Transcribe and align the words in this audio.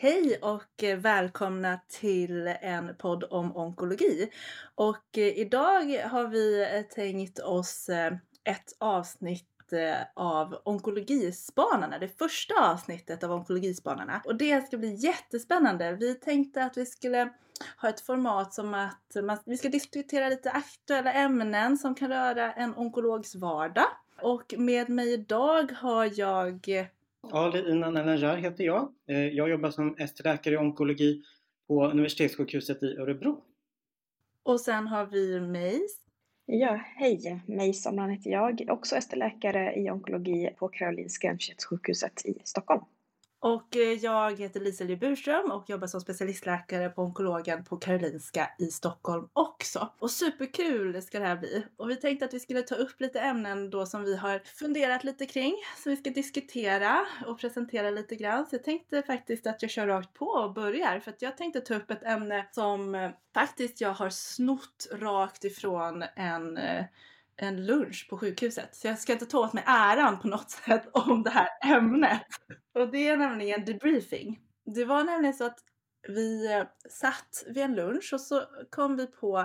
Hej 0.00 0.38
och 0.42 0.82
eh, 0.82 0.98
välkomna 0.98 1.80
till 1.88 2.46
en 2.46 2.94
podd 2.98 3.24
om 3.30 3.56
onkologi. 3.56 4.30
Och 4.74 5.18
eh, 5.18 5.38
idag 5.38 6.02
har 6.10 6.28
vi 6.28 6.62
eh, 6.62 6.82
tänkt 6.82 7.38
oss 7.38 7.88
ett 8.44 8.76
avsnitt 8.78 9.44
av 10.14 10.60
Onkologispanarna, 10.64 11.98
det 11.98 12.18
första 12.18 12.54
avsnittet 12.70 13.24
av 13.24 13.32
Onkologispanarna. 13.32 14.22
Och 14.24 14.36
det 14.36 14.66
ska 14.66 14.76
bli 14.78 14.94
jättespännande. 14.94 15.92
Vi 15.92 16.14
tänkte 16.14 16.64
att 16.64 16.76
vi 16.76 16.86
skulle 16.86 17.32
ha 17.76 17.88
ett 17.88 18.00
format 18.00 18.54
som 18.54 18.74
att 18.74 19.16
man, 19.24 19.38
vi 19.44 19.56
ska 19.56 19.68
diskutera 19.68 20.28
lite 20.28 20.50
aktuella 20.50 21.12
ämnen 21.12 21.78
som 21.78 21.94
kan 21.94 22.08
röra 22.08 22.52
en 22.52 22.74
onkologs 22.74 23.34
vardag. 23.34 23.88
Och 24.22 24.54
med 24.58 24.88
mig 24.88 25.12
idag 25.12 25.72
har 25.72 26.10
jag 26.20 26.88
Ali 27.22 27.70
Inan 27.70 27.94
Najar 27.94 28.36
heter 28.36 28.64
jag. 28.64 28.94
Eh, 29.08 29.26
jag 29.26 29.50
jobbar 29.50 29.70
som 29.70 29.96
ST-läkare 29.98 30.54
i 30.54 30.56
onkologi 30.56 31.22
på 31.68 31.86
Universitetssjukhuset 31.86 32.82
i 32.82 32.96
Örebro. 32.96 33.44
Och 34.42 34.60
sen 34.60 34.86
har 34.86 35.06
vi 35.06 35.40
mig. 35.40 35.80
Ja, 36.46 36.80
hej! 36.96 37.42
Mig 37.46 37.74
Somran 37.74 38.10
heter 38.10 38.30
jag, 38.30 38.66
också 38.68 38.96
ST-läkare 38.96 39.74
i 39.74 39.90
onkologi 39.90 40.50
på 40.58 40.68
Karolinska 40.68 41.28
Universitetssjukhuset 41.28 42.26
i 42.26 42.42
Stockholm. 42.44 42.82
Och 43.40 43.76
eh, 43.76 43.92
jag 43.92 44.38
heter 44.38 44.60
Liseli 44.60 44.96
Burström 44.96 45.50
och 45.50 45.70
jobbar 45.70 45.86
som 45.86 46.00
specialistläkare 46.00 46.88
på 46.88 47.02
onkologen 47.02 47.64
på 47.64 47.76
Karolinska 47.76 48.50
i 48.58 48.66
Stockholm 48.66 49.28
också. 49.32 49.92
Och 49.98 50.10
superkul 50.10 51.02
ska 51.02 51.18
det 51.18 51.26
här 51.26 51.36
bli! 51.36 51.66
Och 51.76 51.90
vi 51.90 51.96
tänkte 51.96 52.24
att 52.24 52.34
vi 52.34 52.40
skulle 52.40 52.62
ta 52.62 52.74
upp 52.74 53.00
lite 53.00 53.20
ämnen 53.20 53.70
då 53.70 53.86
som 53.86 54.04
vi 54.04 54.16
har 54.16 54.38
funderat 54.38 55.04
lite 55.04 55.26
kring, 55.26 55.54
som 55.82 55.90
vi 55.90 55.96
ska 55.96 56.10
diskutera 56.10 57.06
och 57.26 57.40
presentera 57.40 57.90
lite 57.90 58.16
grann. 58.16 58.46
Så 58.46 58.54
jag 58.54 58.64
tänkte 58.64 59.02
faktiskt 59.02 59.46
att 59.46 59.62
jag 59.62 59.70
kör 59.70 59.86
rakt 59.86 60.14
på 60.14 60.26
och 60.26 60.52
börjar 60.52 61.00
för 61.00 61.10
att 61.10 61.22
jag 61.22 61.36
tänkte 61.36 61.60
ta 61.60 61.74
upp 61.74 61.90
ett 61.90 62.02
ämne 62.02 62.46
som 62.52 62.94
eh, 62.94 63.10
faktiskt 63.34 63.80
jag 63.80 63.92
har 63.92 64.10
snott 64.10 64.86
rakt 64.92 65.44
ifrån 65.44 66.04
en 66.16 66.56
eh, 66.56 66.84
en 67.38 67.66
lunch 67.66 68.06
på 68.10 68.18
sjukhuset. 68.18 68.76
Så 68.76 68.86
jag 68.86 68.98
ska 68.98 69.12
inte 69.12 69.26
ta 69.26 69.38
åt 69.38 69.52
mig 69.52 69.64
äran 69.66 70.18
på 70.20 70.28
något 70.28 70.50
sätt 70.66 70.88
om 70.92 71.22
det 71.22 71.30
här 71.30 71.48
ämnet. 71.76 72.26
Och 72.74 72.90
det 72.90 73.08
är 73.08 73.16
nämligen 73.16 73.64
debriefing. 73.64 74.40
Det 74.74 74.84
var 74.84 75.04
nämligen 75.04 75.34
så 75.34 75.44
att 75.44 75.58
vi 76.08 76.52
eh, 76.52 76.64
satt 76.90 77.44
vid 77.46 77.62
en 77.62 77.74
lunch 77.74 78.10
och 78.12 78.20
så 78.20 78.42
kom 78.70 78.96
vi 78.96 79.06
på 79.06 79.38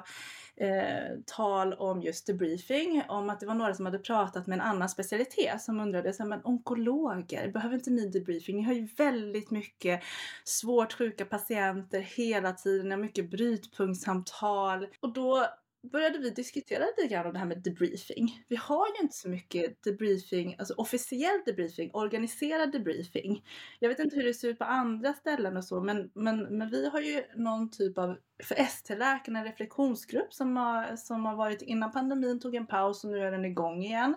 eh, 0.56 1.18
tal 1.26 1.74
om 1.74 2.02
just 2.02 2.28
debriefing, 2.28 3.04
om 3.08 3.30
att 3.30 3.40
det 3.40 3.46
var 3.46 3.56
några 3.56 3.74
som 3.74 3.86
hade 3.86 4.00
pratat 4.00 4.48
med 4.48 4.56
en 4.56 4.66
annan 4.66 4.90
specialitet 4.90 5.62
som 5.62 5.80
undrade, 5.80 6.14
så 6.14 6.24
här, 6.24 6.30
men 6.30 6.42
onkologer, 6.44 7.52
behöver 7.52 7.76
inte 7.76 7.90
ni 7.90 8.10
debriefing? 8.10 8.58
Ni 8.58 8.64
har 8.64 8.74
ju 8.74 8.88
väldigt 8.98 9.52
mycket 9.52 10.04
svårt 10.44 10.94
sjuka 10.94 11.26
patienter 11.26 12.00
hela 12.00 12.54
tiden, 12.54 13.02
mycket 13.02 13.30
brytpunktssamtal. 13.30 14.88
Och 15.00 15.14
då 15.14 15.48
började 15.92 16.20
vi 16.20 16.30
diskutera 16.30 16.86
lite 16.86 17.14
grann 17.14 17.26
om 17.26 17.34
det 17.34 17.40
här 17.40 17.46
med 17.46 17.64
debriefing. 17.64 18.44
Vi 18.48 18.56
har 18.56 18.88
ju 18.88 19.02
inte 19.02 19.16
så 19.16 19.30
mycket 19.30 19.84
debriefing, 19.84 20.56
alltså 20.60 20.74
officiell 20.78 21.42
debriefing, 21.46 21.92
organiserad 21.94 22.72
debriefing. 22.72 23.46
Jag 23.80 23.90
vet 23.90 24.00
inte 24.00 24.16
hur 24.16 24.24
det 24.24 24.34
ser 24.34 24.50
ut 24.50 24.60
på 24.60 24.66
andra 24.66 25.14
ställen 25.14 25.58
och 25.58 25.66
så, 25.66 25.82
men, 25.82 26.12
men, 26.14 26.58
men 26.58 26.70
vi 26.70 26.90
har 26.90 27.00
ju 27.02 27.24
någon 27.36 27.70
typ 27.72 27.98
av, 27.98 28.18
för 28.44 28.56
ST-läkarna, 28.56 29.40
en 29.40 29.46
reflektionsgrupp 29.46 30.34
som 30.34 30.58
har, 30.58 30.96
som 30.96 31.26
har 31.26 31.36
varit 31.36 31.62
innan 31.62 31.92
pandemin, 31.92 32.40
tog 32.40 32.56
en 32.56 32.68
paus 32.68 33.04
och 33.04 33.12
nu 33.12 33.20
är 33.20 33.32
den 33.32 33.46
igång 33.46 33.84
igen. 33.84 34.16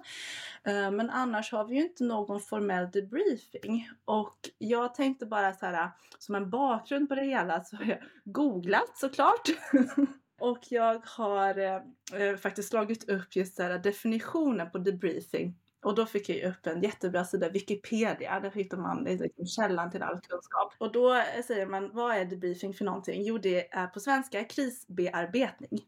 Eh, 0.65 0.91
men 0.91 1.11
annars 1.11 1.53
har 1.53 1.65
vi 1.65 1.75
ju 1.75 1.83
inte 1.83 2.05
någon 2.05 2.41
formell 2.41 2.91
debriefing. 2.91 3.91
Och 4.05 4.37
jag 4.59 4.95
tänkte 4.95 5.27
bara 5.27 5.53
så 5.53 5.67
här, 5.67 5.91
som 6.19 6.35
en 6.35 6.51
bakgrund 6.51 7.09
på 7.09 7.15
det 7.15 7.25
hela 7.25 7.65
så 7.65 7.77
har 7.77 7.85
jag 7.85 7.99
googlat 8.25 8.99
såklart. 8.99 9.49
Och 10.39 10.59
jag 10.69 11.01
har 11.05 11.59
eh, 11.59 11.81
eh, 12.23 12.37
faktiskt 12.37 12.69
slagit 12.69 13.09
upp 13.09 13.37
just 13.37 13.57
där 13.57 13.79
definitionen 13.79 14.71
på 14.71 14.79
debriefing. 14.79 15.59
Och 15.85 15.95
då 15.95 16.07
fick 16.07 16.29
jag 16.29 16.51
upp 16.51 16.67
en 16.67 16.83
jättebra 16.83 17.25
sida, 17.25 17.49
Wikipedia. 17.49 18.41
Där 18.41 18.51
hittar 18.51 18.77
man 18.77 19.05
liksom 19.05 19.47
källan 19.47 19.91
till 19.91 20.03
all 20.03 20.21
kunskap. 20.21 20.73
Och 20.79 20.93
då 20.93 21.15
eh, 21.15 21.43
säger 21.47 21.67
man, 21.67 21.91
vad 21.93 22.17
är 22.17 22.25
debriefing 22.25 22.75
för 22.75 22.85
någonting? 22.85 23.23
Jo, 23.25 23.39
det 23.39 23.75
är 23.75 23.87
på 23.87 24.01
svenska 24.01 24.45
krisbearbetning. 24.45 25.81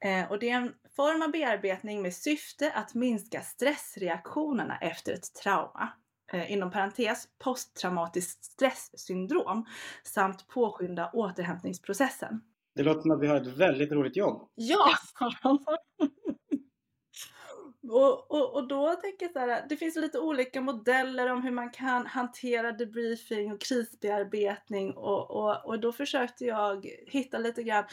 Eh, 0.00 0.30
och 0.30 0.38
det 0.38 0.50
är 0.50 0.56
en 0.56 0.74
form 0.96 1.22
av 1.22 1.30
bearbetning 1.30 2.02
med 2.02 2.14
syfte 2.14 2.72
att 2.72 2.94
minska 2.94 3.40
stressreaktionerna 3.40 4.78
efter 4.78 5.12
ett 5.12 5.34
trauma. 5.34 5.92
Eh, 6.32 6.52
inom 6.52 6.70
parentes 6.70 7.28
posttraumatiskt 7.38 8.44
stresssyndrom 8.44 9.66
samt 10.04 10.48
påskynda 10.48 11.10
återhämtningsprocessen. 11.12 12.40
Det 12.78 12.84
låter 12.84 13.00
som 13.00 13.10
att 13.10 13.20
vi 13.20 13.26
har 13.26 13.36
ett 13.36 13.46
väldigt 13.46 13.92
roligt 13.92 14.16
jobb. 14.16 14.48
Ja! 14.54 14.94
och, 17.88 18.30
och, 18.30 18.54
och 18.54 18.68
då 18.68 18.94
tänker 18.94 19.26
jag 19.26 19.32
så 19.32 19.38
här, 19.38 19.66
det 19.68 19.76
finns 19.76 19.96
lite 19.96 20.18
olika 20.18 20.60
modeller 20.60 21.32
om 21.32 21.42
hur 21.42 21.50
man 21.50 21.70
kan 21.70 22.06
hantera 22.06 22.72
debriefing 22.72 23.52
och 23.52 23.60
krisbearbetning 23.60 24.92
och, 24.96 25.30
och, 25.30 25.66
och 25.66 25.80
då 25.80 25.92
försökte 25.92 26.44
jag 26.44 26.86
hitta 27.06 27.38
lite 27.38 27.62
grann, 27.62 27.84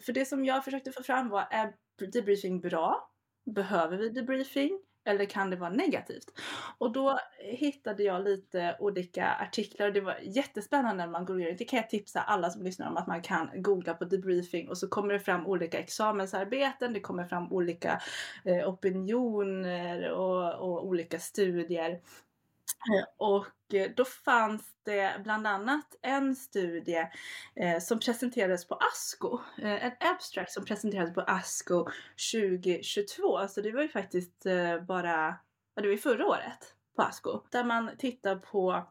för 0.00 0.12
det 0.12 0.24
som 0.24 0.44
jag 0.44 0.64
försökte 0.64 0.92
få 0.92 1.02
fram 1.02 1.28
var, 1.28 1.46
är 1.50 1.74
debriefing 2.12 2.60
bra? 2.60 3.10
Behöver 3.54 3.96
vi 3.96 4.08
debriefing? 4.08 4.80
Eller 5.04 5.24
kan 5.24 5.50
det 5.50 5.56
vara 5.56 5.70
negativt? 5.70 6.32
Och 6.78 6.92
då 6.92 7.18
hittade 7.38 8.02
jag 8.02 8.24
lite 8.24 8.76
olika 8.80 9.34
artiklar 9.34 9.86
och 9.86 9.92
det 9.92 10.00
var 10.00 10.18
jättespännande 10.22 11.04
när 11.04 11.12
man 11.12 11.24
går 11.24 11.40
igenom. 11.40 11.56
Det 11.58 11.64
kan 11.64 11.76
jag 11.76 11.90
tipsa 11.90 12.20
alla 12.20 12.50
som 12.50 12.62
lyssnar 12.62 12.88
om 12.88 12.96
att 12.96 13.06
man 13.06 13.22
kan 13.22 13.50
googla 13.54 13.94
på 13.94 14.04
debriefing 14.04 14.68
och 14.68 14.78
så 14.78 14.88
kommer 14.88 15.12
det 15.12 15.20
fram 15.20 15.46
olika 15.46 15.78
examensarbeten, 15.78 16.92
det 16.92 17.00
kommer 17.00 17.24
fram 17.24 17.52
olika 17.52 18.00
eh, 18.44 18.68
opinioner 18.68 20.10
och, 20.10 20.54
och 20.54 20.86
olika 20.86 21.18
studier 21.18 22.00
och 23.16 23.74
eh, 23.74 23.90
då 23.96 24.04
fanns 24.04 24.62
det 24.84 25.20
bland 25.24 25.46
annat 25.46 25.98
en 26.02 26.36
studie 26.36 27.08
eh, 27.56 27.78
som 27.78 28.00
presenterades 28.00 28.68
på 28.68 28.74
ASCO. 28.74 29.40
Eh, 29.58 29.84
en 29.84 29.92
abstract 30.00 30.52
som 30.52 30.64
presenterades 30.64 31.14
på 31.14 31.20
ASCO 31.20 31.88
2022. 32.32 33.48
så 33.48 33.60
det 33.60 33.72
var 33.72 33.82
ju 33.82 33.88
faktiskt 33.88 34.46
eh, 34.46 34.80
bara, 34.80 35.36
det 35.74 35.82
var 35.82 35.88
ju 35.88 35.98
förra 35.98 36.26
året 36.26 36.74
på 36.96 37.02
ASCO. 37.02 37.40
Där 37.50 37.64
man 37.64 37.90
tittar 37.98 38.36
på 38.36 38.86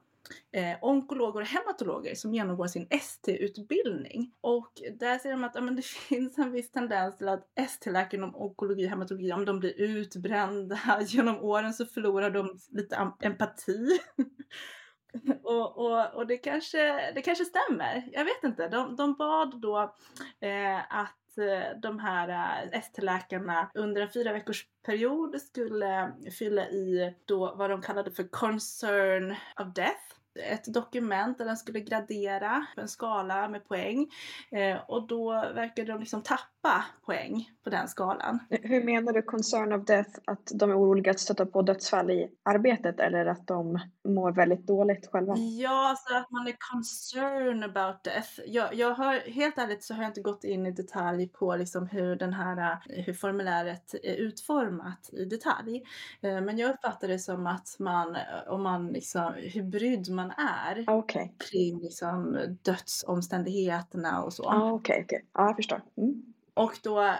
eh, 0.51 0.77
onkologer 0.81 1.41
och 1.41 1.47
hematologer 1.47 2.15
som 2.15 2.33
genomgår 2.33 2.67
sin 2.67 2.87
ST-utbildning. 2.89 4.33
Och 4.41 4.71
där 4.99 5.19
ser 5.19 5.31
de 5.31 5.43
att 5.43 5.55
ja, 5.55 5.61
men 5.61 5.75
det 5.75 5.85
finns 6.09 6.37
en 6.37 6.51
viss 6.51 6.71
tendens 6.71 7.17
till 7.17 7.29
att 7.29 7.47
ST-läkare 7.55 8.17
inom 8.17 8.35
onkologi 8.35 8.85
och 8.85 8.89
hematologi, 8.89 9.31
om 9.31 9.45
de 9.45 9.59
blir 9.59 9.81
utbrända. 9.81 10.79
Genom 11.07 11.37
åren 11.37 11.73
så 11.73 11.85
förlorar 11.85 12.31
de 12.31 12.59
lite 12.69 13.11
empati. 13.21 13.99
och, 15.43 15.77
och, 15.77 16.15
och 16.15 16.27
det, 16.27 16.37
kanske, 16.37 17.11
det 17.11 17.21
kanske 17.21 17.45
stämmer. 17.45 18.09
Jag 18.11 18.25
vet 18.25 18.43
inte. 18.43 18.67
De, 18.67 18.95
de 18.95 19.13
bad 19.13 19.61
då 19.61 19.95
eh, 20.39 20.77
att 20.77 21.37
eh, 21.37 21.79
de 21.81 21.99
här 21.99 22.29
eh, 22.29 22.79
ST-läkarna 22.79 23.71
under 23.73 24.01
en 24.01 24.11
fyra 24.11 24.33
veckors 24.33 24.65
period 24.85 25.41
skulle 25.41 26.11
fylla 26.39 26.67
i 26.67 27.15
då 27.25 27.55
vad 27.55 27.69
de 27.69 27.81
kallade 27.81 28.11
för 28.11 28.23
concern 28.23 29.31
of 29.31 29.73
death 29.73 30.16
ett 30.39 30.73
dokument 30.73 31.37
där 31.37 31.45
den 31.45 31.57
skulle 31.57 31.79
gradera 31.79 32.65
på 32.75 32.81
en 32.81 32.87
skala 32.87 33.49
med 33.49 33.67
poäng. 33.67 34.07
Eh, 34.51 34.77
och 34.87 35.07
då 35.07 35.31
verkade 35.31 35.91
de 35.91 35.99
liksom 35.99 36.21
tappa 36.21 36.85
poäng 37.05 37.49
på 37.63 37.69
den 37.69 37.87
skalan. 37.87 38.39
Hur 38.49 38.83
menar 38.83 39.13
du 39.13 39.21
concern 39.21 39.73
of 39.73 39.85
death? 39.85 40.09
Att 40.25 40.51
de 40.53 40.69
är 40.69 40.79
oroliga 40.79 41.11
att 41.11 41.19
stöta 41.19 41.45
på 41.45 41.61
dödsfall 41.61 42.11
i 42.11 42.29
arbetet 42.43 42.99
eller 42.99 43.25
att 43.25 43.47
de 43.47 43.79
mår 44.07 44.31
väldigt 44.31 44.67
dåligt 44.67 45.07
själva? 45.11 45.35
Ja, 45.37 45.95
så 45.97 46.17
att 46.17 46.31
man 46.31 46.47
är 46.47 46.55
concerned 46.71 47.63
about 47.63 48.03
death. 48.03 48.39
Jag, 48.45 48.73
jag 48.73 48.93
har, 48.93 49.31
helt 49.31 49.57
ärligt 49.57 49.83
så 49.83 49.93
har 49.93 50.03
jag 50.03 50.09
inte 50.09 50.21
gått 50.21 50.43
in 50.43 50.65
i 50.65 50.71
detalj 50.71 51.29
på 51.29 51.55
liksom 51.55 51.87
hur 51.87 52.15
den 52.15 52.33
här, 52.33 52.77
hur 52.85 53.13
formuläret 53.13 53.93
är 53.93 54.15
utformat 54.15 55.09
i 55.11 55.25
detalj. 55.25 55.83
Eh, 56.21 56.41
men 56.41 56.57
jag 56.57 56.69
uppfattar 56.73 57.07
det 57.07 57.19
som 57.19 57.47
att 57.47 57.75
man, 57.79 58.17
om 58.47 58.63
man 58.63 58.87
liksom, 58.87 59.33
hur 59.35 59.63
brydd 59.63 60.09
man 60.09 60.26
är 60.31 60.89
okay. 60.89 61.29
kring 61.37 61.79
liksom 61.79 62.39
dödsomständigheterna 62.61 64.23
och 64.23 64.33
så. 64.33 64.43
Okej, 64.43 64.59
okej. 64.61 64.77
Okay, 64.79 65.03
okay. 65.03 65.19
Ja, 65.33 65.47
jag 65.47 65.55
förstår. 65.55 65.81
Mm. 65.97 66.33
Och 66.53 66.73
då, 66.83 67.15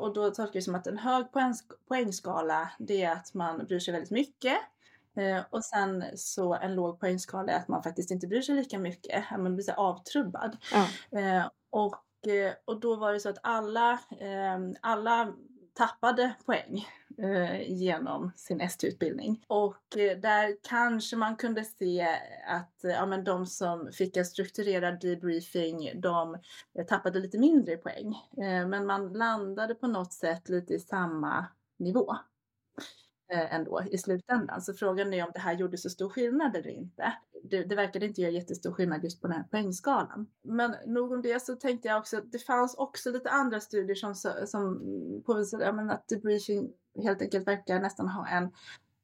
och 0.00 0.14
då 0.14 0.30
tolkar 0.30 0.42
jag 0.42 0.52
det 0.52 0.62
som 0.62 0.74
att 0.74 0.86
en 0.86 0.98
hög 0.98 1.32
poäng, 1.32 1.54
poängskala 1.88 2.70
det 2.78 3.02
är 3.02 3.12
att 3.12 3.34
man 3.34 3.66
bryr 3.66 3.78
sig 3.78 3.92
väldigt 3.92 4.10
mycket. 4.10 4.58
Eh, 5.16 5.42
och 5.50 5.64
sen 5.64 6.04
så 6.14 6.54
en 6.54 6.74
låg 6.74 7.00
poängskala 7.00 7.52
är 7.52 7.56
att 7.56 7.68
man 7.68 7.82
faktiskt 7.82 8.10
inte 8.10 8.26
bryr 8.26 8.42
sig 8.42 8.54
lika 8.54 8.78
mycket. 8.78 9.24
Man 9.30 9.54
blir 9.54 9.64
så 9.64 9.72
avtrubbad. 9.72 10.56
Eh, 11.10 11.46
och, 11.70 12.28
eh, 12.28 12.52
och 12.64 12.80
då 12.80 12.96
var 12.96 13.12
det 13.12 13.20
så 13.20 13.28
att 13.28 13.38
alla, 13.42 13.92
eh, 14.20 14.58
alla 14.80 15.32
tappade 15.74 16.34
poäng 16.46 16.86
Eh, 17.22 17.72
genom 17.72 18.32
sin 18.36 18.60
ST-utbildning. 18.60 19.44
Och 19.46 19.96
eh, 19.96 20.18
där 20.18 20.56
kanske 20.62 21.16
man 21.16 21.36
kunde 21.36 21.64
se 21.64 22.08
att 22.46 22.84
eh, 22.84 22.90
ja, 22.90 23.06
men 23.06 23.24
de 23.24 23.46
som 23.46 23.92
fick 23.92 24.16
en 24.16 24.24
strukturerad 24.24 25.00
debriefing, 25.00 26.00
de 26.00 26.38
tappade 26.88 27.18
lite 27.18 27.38
mindre 27.38 27.76
poäng. 27.76 28.16
Men 28.66 28.86
man 28.86 29.12
landade 29.12 29.74
på 29.74 29.86
något 29.86 30.12
sätt 30.12 30.48
lite 30.48 30.74
i 30.74 30.78
samma 30.78 31.46
nivå 31.78 32.16
Eh, 33.32 33.54
ändå 33.54 33.82
i 33.90 33.98
slutändan. 33.98 34.62
Så 34.62 34.74
frågan 34.74 35.14
är 35.14 35.24
om 35.24 35.30
det 35.34 35.40
här 35.40 35.54
gjorde 35.54 35.78
så 35.78 35.90
stor 35.90 36.08
skillnad 36.08 36.56
eller 36.56 36.70
inte. 36.70 37.12
Det, 37.42 37.64
det 37.64 37.74
verkade 37.74 38.06
inte 38.06 38.20
göra 38.20 38.32
jättestor 38.32 38.72
skillnad 38.72 39.04
just 39.04 39.20
på 39.20 39.26
den 39.26 39.36
här 39.36 39.44
poängskalan. 39.50 40.26
Men 40.42 40.74
nog 40.86 41.12
om 41.12 41.22
det 41.22 41.42
så 41.42 41.56
tänkte 41.56 41.88
jag 41.88 41.98
också 41.98 42.18
att 42.18 42.32
det 42.32 42.38
fanns 42.38 42.74
också 42.74 43.10
lite 43.10 43.30
andra 43.30 43.60
studier 43.60 43.94
som, 43.94 44.14
som 44.46 44.82
påvisade 45.26 45.72
menar, 45.72 45.94
att 45.94 46.08
debriefing 46.08 46.72
helt 47.02 47.22
enkelt 47.22 47.46
verkar 47.46 47.80
nästan 47.80 48.08
ha 48.08 48.28
en 48.28 48.44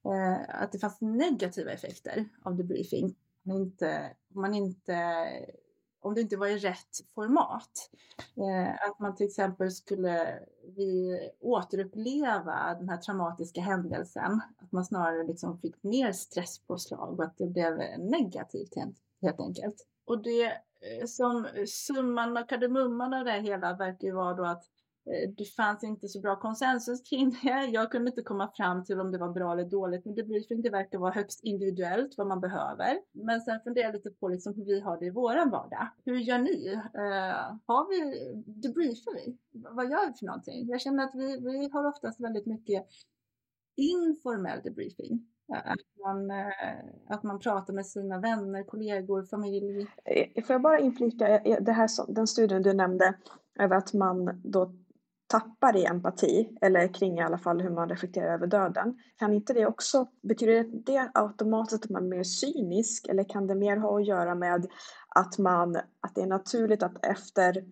eh, 0.05 0.63
att 0.63 0.73
det 0.73 0.79
fanns 0.79 1.01
negativa 1.01 1.71
effekter 1.71 2.29
av 2.43 2.57
debriefing. 2.57 3.17
Man 3.43 3.57
inte, 3.57 4.11
man 4.29 4.55
inte 4.55 5.27
om 6.07 6.15
det 6.15 6.21
inte 6.21 6.37
var 6.37 6.47
i 6.47 6.59
rätt 6.59 6.97
format. 7.15 7.91
Eh, 8.37 8.89
att 8.89 8.99
man 8.99 9.15
till 9.15 9.27
exempel 9.27 9.71
skulle 9.71 10.39
vi 10.77 11.21
återuppleva 11.41 12.75
den 12.79 12.89
här 12.89 12.97
traumatiska 12.97 13.61
händelsen. 13.61 14.41
Att 14.59 14.73
man 14.73 14.85
snarare 14.85 15.27
liksom 15.27 15.59
fick 15.59 15.83
mer 15.83 16.13
stresspåslag 16.13 17.19
och 17.19 17.25
att 17.25 17.39
det 17.39 17.47
blev 17.47 17.79
negativt 17.99 18.75
helt 19.23 19.41
enkelt. 19.41 19.87
Och 20.05 20.23
det 20.23 20.45
eh, 20.45 21.07
som 21.07 21.47
summan 21.67 22.37
och 22.37 22.49
kardemumman 22.49 23.15
av 23.15 23.25
det 23.25 23.41
hela 23.41 23.77
verkar 23.77 24.09
ju 24.09 24.15
vara 24.15 24.35
då 24.35 24.45
att 24.45 24.65
Eh, 25.11 25.31
det 25.37 25.45
fanns 25.45 25.85
inte 25.85 26.09
så 26.09 26.21
bra 26.21 26.41
konsensus 26.41 27.03
kring 27.09 27.31
det. 27.43 27.65
Jag 27.67 27.91
kunde 27.91 28.11
inte 28.11 28.23
komma 28.23 28.53
fram 28.57 28.85
till 28.85 29.01
om 29.01 29.13
det 29.13 29.19
var 29.19 29.33
bra 29.33 29.53
eller 29.53 29.65
dåligt 29.65 30.05
men 30.05 30.15
debriefing. 30.15 30.63
Det 30.63 30.71
verkar 30.71 30.99
vara 30.99 31.13
högst 31.13 31.45
individuellt 31.45 32.15
vad 32.17 32.27
man 32.27 32.41
behöver. 32.41 32.99
Men 33.13 33.41
sen 33.41 33.61
funderar 33.61 33.87
jag 33.87 33.95
lite 33.95 34.11
på 34.11 34.29
liksom 34.29 34.55
hur 34.55 34.65
vi 34.65 34.81
har 34.81 34.99
det 34.99 35.07
i 35.07 35.11
våran 35.11 35.51
vardag. 35.51 35.89
Hur 36.05 36.17
gör 36.17 36.39
ni? 36.39 36.75
Uh, 36.75 37.59
har 37.67 37.89
vi, 37.89 38.33
debriefar 38.47 39.15
vi? 39.15 39.39
Vad 39.53 39.91
gör 39.91 40.07
vi 40.07 40.15
för 40.19 40.27
någonting? 40.27 40.69
Jag 40.69 40.81
känner 40.81 41.05
att 41.05 41.15
vi, 41.15 41.41
vi 41.41 41.71
har 41.73 41.89
oftast 41.89 42.21
väldigt 42.21 42.47
mycket 42.47 42.87
informell 43.77 44.61
debriefing. 44.65 45.27
Eh, 45.55 45.71
att 45.73 45.79
man, 46.05 46.31
att 47.09 47.23
man 47.23 47.39
pratar 47.39 47.75
med 47.75 47.87
sina 47.87 48.21
vänner, 48.21 48.63
kollegor, 48.63 49.23
familj. 49.23 49.87
Får 50.47 50.55
jag 50.55 50.63
bara 50.63 50.79
inflika 50.79 51.29
det 51.61 51.73
här 51.73 52.13
den 52.15 52.27
studien 52.27 52.63
du 52.63 52.73
nämnde 52.73 53.15
över 53.59 53.77
att 53.77 53.93
man 53.93 54.41
då 54.45 54.73
tappar 55.27 55.77
i 55.77 55.85
empati, 55.85 56.57
eller 56.61 56.95
kring 56.95 57.19
i 57.19 57.23
alla 57.23 57.39
fall 57.39 57.61
hur 57.61 57.71
man 57.71 57.89
reflekterar 57.89 58.35
över 58.35 58.47
döden. 58.47 58.99
Kan 59.17 59.33
inte 59.33 59.53
det 59.53 59.67
också, 59.67 60.07
betyder 60.23 60.65
det 60.85 61.11
automatiskt 61.15 61.85
att 61.85 61.91
man 61.91 62.05
är 62.05 62.17
mer 62.17 62.25
cynisk 62.25 63.07
eller 63.09 63.25
kan 63.25 63.47
det 63.47 63.55
mer 63.55 63.77
ha 63.77 64.01
att 64.01 64.07
göra 64.07 64.35
med 64.35 64.67
att 65.09 65.39
man, 65.39 65.77
att 65.77 66.15
det 66.15 66.21
är 66.21 66.27
naturligt 66.27 66.83
att 66.83 67.07
efter 67.07 67.65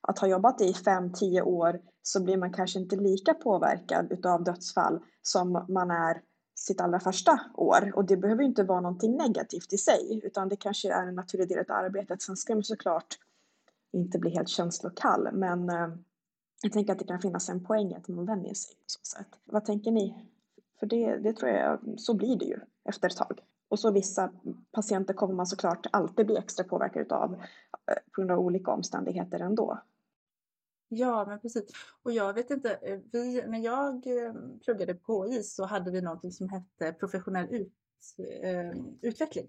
att 0.00 0.18
ha 0.18 0.28
jobbat 0.28 0.60
i 0.60 0.72
5-10 0.72 1.42
år 1.42 1.80
så 2.02 2.22
blir 2.22 2.36
man 2.36 2.52
kanske 2.52 2.78
inte 2.78 2.96
lika 2.96 3.34
påverkad 3.34 4.12
utav 4.12 4.44
dödsfall 4.44 5.00
som 5.22 5.64
man 5.68 5.90
är 5.90 6.22
sitt 6.54 6.80
allra 6.80 7.00
första 7.00 7.40
år. 7.54 7.92
Och 7.94 8.04
det 8.04 8.16
behöver 8.16 8.42
inte 8.42 8.62
vara 8.64 8.80
någonting 8.80 9.16
negativt 9.16 9.72
i 9.72 9.78
sig, 9.78 10.20
utan 10.24 10.48
det 10.48 10.56
kanske 10.56 10.92
är 10.92 11.06
en 11.06 11.14
naturlig 11.14 11.48
del 11.48 11.58
av 11.58 11.76
arbetet. 11.76 12.22
Sen 12.22 12.36
ska 12.36 12.54
man 12.54 12.62
såklart 12.62 13.18
inte 13.92 14.18
bli 14.18 14.30
helt 14.30 14.48
känslokall, 14.48 15.28
men 15.32 15.70
eh, 15.70 15.88
jag 16.62 16.72
tänker 16.72 16.92
att 16.92 16.98
det 16.98 17.04
kan 17.04 17.20
finnas 17.20 17.48
en 17.48 17.64
poäng 17.64 17.94
att 17.94 18.08
man 18.08 18.26
vänjer 18.26 18.54
sig 18.54 18.74
på 18.74 18.82
så 18.86 19.00
sätt. 19.04 19.38
Vad 19.44 19.64
tänker 19.64 19.90
ni? 19.90 20.26
För 20.78 20.86
det, 20.86 21.16
det 21.16 21.32
tror 21.32 21.50
jag, 21.50 21.80
så 21.96 22.14
blir 22.14 22.36
det 22.36 22.44
ju 22.44 22.60
efter 22.84 23.08
ett 23.08 23.16
tag. 23.16 23.40
Och 23.68 23.78
så 23.78 23.90
vissa 23.90 24.32
patienter 24.72 25.14
kommer 25.14 25.34
man 25.34 25.46
såklart 25.46 25.86
alltid 25.92 26.26
bli 26.26 26.36
extra 26.36 26.64
påverkad 26.64 27.12
av 27.12 27.32
eh, 27.34 27.94
på 28.12 28.20
grund 28.20 28.30
av 28.30 28.38
olika 28.38 28.70
omständigheter 28.70 29.40
ändå. 29.40 29.78
Ja, 30.94 31.24
men 31.28 31.40
precis. 31.40 31.64
Och 32.02 32.12
jag 32.12 32.34
vet 32.34 32.50
inte, 32.50 32.74
eh, 32.74 33.00
vi, 33.12 33.42
när 33.46 33.58
jag 33.58 34.06
eh, 34.06 34.34
pluggade 34.64 34.94
på 34.94 35.26
KI 35.26 35.42
så 35.42 35.64
hade 35.64 35.90
vi 35.90 36.00
någonting 36.00 36.32
som 36.32 36.48
hette 36.48 36.92
professionell 36.92 37.54
ut, 37.54 37.72
eh, 38.42 38.82
utveckling. 39.02 39.48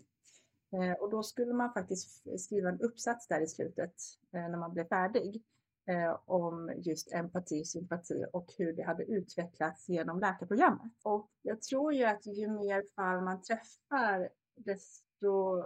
och 1.00 1.10
då 1.10 1.24
skulle 1.24 1.54
man 1.54 1.74
faktiskt 1.74 2.24
skriva 2.40 2.70
en 2.70 2.82
uppsats 2.82 3.28
där 3.28 3.42
i 3.42 3.48
slutet 3.48 3.94
när 4.32 4.58
man 4.58 4.74
blev 4.74 4.88
färdig 4.88 5.44
eh, 5.88 6.20
om 6.26 6.74
just 6.78 7.14
empati 7.14 7.66
sympati 7.66 8.26
och 8.34 8.54
hur 8.58 8.74
det 8.74 8.84
hade 8.84 9.04
utvecklats 9.04 9.90
genom 9.90 10.20
läkarprogrammet. 10.20 10.92
Och 11.04 11.30
jag 11.42 11.62
tror 11.62 11.94
ju 11.94 12.04
att 12.04 12.26
ju 12.26 12.48
mer 12.48 12.84
fall 12.96 13.22
man 13.22 13.42
träffar 13.42 14.30
desto 14.56 15.64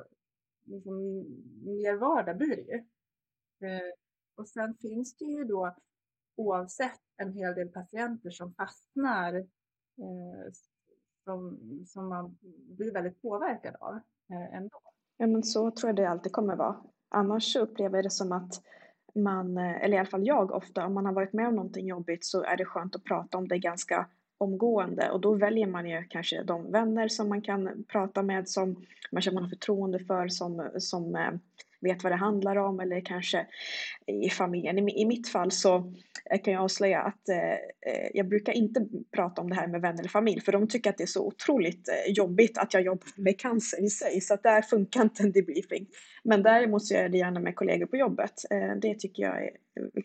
liksom, 0.65 0.95
mer 1.63 1.95
vardag 1.97 2.37
blir 2.37 2.55
det 2.55 2.61
ju. 2.61 2.77
Eh, 3.67 3.93
och 4.35 4.47
sen 4.47 4.75
finns 4.75 5.17
det 5.17 5.25
ju 5.25 5.43
då 5.43 5.75
oavsett 6.35 7.01
en 7.17 7.33
hel 7.33 7.55
del 7.55 7.69
patienter 7.69 8.29
som 8.29 8.53
fastnar 8.53 9.35
eh, 9.35 10.51
som, 11.23 11.59
som 11.87 12.09
man 12.09 12.37
blir 12.77 12.93
väldigt 12.93 13.21
påverkad 13.21 13.75
av 13.79 13.95
eh, 14.29 14.55
ändå. 14.55 14.81
Ja 15.17 15.27
men 15.27 15.43
så 15.43 15.71
tror 15.71 15.89
jag 15.89 15.95
det 15.95 16.09
alltid 16.09 16.31
kommer 16.31 16.55
vara. 16.55 16.83
Annars 17.09 17.55
upplever 17.55 17.97
jag 17.97 18.05
det 18.05 18.09
som 18.09 18.31
att 18.31 18.61
man, 19.17 19.57
eh, 19.57 19.83
eller 19.83 19.95
i 19.95 19.99
alla 19.99 20.09
fall 20.09 20.27
jag 20.27 20.51
ofta, 20.51 20.85
om 20.85 20.93
man 20.93 21.05
har 21.05 21.13
varit 21.13 21.33
med 21.33 21.47
om 21.47 21.55
någonting 21.55 21.87
jobbigt 21.87 22.25
så 22.25 22.43
är 22.43 22.57
det 22.57 22.65
skönt 22.65 22.95
att 22.95 23.03
prata 23.03 23.37
om 23.37 23.47
det 23.47 23.57
ganska 23.57 24.05
omgående. 24.37 25.09
Och 25.11 25.21
då 25.21 25.33
väljer 25.33 25.67
man 25.67 25.89
ju 25.89 26.03
kanske 26.03 26.43
de 26.43 26.71
vänner 26.71 27.07
som 27.07 27.29
man 27.29 27.41
kan 27.41 27.83
prata 27.87 28.23
med 28.23 28.49
som 28.49 28.85
man 29.11 29.21
känner 29.21 29.35
man 29.35 29.43
har 29.43 29.49
förtroende 29.49 29.99
för 29.99 30.27
som, 30.27 30.69
som 30.77 31.15
eh, 31.15 31.31
vet 31.81 32.03
vad 32.03 32.11
det 32.11 32.15
handlar 32.15 32.55
om 32.55 32.79
eller 32.79 33.01
kanske 33.01 33.47
i 34.23 34.29
familjen. 34.29 34.89
I, 34.89 35.05
mitt 35.05 35.27
fall 35.27 35.51
så 35.51 35.93
eh, 36.31 36.41
kan 36.41 36.53
jag 36.53 36.63
avslöja 36.63 37.01
att 37.01 37.29
eh, 37.29 37.53
eh, 37.93 38.09
jag 38.13 38.27
brukar 38.27 38.53
inte 38.53 38.87
prata 39.15 39.41
om 39.41 39.49
det 39.49 39.55
här 39.55 39.67
med 39.67 39.81
vänner 39.81 39.99
eller 39.99 40.09
familj 40.09 40.41
för 40.41 40.51
de 40.51 40.67
tycker 40.67 40.89
att 40.89 40.97
det 40.97 41.03
är 41.03 41.07
så 41.07 41.27
otroligt 41.27 41.89
eh, 41.89 42.13
jobbigt 42.13 42.57
att 42.57 42.73
jag 42.73 42.83
jobbar 42.83 43.07
med 43.15 43.39
cancer 43.39 43.83
i 43.83 43.89
sig 43.89 44.21
så 44.21 44.33
att 44.33 44.43
där 44.43 44.61
funkar 44.61 45.01
inte 45.01 45.23
en 45.23 45.31
debriefing. 45.31 45.87
Men 46.23 46.43
däremot 46.43 46.85
så 46.85 46.93
gör 46.93 47.01
jag 47.01 47.11
det 47.11 47.17
gärna 47.17 47.39
med 47.39 47.55
kollegor 47.55 47.85
på 47.85 47.97
jobbet. 47.97 48.33
Eh, 48.49 48.75
det 48.81 48.99
tycker 48.99 49.23
jag 49.23 49.43
är 49.43 49.51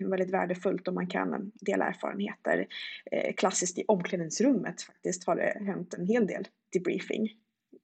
eh, 0.01 0.09
väldigt 0.09 0.31
värdefullt 0.31 0.89
om 0.89 0.95
man 0.95 1.07
kan 1.07 1.53
dela 1.55 1.87
erfarenheter. 1.87 2.67
Eh, 3.11 3.33
klassiskt 3.35 3.79
i 3.79 3.85
omklädningsrummet 3.89 4.83
faktiskt 4.83 5.27
har 5.27 5.37
det 5.37 5.65
hänt 5.67 5.95
en 5.95 6.07
hel 6.07 6.27
del 6.27 6.49
debriefing. 6.73 7.29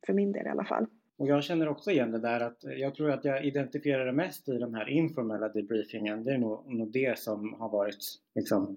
För 0.07 0.13
min 0.13 0.33
del 0.33 0.47
i 0.47 0.51
alla 0.51 0.65
fall. 0.65 0.87
Och 1.19 1.29
jag 1.29 1.45
känner 1.45 1.69
också 1.69 1.91
igen 1.91 2.11
det 2.11 2.19
där 2.19 2.41
att 2.41 2.65
jag 2.65 2.95
tror 2.95 3.11
att 3.11 3.25
jag 3.25 3.45
identifierar 3.45 4.07
det 4.07 4.13
mest 4.13 4.49
i 4.49 4.59
den 4.59 4.75
här 4.75 4.89
informella 4.89 5.49
debriefingen. 5.49 6.25
Det 6.25 6.33
är 6.33 6.39
nog, 6.39 6.75
nog 6.75 6.93
det 6.93 7.19
som 7.19 7.55
har 7.55 7.69
varit 7.69 8.05
liksom, 8.35 8.77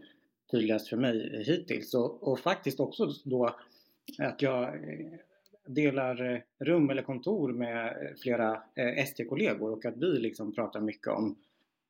tydligast 0.51 0.87
för 0.87 0.97
mig 0.97 1.43
hittills. 1.47 1.93
Och, 1.93 2.27
och 2.27 2.39
faktiskt 2.39 2.79
också 2.79 3.07
då 3.23 3.55
att 4.19 4.41
jag 4.41 4.63
eh, 4.63 5.19
delar 5.67 6.33
eh, 6.33 6.65
rum 6.65 6.89
eller 6.89 7.01
kontor 7.01 7.53
med 7.53 7.87
eh, 7.87 8.15
flera 8.21 8.63
ST-kollegor 8.97 9.71
och 9.71 9.85
att 9.85 9.97
vi 9.97 10.19
liksom 10.19 10.53
pratar 10.53 10.81
mycket 10.81 11.07
om 11.07 11.35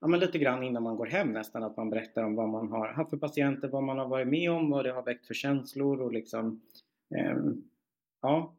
ja, 0.01 0.07
men 0.07 0.19
lite 0.19 0.37
grann 0.37 0.63
innan 0.63 0.83
man 0.83 0.95
går 0.95 1.05
hem 1.05 1.33
nästan 1.33 1.63
att 1.63 1.77
man 1.77 1.89
berättar 1.89 2.23
om 2.23 2.35
vad 2.35 2.49
man 2.49 2.71
har 2.71 2.87
haft 2.87 3.09
för 3.09 3.17
patienter, 3.17 3.67
vad 3.67 3.83
man 3.83 3.99
har 3.99 4.07
varit 4.07 4.27
med 4.27 4.51
om, 4.51 4.69
vad 4.69 4.85
det 4.85 4.91
har 4.91 5.03
väckt 5.03 5.27
för 5.27 5.33
känslor 5.33 6.01
och 6.01 6.13
liksom 6.13 6.61
eh, 7.15 7.37
ja, 8.21 8.53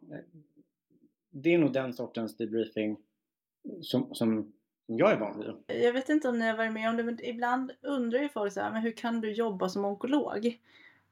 det 1.33 1.55
är 1.55 1.59
nog 1.59 1.73
den 1.73 1.93
sortens 1.93 2.37
debriefing 2.37 2.97
som, 3.83 4.15
som 4.15 4.53
jag 4.87 5.13
är 5.13 5.17
van 5.17 5.39
vid. 5.41 5.83
Jag 5.85 5.93
vet 5.93 6.09
inte 6.09 6.29
om 6.29 6.39
ni 6.39 6.47
har 6.47 6.57
varit 6.57 6.73
med 6.73 6.91
om 6.91 6.97
det, 6.97 7.03
men 7.03 7.25
ibland 7.25 7.73
undrar 7.83 8.19
ju 8.19 8.29
folk 8.29 8.53
så 8.53 8.61
här, 8.61 8.73
men 8.73 8.83
hur 8.83 8.97
kan 8.97 9.21
du 9.21 9.33
jobba 9.33 9.69
som 9.69 9.85
onkolog? 9.85 10.59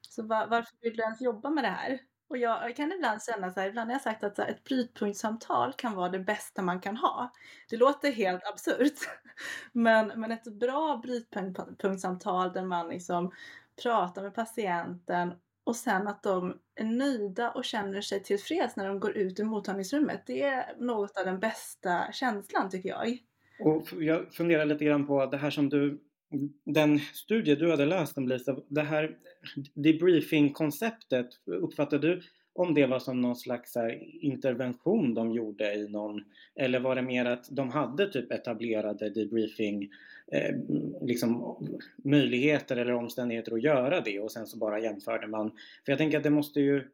Så 0.09 0.23
var, 0.23 0.47
varför 0.47 0.75
vill 0.81 0.97
du 0.97 1.03
ens 1.03 1.21
jobba 1.21 1.49
med 1.49 1.63
det 1.63 1.67
här? 1.67 1.99
Och 2.27 2.37
jag 2.37 2.75
kan 2.75 2.91
ibland 2.91 3.23
känna 3.23 3.51
så 3.51 3.59
här, 3.59 3.67
ibland 3.67 3.89
har 3.89 3.95
jag 3.95 4.01
sagt 4.01 4.23
att 4.23 4.37
här, 4.37 4.47
ett 4.47 4.63
brytpunktssamtal 4.63 5.73
kan 5.73 5.95
vara 5.95 6.09
det 6.09 6.19
bästa 6.19 6.61
man 6.61 6.81
kan 6.81 6.97
ha. 6.97 7.33
Det 7.69 7.77
låter 7.77 8.11
helt 8.11 8.43
absurt. 8.47 8.99
Men, 9.71 10.07
men 10.07 10.31
ett 10.31 10.43
bra 10.43 10.97
brytpunktssamtal 11.03 12.53
där 12.53 12.63
man 12.63 12.89
liksom 12.89 13.31
pratar 13.83 14.21
med 14.21 14.35
patienten 14.35 15.33
och 15.71 15.75
sen 15.75 16.07
att 16.07 16.23
de 16.23 16.57
är 16.75 16.85
nöjda 16.85 17.51
och 17.51 17.65
känner 17.65 18.01
sig 18.01 18.23
tillfreds 18.23 18.75
när 18.75 18.87
de 18.87 18.99
går 18.99 19.17
ut 19.17 19.39
ur 19.39 19.43
mottagningsrummet. 19.43 20.23
Det 20.25 20.41
är 20.41 20.75
något 20.79 21.17
av 21.17 21.25
den 21.25 21.39
bästa 21.39 22.11
känslan 22.11 22.69
tycker 22.69 22.89
jag. 22.89 23.17
Och 23.59 23.87
jag 24.03 24.33
funderar 24.33 24.65
lite 24.65 24.85
grann 24.85 25.07
på 25.07 25.25
det 25.25 25.37
här 25.37 25.49
som 25.49 25.69
du 25.69 26.01
den 26.65 26.99
studie 26.99 27.55
du 27.55 27.71
hade 27.71 27.85
läst 27.85 28.17
om 28.17 28.27
Lisa, 28.27 28.57
det 28.67 28.81
här 28.81 29.17
debriefing-konceptet, 29.75 31.27
uppfattar 31.45 31.99
du 31.99 32.21
om 32.61 32.73
det 32.73 32.85
var 32.85 32.99
som 32.99 33.21
någon 33.21 33.35
slags 33.35 33.77
intervention 34.21 35.13
de 35.13 35.31
gjorde 35.31 35.73
i 35.73 35.87
någon 35.87 36.23
eller 36.55 36.79
var 36.79 36.95
det 36.95 37.01
mer 37.01 37.25
att 37.25 37.47
de 37.51 37.69
hade 37.69 38.11
typ 38.11 38.31
etablerade 38.31 39.09
debriefing 39.09 39.89
eh, 40.31 40.55
liksom 41.01 41.57
möjligheter 42.03 42.77
eller 42.77 42.93
omständigheter 42.93 43.53
att 43.53 43.63
göra 43.63 44.01
det 44.01 44.19
och 44.19 44.31
sen 44.31 44.47
så 44.47 44.57
bara 44.57 44.79
jämförde 44.79 45.27
man. 45.27 45.51
För 45.85 45.91
jag 45.91 45.97
tänker 45.97 46.17
att 46.17 46.23
det 46.23 46.29
måste 46.29 46.61
ju 46.61 46.87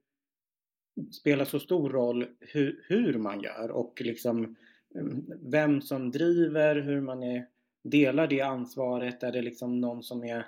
spela 1.12 1.46
så 1.46 1.60
stor 1.60 1.90
roll 1.90 2.28
hur, 2.40 2.84
hur 2.88 3.14
man 3.14 3.42
gör 3.42 3.72
och 3.72 4.02
liksom 4.02 4.56
mm, 4.96 5.26
vem 5.42 5.82
som 5.82 6.12
driver, 6.12 6.76
hur 6.76 7.02
man 7.02 7.24
är, 7.24 7.46
delar 7.84 8.28
det 8.28 8.42
ansvaret. 8.42 9.24
Är 9.24 9.32
det 9.32 9.42
liksom 9.42 9.82
någon 9.82 10.04
som 10.04 10.24
är 10.24 10.46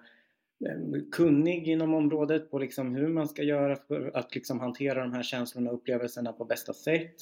Eh, 0.65 1.01
kunnig 1.11 1.67
inom 1.67 1.93
området 1.93 2.51
på 2.51 2.59
liksom 2.59 2.95
hur 2.95 3.07
man 3.07 3.27
ska 3.27 3.43
göra 3.43 3.75
för 3.75 4.11
att 4.17 4.35
liksom 4.35 4.59
hantera 4.59 5.01
de 5.01 5.13
här 5.13 5.23
känslorna 5.23 5.69
och 5.69 5.75
upplevelserna 5.75 6.33
på 6.33 6.45
bästa 6.45 6.73
sätt. 6.73 7.15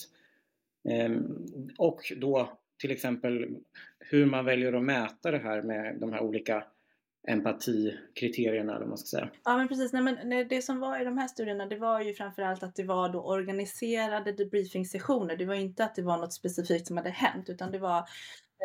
Ehm, 0.89 1.47
och 1.77 2.13
då 2.17 2.57
till 2.79 2.91
exempel 2.91 3.57
hur 3.99 4.25
man 4.25 4.45
väljer 4.45 4.73
att 4.73 4.83
mäta 4.83 5.31
det 5.31 5.37
här 5.37 5.61
med 5.61 5.97
de 5.99 6.13
här 6.13 6.21
olika 6.21 6.63
empatikriterierna 7.27 8.71
eller 8.71 8.79
vad 8.79 8.89
man 8.89 8.97
ska 8.97 9.17
säga. 9.17 9.29
Ja 9.43 9.57
men 9.57 9.67
precis, 9.67 9.93
nej, 9.93 10.01
men 10.01 10.47
det 10.47 10.61
som 10.61 10.79
var 10.79 11.01
i 11.01 11.05
de 11.05 11.17
här 11.17 11.27
studierna 11.27 11.65
det 11.65 11.77
var 11.77 12.01
ju 12.01 12.13
framförallt 12.13 12.63
att 12.63 12.75
det 12.75 12.83
var 12.83 13.09
då 13.09 13.21
organiserade 13.21 14.31
debriefing-sessioner. 14.31 15.37
Det 15.37 15.45
var 15.45 15.55
inte 15.55 15.83
att 15.83 15.95
det 15.95 16.01
var 16.01 16.17
något 16.17 16.33
specifikt 16.33 16.87
som 16.87 16.97
hade 16.97 17.09
hänt 17.09 17.49
utan 17.49 17.71
det 17.71 17.79
var 17.79 18.03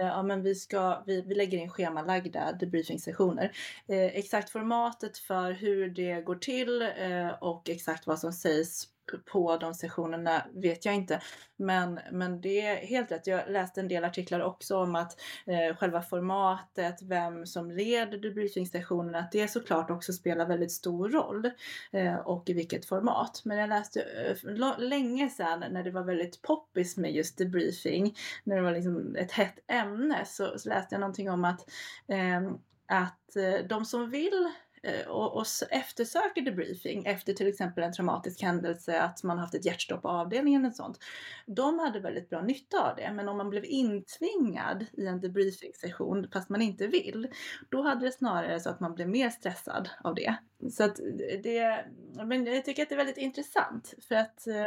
Eh, 0.01 0.07
ja 0.07 0.23
men 0.23 0.43
vi, 0.43 0.55
ska, 0.55 1.03
vi, 1.07 1.21
vi 1.21 1.35
lägger 1.35 1.59
in 1.59 1.71
schemalagda 1.71 2.53
debriefing-sessioner. 2.53 3.53
Eh, 3.89 4.05
exakt 4.05 4.51
formatet 4.51 5.19
för 5.19 5.53
hur 5.53 5.89
det 5.89 6.21
går 6.21 6.37
till 6.37 6.83
eh, 6.83 7.29
och 7.41 7.71
exakt 7.71 8.07
vad 8.07 8.19
som 8.19 8.33
sägs 8.33 8.89
på 9.19 9.57
de 9.57 9.75
sessionerna 9.75 10.47
vet 10.55 10.85
jag 10.85 10.95
inte. 10.95 11.21
Men, 11.57 12.01
men 12.13 12.41
det 12.41 12.61
är 12.61 12.77
helt 12.77 13.13
rätt. 13.13 13.27
Jag 13.27 13.51
läste 13.51 13.81
en 13.81 13.89
del 13.89 14.05
artiklar 14.05 14.41
också 14.41 14.77
om 14.77 14.95
att 14.95 15.21
eh, 15.47 15.77
själva 15.77 16.03
formatet, 16.03 17.03
vem 17.03 17.47
som 17.47 17.71
leder 17.71 18.19
debriefingsessionerna, 18.19 19.19
att 19.19 19.33
det 19.33 19.49
såklart 19.49 19.91
också 19.91 20.13
spelar 20.13 20.47
väldigt 20.47 20.73
stor 20.73 21.09
roll. 21.09 21.51
Eh, 21.93 22.17
och 22.17 22.51
i 22.51 22.53
vilket 22.53 22.87
format. 22.87 23.43
Men 23.45 23.59
jag 23.59 23.69
läste 23.69 24.03
eh, 24.03 24.79
länge 24.79 25.29
sedan 25.29 25.65
när 25.71 25.83
det 25.83 25.91
var 25.91 26.05
väldigt 26.05 26.43
poppis 26.43 26.97
med 26.97 27.13
just 27.13 27.39
debriefing, 27.39 28.17
när 28.45 28.57
det 28.57 28.63
var 28.63 28.73
liksom 28.73 29.17
ett 29.17 29.33
hett 29.33 29.59
ämne, 29.67 30.25
så, 30.25 30.59
så 30.59 30.69
läste 30.69 30.95
jag 30.95 31.01
någonting 31.01 31.31
om 31.31 31.45
att, 31.45 31.71
eh, 32.09 32.43
att 32.87 33.37
eh, 33.37 33.67
de 33.69 33.85
som 33.85 34.11
vill 34.11 34.51
Eh, 34.85 35.09
och, 35.09 35.37
och 35.37 35.47
eftersöker 35.71 36.43
debriefing 36.43 37.07
efter 37.07 37.33
till 37.33 37.47
exempel 37.47 37.85
en 37.85 37.93
traumatisk 37.93 38.43
händelse, 38.43 39.01
att 39.01 39.23
man 39.23 39.39
haft 39.39 39.55
ett 39.55 39.65
hjärtstopp 39.65 40.03
på 40.03 40.09
avdelningen 40.09 40.65
och 40.65 40.75
sånt. 40.75 40.99
De 41.47 41.79
hade 41.79 42.01
väldigt 42.01 42.31
bra 42.31 42.43
nytta 42.43 42.91
av 42.91 42.97
det. 42.97 43.13
Men 43.13 43.29
om 43.29 43.37
man 43.37 43.51
blev 43.51 43.65
intvingad 43.65 44.87
i 44.93 45.07
en 45.07 45.21
debriefing 45.21 45.73
session 45.75 46.29
fast 46.33 46.49
man 46.49 46.63
inte 46.63 46.87
vill, 46.87 47.29
då 47.69 47.83
hade 47.83 48.07
det 48.07 48.13
snarare 48.13 48.61
så 48.61 48.71
att 48.71 48.81
man 48.81 48.95
blev 48.95 49.09
mer 49.09 49.31
stressad 49.31 49.89
av 50.05 50.15
det. 50.15 50.37
Så 50.71 50.85
att 50.85 50.97
det, 51.43 51.85
men 52.25 52.47
jag 52.47 52.65
tycker 52.65 52.83
att 52.83 52.89
det 52.89 52.95
är 52.95 52.97
väldigt 52.97 53.17
intressant 53.17 53.95
för 54.09 54.15
att 54.15 54.47
eh, 54.47 54.67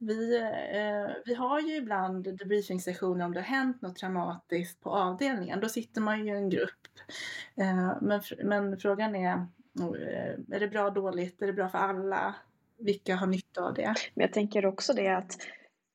vi, 0.00 0.36
eh, 0.72 1.16
vi 1.24 1.34
har 1.34 1.60
ju 1.60 1.76
ibland 1.76 2.24
debriefingsessioner 2.24 3.24
om 3.24 3.32
det 3.32 3.40
har 3.40 3.44
hänt 3.44 3.82
något 3.82 3.96
traumatiskt 3.96 4.80
på 4.80 4.90
avdelningen. 4.90 5.60
Då 5.60 5.68
sitter 5.68 6.00
man 6.00 6.26
ju 6.26 6.32
i 6.32 6.36
en 6.36 6.50
grupp. 6.50 6.88
Eh, 7.56 7.92
men, 8.00 8.20
men 8.44 8.78
frågan 8.78 9.16
är, 9.16 9.46
oh, 9.74 10.02
eh, 10.02 10.34
är 10.52 10.60
det 10.60 10.68
bra 10.68 10.90
dåligt? 10.90 11.42
Är 11.42 11.46
det 11.46 11.52
bra 11.52 11.68
för 11.68 11.78
alla? 11.78 12.34
Vilka 12.78 13.16
har 13.16 13.26
nytta 13.26 13.62
av 13.62 13.74
det? 13.74 13.94
Men 14.14 14.22
jag 14.22 14.32
tänker 14.32 14.66
också 14.66 14.92
det 14.92 15.08
att 15.08 15.36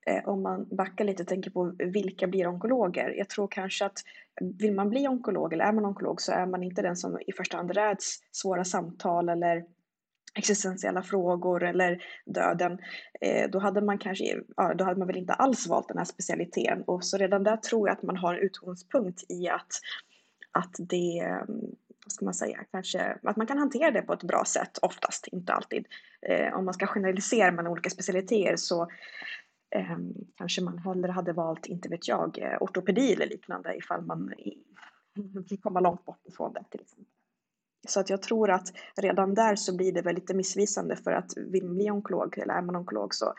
eh, 0.07 0.29
om 0.29 0.41
man 0.41 0.67
backar 0.75 1.05
lite 1.05 1.24
och 1.24 1.29
tänker 1.29 1.51
på 1.51 1.75
vilka 1.79 2.27
blir 2.27 2.47
onkologer? 2.47 3.13
Jag 3.17 3.29
tror 3.29 3.47
kanske 3.47 3.85
att 3.85 3.97
vill 4.41 4.74
man 4.74 4.89
bli 4.89 5.07
onkolog 5.07 5.53
eller 5.53 5.65
är 5.65 5.71
man 5.71 5.85
onkolog 5.85 6.21
så 6.21 6.31
är 6.31 6.45
man 6.45 6.63
inte 6.63 6.81
den 6.81 6.95
som 6.95 7.19
i 7.27 7.31
första 7.31 7.57
hand 7.57 7.71
räds 7.71 8.19
svåra 8.31 8.63
samtal 8.63 9.29
eller 9.29 9.65
existentiella 10.36 11.04
frågor 11.04 11.63
eller 11.63 12.04
döden, 12.25 12.77
eh, 13.22 13.50
då 13.50 13.60
hade 13.60 13.82
man 13.82 13.98
kanske, 13.98 14.42
ja, 14.58 14.74
då 14.74 14.84
hade 14.84 15.00
man 15.00 15.08
väl 15.08 15.18
inte 15.18 15.34
alls 15.34 15.68
valt 15.68 15.88
den 15.88 15.98
här 15.98 16.06
specialiteten. 16.06 16.82
Och 16.82 17.06
så 17.06 17.18
redan 17.18 17.44
där 17.44 17.58
tror 17.58 17.88
jag 17.88 17.98
att 17.98 18.04
man 18.04 18.18
har 18.18 18.34
en 18.34 18.39
utgångspunkt 18.39 19.24
i 19.30 19.50
att, 19.50 19.72
att 20.51 20.75
det, 20.80 21.42
vad 22.06 22.12
ska 22.12 22.25
man 22.25 22.34
säga, 22.34 22.63
kanske, 22.72 23.18
att 23.24 23.38
man 23.38 23.48
kan 23.48 23.58
hantera 23.58 23.92
det 23.92 24.01
på 24.01 24.13
ett 24.13 24.24
bra 24.24 24.44
sätt, 24.46 24.77
oftast, 24.82 25.27
inte 25.27 25.54
alltid. 25.54 25.88
Eh, 26.22 26.54
om 26.54 26.65
man 26.65 26.74
ska 26.74 26.88
generalisera 26.88 27.51
mellan 27.51 27.72
olika 27.72 27.89
specialiteter 27.89 28.56
så 28.56 28.88
ehm, 29.75 30.13
kanske 30.38 30.62
man 30.62 30.77
hellre 30.77 31.12
hade 31.12 31.34
valt, 31.34 31.65
inte 31.65 31.89
vet 31.89 32.08
jag, 32.08 32.38
eh, 32.38 32.58
ortopedi 32.60 33.13
eller 33.13 33.25
liknande 33.25 33.77
ifall 33.77 34.01
man 34.01 34.34
vill 35.50 35.60
komma 35.63 35.80
långt 35.80 36.06
bort 36.06 36.25
ifrån 36.25 36.54
det 36.54 36.63
till 36.72 36.82
exempel. 36.82 37.14
Så 37.88 38.00
att 38.00 38.10
jag 38.10 38.22
tror 38.22 38.51
att 38.51 38.68
redan 39.01 39.34
där 39.34 39.56
så 39.56 39.75
blir 39.75 39.92
det 39.92 40.01
väl 40.01 40.15
lite 40.15 40.34
missvisande 40.34 40.96
för 40.96 41.12
att 41.12 41.38
vill 41.38 41.65
man 41.65 41.75
bli 41.75 41.92
onkolog 41.92 42.38
eller 42.38 42.54
är 42.54 42.62
man 42.62 42.75
onkolog 42.75 43.15
så 43.15 43.34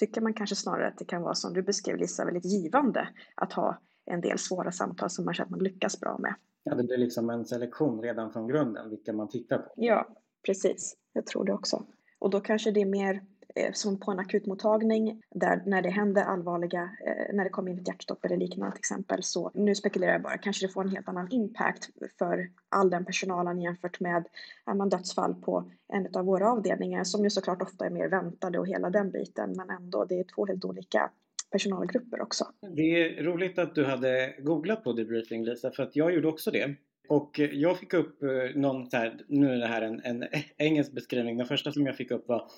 tycker 0.00 0.20
man 0.20 0.34
kanske 0.34 0.56
snarare 0.56 0.88
att 0.88 0.98
det 0.98 1.04
kan 1.04 1.22
vara 1.22 1.34
som 1.34 1.52
du 1.52 1.62
beskrev 1.62 1.96
Lisa, 1.96 2.24
väldigt 2.24 2.44
givande 2.44 3.08
att 3.34 3.52
ha 3.52 3.78
en 4.06 4.20
del 4.20 4.38
svåra 4.38 4.72
samtal 4.72 5.10
som 5.10 5.24
man 5.24 5.34
känner 5.34 5.46
att 5.46 5.50
man 5.50 5.60
lyckas 5.60 6.00
bra 6.00 6.18
med. 6.18 6.34
Ja, 6.62 6.74
det 6.74 6.84
blir 6.84 6.98
liksom 6.98 7.30
en 7.30 7.44
selektion 7.44 8.02
redan 8.02 8.32
från 8.32 8.48
grunden, 8.48 8.90
vilka 8.90 9.12
man 9.12 9.28
tittar 9.28 9.58
på. 9.58 9.72
Ja, 9.76 10.08
precis. 10.46 10.96
Jag 11.12 11.26
tror 11.26 11.44
det 11.44 11.52
också. 11.52 11.86
Och 12.18 12.30
då 12.30 12.40
kanske 12.40 12.70
det 12.70 12.80
är 12.80 12.86
mer 12.86 13.22
Eh, 13.58 13.72
som 13.72 14.00
på 14.00 14.10
en 14.10 14.18
akutmottagning 14.18 15.22
där 15.34 15.62
när 15.66 15.82
det 15.82 15.88
händer 15.88 16.22
allvarliga, 16.22 16.82
eh, 17.06 17.34
när 17.34 17.44
det 17.44 17.50
kommer 17.50 17.70
in 17.70 17.78
ett 17.78 17.88
hjärtstopp 17.88 18.24
eller 18.24 18.36
liknande 18.36 18.72
till 18.72 18.78
exempel 18.78 19.22
så 19.22 19.50
nu 19.54 19.74
spekulerar 19.74 20.12
jag 20.12 20.22
bara, 20.22 20.38
kanske 20.38 20.66
det 20.66 20.72
får 20.72 20.84
en 20.84 20.90
helt 20.90 21.08
annan 21.08 21.28
impact 21.30 21.88
för 22.18 22.50
all 22.68 22.90
den 22.90 23.04
personalen 23.04 23.60
jämfört 23.60 24.00
med 24.00 24.28
är 24.66 24.74
man 24.74 24.88
dödsfall 24.88 25.34
på 25.34 25.70
en 25.92 26.16
av 26.16 26.24
våra 26.24 26.52
avdelningar 26.52 27.04
som 27.04 27.24
ju 27.24 27.30
såklart 27.30 27.62
ofta 27.62 27.86
är 27.86 27.90
mer 27.90 28.08
väntade 28.08 28.58
och 28.58 28.68
hela 28.68 28.90
den 28.90 29.10
biten 29.10 29.52
men 29.56 29.70
ändå 29.70 30.04
det 30.04 30.20
är 30.20 30.24
två 30.24 30.46
helt 30.46 30.64
olika 30.64 31.10
personalgrupper 31.52 32.20
också. 32.20 32.44
Det 32.76 32.82
är 32.82 33.22
roligt 33.22 33.58
att 33.58 33.74
du 33.74 33.84
hade 33.84 34.34
googlat 34.38 34.84
på 34.84 34.92
debriefing 34.92 35.44
Lisa 35.44 35.70
för 35.70 35.82
att 35.82 35.96
jag 35.96 36.14
gjorde 36.14 36.28
också 36.28 36.50
det. 36.50 36.74
Och 37.08 37.40
jag 37.52 37.78
fick 37.78 37.94
upp 37.94 38.22
eh, 38.22 38.28
någon 38.54 38.90
så 38.90 38.96
här, 38.96 39.20
nu 39.28 39.50
är 39.50 39.58
det 39.58 39.66
här 39.66 39.82
en, 39.82 40.00
en 40.04 40.24
engelsk 40.58 40.92
beskrivning. 40.92 41.36
Den 41.36 41.46
första 41.46 41.72
som 41.72 41.86
jag 41.86 41.96
fick 41.96 42.10
upp 42.10 42.28
var 42.28 42.50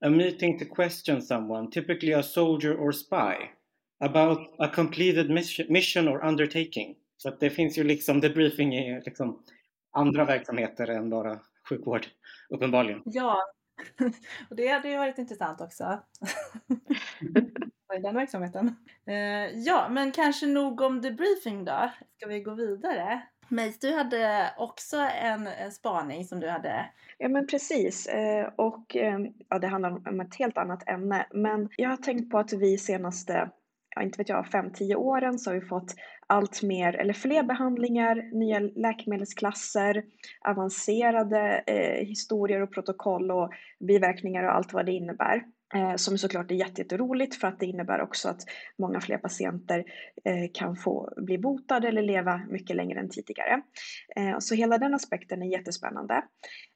A 0.00 0.10
meeting 0.10 0.58
to 0.58 0.64
question 0.64 1.22
someone, 1.22 1.70
typically 1.70 2.12
a 2.12 2.22
soldier 2.22 2.76
or 2.76 2.92
spy, 2.92 3.50
about 4.00 4.38
a 4.58 4.68
completed 4.68 5.30
mission 5.68 6.08
or 6.08 6.24
undertaking. 6.24 6.96
Så 7.16 7.28
att 7.28 7.40
det 7.40 7.50
finns 7.50 7.78
ju 7.78 7.84
liksom 7.84 8.20
debriefing 8.20 8.74
i 8.74 9.00
liksom 9.04 9.42
andra 9.92 10.24
verksamheter 10.24 10.86
än 10.86 11.10
bara 11.10 11.40
sjukvård, 11.68 12.06
uppenbarligen. 12.48 13.02
Ja, 13.04 13.38
och 14.50 14.56
det 14.56 14.68
hade 14.68 14.88
ju 14.88 14.98
varit 14.98 15.18
intressant 15.18 15.60
också. 15.60 16.02
I 17.96 17.98
den 18.02 18.14
verksamheten. 18.14 18.76
Eh, 19.06 19.58
ja, 19.58 19.88
men 19.90 20.12
kanske 20.12 20.46
nog 20.46 20.80
om 20.80 21.00
debriefing 21.00 21.64
då. 21.64 21.90
Ska 22.16 22.26
vi 22.28 22.40
gå 22.40 22.54
vidare? 22.54 23.22
Mace, 23.48 23.78
du 23.80 23.96
hade 23.96 24.54
också 24.58 24.96
en, 24.96 25.48
spaning 25.72 26.24
som 26.24 26.40
du 26.40 26.48
hade. 26.48 26.90
Ja 27.18 27.28
men 27.28 27.46
precis 27.46 28.06
eh, 28.06 28.48
och 28.56 28.96
eh, 28.96 29.18
ja, 29.48 29.58
det 29.58 29.66
handlar 29.66 30.08
om 30.08 30.20
ett 30.20 30.34
helt 30.34 30.58
annat 30.58 30.88
ämne 30.88 31.26
men 31.32 31.68
jag 31.76 31.90
har 31.90 31.96
tänkt 31.96 32.30
på 32.30 32.38
att 32.38 32.52
vi 32.52 32.78
senaste 32.78 33.50
ja, 33.94 34.02
inte 34.02 34.18
vet 34.18 34.28
jag, 34.28 34.46
5-10 34.46 34.94
åren 34.94 35.38
så 35.38 35.50
har 35.50 35.54
vi 35.54 35.66
fått 35.66 35.94
allt 36.26 36.62
mer, 36.62 36.96
eller 36.96 37.12
fler 37.12 37.42
behandlingar, 37.42 38.38
nya 38.38 38.58
läkemedelsklasser, 38.60 40.04
avancerade 40.44 41.62
eh, 41.66 42.06
historier 42.06 42.62
och 42.62 42.72
protokoll 42.72 43.30
och 43.30 43.50
biverkningar 43.88 44.44
och 44.44 44.54
allt 44.54 44.72
vad 44.72 44.86
det 44.86 44.92
innebär. 44.92 45.44
Eh, 45.74 45.96
som 45.96 46.18
såklart 46.18 46.50
är 46.50 46.54
jätteroligt 46.54 47.34
för 47.34 47.48
att 47.48 47.60
det 47.60 47.66
innebär 47.66 48.00
också 48.00 48.28
att 48.28 48.40
många 48.78 49.00
fler 49.00 49.18
patienter 49.18 49.78
eh, 50.24 50.50
kan 50.54 50.76
få 50.76 51.12
bli 51.16 51.38
botade 51.38 51.88
eller 51.88 52.02
leva 52.02 52.46
mycket 52.50 52.76
längre 52.76 53.00
än 53.00 53.08
tidigare. 53.08 53.62
Eh, 54.16 54.38
så 54.38 54.54
hela 54.54 54.78
den 54.78 54.94
aspekten 54.94 55.42
är 55.42 55.46
jättespännande 55.46 56.22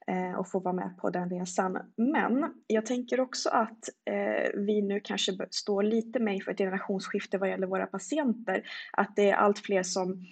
eh, 0.07 0.38
att 0.38 0.50
få 0.50 0.61
vara 0.61 0.75
med 0.75 0.97
på 1.00 1.11
den 1.11 1.30
resan. 1.30 1.78
Men 1.97 2.54
jag 2.66 2.87
tänker 2.87 3.21
också 3.21 3.49
att 3.49 3.88
eh, 4.11 4.50
vi 4.54 4.83
nu 4.83 5.00
kanske 5.00 5.33
står 5.50 5.83
lite 5.83 6.18
med 6.18 6.35
inför 6.35 6.52
ett 6.52 6.59
generationsskifte 6.59 7.38
vad 7.38 7.49
gäller 7.49 7.66
våra 7.66 7.87
patienter. 7.87 8.62
Att 8.92 9.16
det 9.16 9.30
är 9.30 9.35
allt 9.35 9.59
fler 9.59 9.83
som 9.83 10.25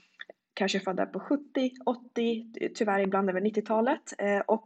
kanske 0.54 0.78
är 0.78 0.80
födda 0.80 1.06
på 1.06 1.20
70, 1.20 1.70
80, 1.86 2.70
tyvärr 2.75 3.00
ibland 3.00 3.30
över 3.30 3.40
90-talet 3.40 4.12
eh, 4.18 4.40
och 4.40 4.64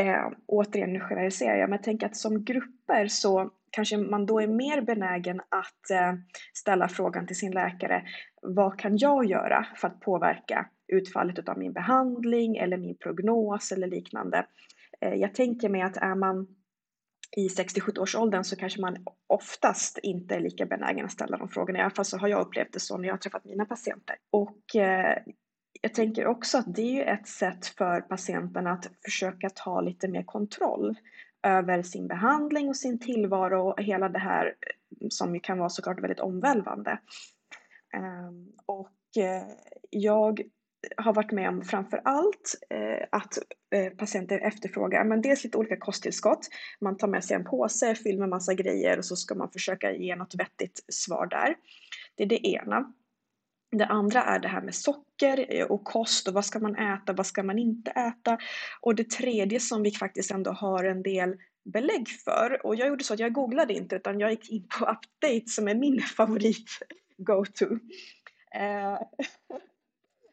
Eh, 0.00 0.28
återigen, 0.46 0.92
nu 0.92 1.00
generaliserar 1.00 1.56
jag, 1.56 1.70
men 1.70 1.76
jag 1.76 1.82
tänker 1.82 2.06
att 2.06 2.16
som 2.16 2.44
grupper 2.44 3.06
så 3.06 3.50
kanske 3.70 3.96
man 3.96 4.26
då 4.26 4.40
är 4.40 4.46
mer 4.46 4.80
benägen 4.80 5.40
att 5.40 5.90
eh, 5.90 6.12
ställa 6.54 6.88
frågan 6.88 7.26
till 7.26 7.36
sin 7.36 7.52
läkare, 7.52 8.02
vad 8.42 8.78
kan 8.78 8.96
jag 8.96 9.24
göra 9.24 9.66
för 9.76 9.88
att 9.88 10.00
påverka 10.00 10.66
utfallet 10.92 11.48
av 11.48 11.58
min 11.58 11.72
behandling 11.72 12.56
eller 12.56 12.76
min 12.76 12.96
prognos 12.96 13.72
eller 13.72 13.86
liknande. 13.86 14.46
Eh, 15.00 15.14
jag 15.14 15.34
tänker 15.34 15.68
mig 15.68 15.82
att 15.82 15.96
är 15.96 16.14
man 16.14 16.46
i 17.36 17.48
60-70-årsåldern 17.48 18.44
så 18.44 18.56
kanske 18.56 18.80
man 18.80 18.96
oftast 19.26 19.98
inte 20.02 20.34
är 20.34 20.40
lika 20.40 20.66
benägen 20.66 21.04
att 21.04 21.12
ställa 21.12 21.36
de 21.36 21.48
frågorna. 21.48 21.78
I 21.78 21.82
alla 21.82 21.90
fall 21.90 22.04
så 22.04 22.18
har 22.18 22.28
jag 22.28 22.40
upplevt 22.46 22.72
det 22.72 22.80
så 22.80 22.98
när 22.98 23.08
jag 23.08 23.14
har 23.14 23.18
träffat 23.18 23.44
mina 23.44 23.64
patienter. 23.64 24.16
Och 24.30 24.76
eh, 24.76 25.18
jag 25.80 25.94
tänker 25.94 26.26
också 26.26 26.58
att 26.58 26.74
det 26.74 27.00
är 27.00 27.14
ett 27.14 27.28
sätt 27.28 27.66
för 27.66 28.00
patienten 28.00 28.66
att 28.66 28.90
försöka 29.04 29.50
ta 29.50 29.80
lite 29.80 30.08
mer 30.08 30.22
kontroll 30.22 30.94
över 31.42 31.82
sin 31.82 32.08
behandling 32.08 32.68
och 32.68 32.76
sin 32.76 32.98
tillvaro 32.98 33.70
och 33.70 33.82
hela 33.82 34.08
det 34.08 34.18
här 34.18 34.46
eh, 34.46 35.06
som 35.10 35.34
ju 35.34 35.40
kan 35.40 35.58
vara 35.58 35.68
såklart 35.68 36.00
väldigt 36.00 36.20
omvälvande. 36.20 36.98
Ehm, 37.94 38.52
och 38.66 39.22
eh, 39.22 39.42
jag 39.90 40.40
har 40.96 41.12
varit 41.12 41.32
med 41.32 41.48
om 41.48 41.62
framför 41.62 42.00
allt 42.04 42.54
eh, 42.70 43.06
att 43.12 43.38
eh, 43.74 43.92
patienter 43.92 44.38
efterfrågar 44.38 45.04
men 45.04 45.22
dels 45.22 45.44
lite 45.44 45.58
olika 45.58 45.76
kosttillskott. 45.76 46.48
Man 46.80 46.96
tar 46.96 47.08
med 47.08 47.24
sig 47.24 47.36
en 47.36 47.44
påse 47.44 47.94
fyller 47.94 48.18
med 48.18 48.28
massa 48.28 48.54
grejer 48.54 48.98
och 48.98 49.04
så 49.04 49.16
ska 49.16 49.34
man 49.34 49.50
försöka 49.50 49.92
ge 49.92 50.16
något 50.16 50.34
vettigt 50.34 50.84
svar 50.88 51.26
där. 51.26 51.54
Det 52.14 52.22
är 52.22 52.28
det 52.28 52.46
ena. 52.46 52.92
Det 53.72 53.86
andra 53.86 54.22
är 54.22 54.38
det 54.38 54.48
här 54.48 54.60
med 54.60 54.74
socker 54.74 55.46
eh, 55.48 55.66
och 55.66 55.84
kost 55.84 56.28
och 56.28 56.34
vad 56.34 56.44
ska 56.44 56.58
man 56.58 56.76
äta, 56.76 57.12
vad 57.12 57.26
ska 57.26 57.42
man 57.42 57.58
inte 57.58 57.90
äta? 57.90 58.38
Och 58.80 58.94
det 58.94 59.10
tredje 59.10 59.60
som 59.60 59.82
vi 59.82 59.90
faktiskt 59.90 60.30
ändå 60.30 60.50
har 60.50 60.84
en 60.84 61.02
del 61.02 61.36
belägg 61.64 62.08
för 62.08 62.66
och 62.66 62.76
jag 62.76 62.88
gjorde 62.88 63.04
så 63.04 63.14
att 63.14 63.20
jag 63.20 63.32
googlade 63.32 63.74
inte 63.74 63.96
utan 63.96 64.20
jag 64.20 64.30
gick 64.30 64.50
in 64.50 64.68
på 64.78 64.84
Update 64.90 65.46
som 65.46 65.68
är 65.68 65.74
min 65.74 66.00
favorit 66.16 66.70
go-to. 67.18 67.66
Eh, 68.54 68.98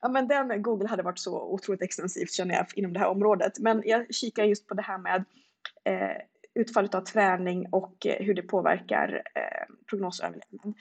ja, 0.02 0.10
men 0.10 0.28
den 0.28 0.62
Google 0.62 0.88
hade 0.88 1.04
varit 1.04 1.20
så 1.20 1.42
otroligt 1.42 1.82
extensivt 1.82 2.32
känner 2.32 2.56
jag 2.56 2.66
inom 2.76 2.94
det 2.94 3.00
här 3.00 3.10
området. 3.10 3.60
Men 3.60 3.84
jag 3.86 4.16
kikar 4.16 4.44
just 4.44 4.68
på 4.68 4.74
det 4.74 4.82
här 4.82 4.98
med 4.98 5.26
eh, 5.84 6.22
utfallet 6.58 6.96
av 6.96 7.02
träning 7.02 7.68
och 7.72 8.06
eh, 8.06 8.26
hur 8.26 8.34
det 8.34 8.42
påverkar 8.42 9.22
eh, 9.36 9.76
prognosöverlevnad. 9.90 10.74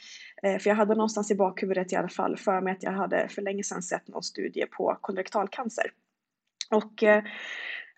Eh, 0.43 0.59
för 0.59 0.71
jag 0.71 0.77
hade 0.77 0.95
någonstans 0.95 1.31
i 1.31 1.35
bakhuvudet 1.35 1.93
i 1.93 1.97
alla 1.97 2.09
fall 2.09 2.37
för 2.37 2.61
mig 2.61 2.73
att 2.73 2.83
jag 2.83 2.93
hade 2.93 3.29
för 3.29 3.43
länge 3.43 3.63
sedan 3.63 3.83
sett 3.83 4.09
någon 4.09 4.23
studie 4.23 4.67
på 4.67 4.99
kolorektalcancer. 5.01 5.91
Och 6.71 7.03
eh, 7.03 7.25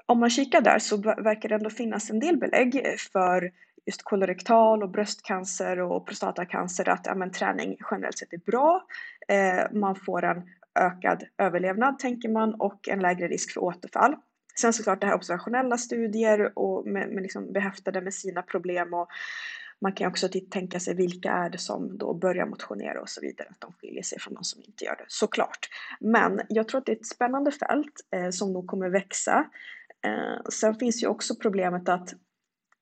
om 0.07 0.21
man 0.21 0.31
kikar 0.31 0.61
där 0.61 0.79
så 0.79 0.97
verkar 0.97 1.49
det 1.49 1.55
ändå 1.55 1.71
finnas 1.71 2.11
en 2.11 2.21
del 2.21 2.37
belägg 2.37 2.99
för 3.13 3.51
just 3.87 4.03
kolorektal 4.03 4.83
och 4.83 4.91
bröstcancer 4.91 5.81
och 5.81 6.07
prostatacancer 6.07 6.89
att 6.89 7.07
ja, 7.07 7.15
men, 7.15 7.31
träning 7.31 7.77
generellt 7.91 8.19
sett 8.19 8.33
är 8.33 8.39
bra. 8.39 8.87
Eh, 9.29 9.73
man 9.73 9.97
får 9.97 10.25
en 10.25 10.43
ökad 10.75 11.25
överlevnad 11.39 11.99
tänker 11.99 12.29
man 12.29 12.55
och 12.55 12.89
en 12.89 13.01
lägre 13.01 13.29
risk 13.29 13.53
för 13.53 13.65
återfall. 13.65 14.17
Sen 14.61 14.73
såklart 14.73 15.01
det 15.01 15.07
här 15.07 15.15
observationella 15.15 15.79
studier 15.79 16.59
och 16.59 16.87
med, 16.87 17.09
med 17.09 17.23
liksom 17.23 17.53
behäftade 17.53 18.01
med 18.01 18.15
sina 18.15 18.43
problem 18.43 18.95
och 18.95 19.09
man 19.81 19.93
kan 19.93 20.09
också 20.09 20.29
tänka 20.51 20.81
sig 20.81 20.95
vilka 20.95 21.33
är 21.33 21.51
det 21.51 21.59
som 21.59 21.99
då 21.99 22.15
börjar 22.15 22.47
motionera 22.47 23.01
och 23.01 23.09
så 23.09 23.21
vidare, 23.21 23.49
att 23.51 23.61
de 23.61 23.73
skiljer 23.73 24.03
sig 24.03 24.19
från 24.21 24.35
de 24.35 24.45
som 24.45 24.63
inte 24.63 24.85
gör 24.85 24.97
det, 24.97 25.05
såklart. 25.09 25.69
Men 26.01 26.41
jag 26.49 26.69
tror 26.69 26.79
att 26.79 26.87
det 26.87 26.93
är 26.93 26.97
ett 26.97 27.07
spännande 27.07 27.51
fält 27.51 28.01
eh, 28.11 28.31
som 28.31 28.53
nog 28.53 28.67
kommer 28.67 28.89
växa. 28.89 29.51
Eh, 30.05 30.43
sen 30.53 30.75
finns 30.75 31.03
ju 31.03 31.07
också 31.07 31.35
problemet 31.35 31.89
att 31.89 32.15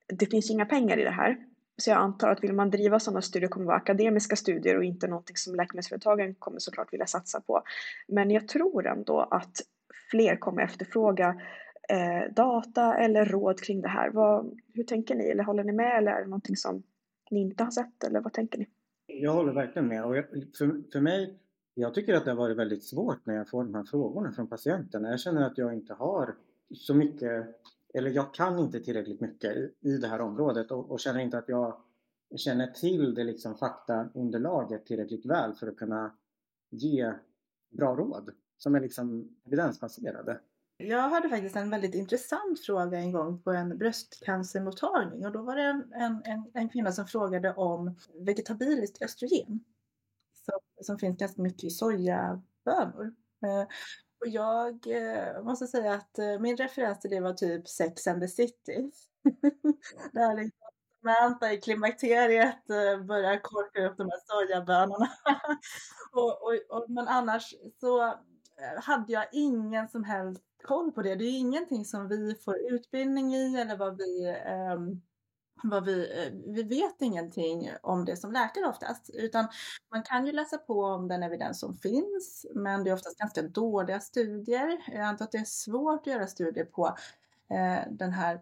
det 0.08 0.26
finns 0.26 0.50
inga 0.50 0.66
pengar 0.66 0.98
i 0.98 1.04
det 1.04 1.10
här. 1.10 1.36
Så 1.78 1.90
jag 1.90 1.98
antar 1.98 2.28
att 2.28 2.44
vill 2.44 2.52
man 2.52 2.70
driva 2.70 3.00
sådana 3.00 3.22
studier 3.22 3.48
kommer 3.48 3.64
det 3.64 3.68
vara 3.68 3.76
akademiska 3.76 4.36
studier 4.36 4.76
och 4.76 4.84
inte 4.84 5.08
någonting 5.08 5.36
som 5.36 5.54
läkemedelsföretagen 5.54 6.34
kommer 6.34 6.58
såklart 6.58 6.92
vilja 6.92 7.06
satsa 7.06 7.40
på. 7.40 7.62
Men 8.08 8.30
jag 8.30 8.48
tror 8.48 8.86
ändå 8.86 9.20
att 9.20 9.60
fler 10.10 10.36
kommer 10.36 10.62
efterfråga 10.62 11.40
eh, 11.88 12.32
data 12.34 12.96
eller 12.96 13.24
råd 13.24 13.60
kring 13.60 13.80
det 13.80 13.88
här. 13.88 14.10
Vad, 14.10 14.60
hur 14.74 14.84
tänker 14.84 15.14
ni? 15.14 15.24
Eller 15.24 15.44
håller 15.44 15.64
ni 15.64 15.72
med? 15.72 15.98
Eller 15.98 16.12
är 16.12 16.20
det 16.20 16.26
någonting 16.28 16.56
som 16.56 16.82
ni 17.30 17.40
inte 17.40 17.64
har 17.64 17.70
sett? 17.70 18.04
Eller 18.04 18.20
vad 18.20 18.32
tänker 18.32 18.58
ni? 18.58 18.66
Jag 19.06 19.32
håller 19.32 19.52
verkligen 19.52 19.88
med. 19.88 20.04
Och 20.04 20.16
jag, 20.16 20.24
för, 20.58 20.90
för 20.92 21.00
mig, 21.00 21.38
jag 21.74 21.94
tycker 21.94 22.14
att 22.14 22.24
det 22.24 22.30
har 22.30 22.38
varit 22.38 22.56
väldigt 22.56 22.84
svårt 22.84 23.26
när 23.26 23.34
jag 23.34 23.48
får 23.48 23.64
de 23.64 23.74
här 23.74 23.84
frågorna 23.84 24.32
från 24.32 24.46
patienterna. 24.46 25.10
Jag 25.10 25.20
känner 25.20 25.42
att 25.42 25.58
jag 25.58 25.74
inte 25.74 25.94
har 25.94 26.34
så 26.74 26.94
mycket 26.94 27.56
eller 27.94 28.10
jag 28.10 28.34
kan 28.34 28.58
inte 28.58 28.80
tillräckligt 28.80 29.20
mycket 29.20 29.56
i, 29.56 29.74
i 29.80 29.96
det 29.96 30.08
här 30.08 30.20
området 30.20 30.70
och, 30.70 30.90
och, 30.90 31.00
känner 31.00 31.20
inte 31.20 31.38
att 31.38 31.48
jag 31.48 31.76
känner 32.36 32.66
till 32.66 33.14
det 33.14 33.24
liksom 33.24 33.54
faktaunderlaget 33.54 34.86
tillräckligt 34.86 35.26
väl 35.26 35.54
för 35.54 35.66
att 35.66 35.76
kunna 35.76 36.16
ge 36.70 37.12
bra 37.70 37.94
råd 37.94 38.30
som 38.56 38.74
är 38.74 38.80
liksom 38.80 39.36
evidensbaserade. 39.46 40.40
Jag 40.78 41.08
hade 41.08 41.28
faktiskt 41.28 41.56
en 41.56 41.70
väldigt 41.70 41.94
intressant 41.94 42.60
fråga 42.66 42.98
en 42.98 43.12
gång 43.12 43.42
på 43.42 43.50
en 43.50 43.78
bröstcancermottagning 43.78 45.26
och 45.26 45.32
då 45.32 45.42
var 45.42 45.56
det 45.56 45.62
en, 45.62 45.92
en, 45.92 46.22
en, 46.24 46.50
en 46.54 46.68
kvinna 46.68 46.92
som 46.92 47.06
frågade 47.06 47.54
om 47.54 47.96
vegetabiliskt 48.14 49.02
östrogen 49.02 49.64
som, 50.44 50.84
som 50.84 50.98
finns 50.98 51.18
ganska 51.18 51.42
mycket 51.42 51.64
i 51.64 51.70
sojabönor. 51.70 53.14
Eh, 53.44 53.62
och 54.20 54.28
jag 54.28 54.86
eh, 54.86 55.42
måste 55.42 55.66
säga 55.66 55.94
att 55.94 56.18
eh, 56.18 56.38
min 56.40 56.56
referens 56.56 57.00
till 57.00 57.10
det 57.10 57.20
var 57.20 57.32
typ 57.32 57.68
Sex 57.68 58.06
and 58.06 58.20
the 58.20 58.28
City. 58.28 58.90
Där 60.12 60.36
liksom 60.36 60.66
Samantha 61.02 61.52
i 61.52 61.60
klimakteriet 61.60 62.70
eh, 62.70 63.04
börjar 63.04 63.42
korka 63.42 63.86
upp 63.86 63.96
de 63.96 64.02
här 64.02 64.20
sojabönorna. 64.26 65.08
och, 66.12 66.42
och, 66.42 66.76
och, 66.76 66.90
men 66.90 67.08
annars 67.08 67.54
så 67.80 68.04
eh, 68.06 68.82
hade 68.82 69.12
jag 69.12 69.26
ingen 69.32 69.88
som 69.88 70.04
helst 70.04 70.42
koll 70.66 70.92
på 70.92 71.02
det. 71.02 71.14
Det 71.14 71.24
är 71.24 71.38
ingenting 71.38 71.84
som 71.84 72.08
vi 72.08 72.34
får 72.44 72.56
utbildning 72.72 73.34
i 73.34 73.60
eller 73.60 73.76
vad 73.76 73.96
vi 73.96 74.26
eh, 74.26 74.78
vad 75.62 75.84
vi, 75.84 76.24
eh, 76.24 76.32
vi 76.54 76.62
vet 76.62 77.02
ingenting 77.02 77.70
om 77.82 78.04
det 78.04 78.16
som 78.16 78.32
läkare 78.32 78.66
oftast, 78.66 79.10
utan 79.14 79.48
man 79.90 80.02
kan 80.02 80.26
ju 80.26 80.32
läsa 80.32 80.58
på 80.58 80.84
om 80.84 81.08
den 81.08 81.22
evidens 81.22 81.60
som 81.60 81.74
finns, 81.74 82.46
men 82.54 82.84
det 82.84 82.90
är 82.90 82.94
oftast 82.94 83.18
ganska 83.18 83.42
dåliga 83.42 84.00
studier. 84.00 84.84
Jag 84.92 85.00
antar 85.00 85.24
att 85.24 85.32
det 85.32 85.38
är 85.38 85.44
svårt 85.44 86.00
att 86.00 86.06
göra 86.06 86.26
studier 86.26 86.64
på 86.64 86.86
eh, 87.50 87.80
den 87.90 88.12
här 88.12 88.40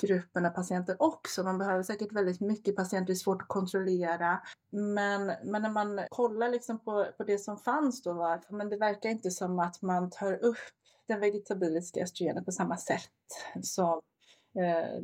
gruppen 0.00 0.46
av 0.46 0.50
patienter 0.50 0.96
också. 0.98 1.42
Man 1.42 1.58
behöver 1.58 1.82
säkert 1.82 2.12
väldigt 2.12 2.40
mycket 2.40 2.76
patienter, 2.76 3.06
det 3.06 3.12
är 3.12 3.14
svårt 3.14 3.42
att 3.42 3.48
kontrollera. 3.48 4.42
Men, 4.70 5.32
men 5.44 5.62
när 5.62 5.70
man 5.70 6.00
kollar 6.10 6.48
liksom 6.48 6.78
på, 6.78 7.06
på 7.16 7.24
det 7.24 7.38
som 7.38 7.58
fanns 7.58 8.02
då 8.02 8.12
var 8.12 8.40
men 8.48 8.68
det 8.68 8.76
verkar 8.76 9.10
inte 9.10 9.30
som 9.30 9.58
att 9.58 9.82
man 9.82 10.10
tar 10.10 10.44
upp 10.44 10.81
den 11.12 11.20
vegetabiliska 11.20 12.02
östrogenet 12.02 12.44
på 12.44 12.52
samma 12.52 12.76
sätt 12.76 13.10
som 13.62 14.00
eh, 14.58 15.02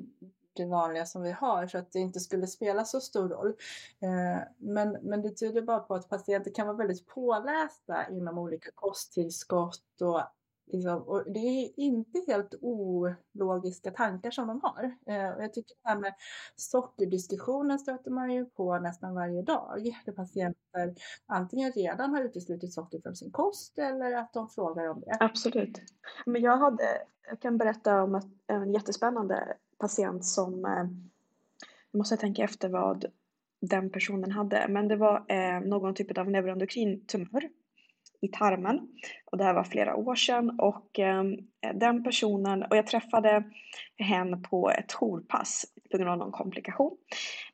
det 0.52 0.66
vanliga 0.66 1.06
som 1.06 1.22
vi 1.22 1.32
har 1.32 1.66
så 1.66 1.78
att 1.78 1.92
det 1.92 1.98
inte 1.98 2.20
skulle 2.20 2.46
spela 2.46 2.84
så 2.84 3.00
stor 3.00 3.28
roll. 3.28 3.48
Eh, 4.00 4.42
men, 4.58 4.92
men 5.02 5.22
det 5.22 5.30
tyder 5.30 5.62
bara 5.62 5.80
på 5.80 5.94
att 5.94 6.08
patienter 6.08 6.54
kan 6.54 6.66
vara 6.66 6.76
väldigt 6.76 7.06
pålästa 7.06 8.08
inom 8.10 8.38
olika 8.38 8.70
kosttillskott 8.74 10.00
och 10.00 10.22
Liksom, 10.72 11.02
och 11.02 11.32
det 11.32 11.38
är 11.38 11.80
inte 11.80 12.22
helt 12.26 12.54
ologiska 12.60 13.90
tankar 13.90 14.30
som 14.30 14.46
de 14.46 14.60
har. 14.62 14.84
Eh, 15.06 15.36
och 15.36 15.42
jag 15.44 15.54
tycker 15.54 15.74
det 15.82 15.88
här 15.88 15.98
med 15.98 16.14
sockerdiskussionen 16.56 17.78
stöter 17.78 18.10
man 18.10 18.30
ju 18.30 18.44
på 18.44 18.78
nästan 18.78 19.14
varje 19.14 19.42
dag. 19.42 19.94
Där 20.04 20.12
patienter 20.12 20.94
antingen 21.26 21.72
redan 21.72 22.10
har 22.10 22.22
uteslutit 22.22 22.72
socker 22.72 23.00
från 23.00 23.16
sin 23.16 23.30
kost 23.30 23.78
eller 23.78 24.12
att 24.12 24.32
de 24.32 24.48
frågar 24.48 24.88
om 24.88 25.00
det. 25.00 25.16
Absolut. 25.20 25.80
Men 26.26 26.42
jag, 26.42 26.56
hade, 26.56 26.84
jag 27.28 27.40
kan 27.40 27.58
berätta 27.58 28.02
om 28.02 28.14
ett, 28.14 28.26
en 28.46 28.72
jättespännande 28.72 29.56
patient 29.78 30.24
som, 30.24 30.64
eh, 30.64 30.86
jag 31.90 31.98
måste 31.98 32.16
tänka 32.16 32.44
efter 32.44 32.68
vad 32.68 33.04
den 33.60 33.90
personen 33.90 34.32
hade, 34.32 34.66
men 34.68 34.88
det 34.88 34.96
var 34.96 35.24
eh, 35.28 35.60
någon 35.60 35.94
typ 35.94 36.18
av 36.18 36.30
neuroendokrin 36.30 37.06
tumör 37.06 37.48
i 38.20 38.28
tarmen. 38.28 38.88
Och 39.24 39.38
det 39.38 39.44
här 39.44 39.54
var 39.54 39.64
flera 39.64 39.96
år 39.96 40.14
sedan 40.14 40.60
och 40.60 40.98
eh, 40.98 41.24
den 41.74 42.04
personen, 42.04 42.62
och 42.62 42.76
jag 42.76 42.86
träffade 42.86 43.44
henne 43.98 44.36
på 44.36 44.70
ett 44.70 44.92
jourpass 44.92 45.64
på 45.90 45.98
grund 45.98 46.10
av 46.10 46.18
någon 46.18 46.32
komplikation. 46.32 46.96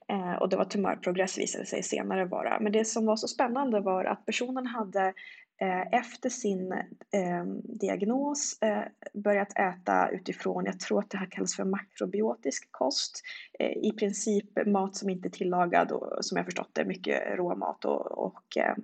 Eh, 0.09 0.33
och 0.33 0.49
det 0.49 0.57
var 0.57 0.65
tumörprogress 0.65 1.39
visade 1.39 1.67
sig 1.67 1.83
senare 1.83 2.25
vara. 2.25 2.61
Men 2.61 2.73
det 2.73 2.85
som 2.85 3.07
var 3.07 3.17
så 3.17 3.29
spännande 3.29 3.81
var 3.81 4.05
att 4.05 4.27
personen 4.27 4.67
hade 4.67 5.13
Eh, 5.61 5.99
efter 6.01 6.29
sin 6.31 6.73
ehm, 7.13 7.61
diagnos 7.65 8.59
eh, 8.63 8.83
börjat 9.15 9.59
äta 9.59 10.09
utifrån, 10.09 10.65
jag 10.65 10.81
tror 10.81 10.99
att 10.99 11.11
det 11.11 11.19
här 11.19 11.31
kallas 11.31 11.57
för 11.57 11.65
makrobiotisk 11.65 12.69
kost. 12.71 13.23
Eh, 13.59 13.71
I 13.71 13.93
princip 13.93 14.67
mat 14.67 14.97
som 14.97 15.11
inte 15.11 15.29
är 15.29 15.31
tillagad 15.31 15.93
och 15.93 16.25
som 16.25 16.37
jag 16.37 16.45
förstått 16.45 16.71
det 16.73 16.85
mycket 16.85 17.37
råmat 17.37 17.85
och, 17.85 18.27
och 18.27 18.57
ehm, 18.57 18.83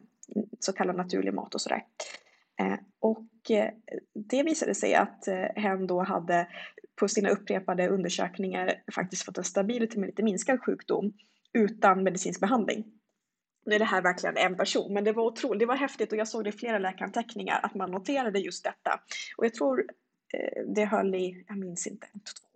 så 0.61 0.73
kallad 0.73 0.97
naturlig 0.97 1.35
mat 1.35 1.55
och 1.55 1.61
sådär. 1.61 1.83
Eh, 2.61 2.79
och 3.01 3.51
eh, 3.51 3.71
det 4.15 4.43
visade 4.43 4.75
sig 4.75 4.95
att 4.95 5.29
eh, 5.29 5.35
hen 5.57 5.87
då 5.87 6.03
hade 6.03 6.49
på 6.97 7.09
sina 7.09 7.31
upprepade 7.31 7.89
undersökningar 7.89 8.83
faktiskt 8.95 9.25
fått 9.25 9.39
en 9.39 9.45
stabil 9.45 9.89
till 9.89 10.01
lite 10.01 10.23
minskad 10.23 10.61
sjukdom 10.61 11.13
utan 11.53 12.03
medicinsk 12.03 12.41
behandling. 12.41 12.85
Nu 13.67 13.75
är 13.75 13.79
det 13.79 13.85
här 13.85 14.03
verkligen 14.03 14.37
en 14.37 14.57
person, 14.57 14.95
men 14.95 15.05
det 15.05 15.13
var 15.13 15.25
otroligt, 15.25 15.61
det 15.61 15.67
var 15.67 15.77
häftigt 15.77 16.13
och 16.13 16.19
jag 16.19 16.29
såg 16.29 16.45
det 16.45 16.49
i 16.49 16.53
flera 16.53 16.79
läkaranteckningar 16.79 17.61
att 17.63 17.75
man 17.75 17.91
noterade 17.91 18.39
just 18.39 18.65
detta. 18.65 19.01
Och 19.37 19.45
jag 19.45 19.55
tror 19.55 19.85
det 20.75 20.85
höll 20.85 21.15
i, 21.15 21.45
jag 21.49 21.59
minns 21.59 21.87
inte, 21.87 22.07
två 22.07 22.50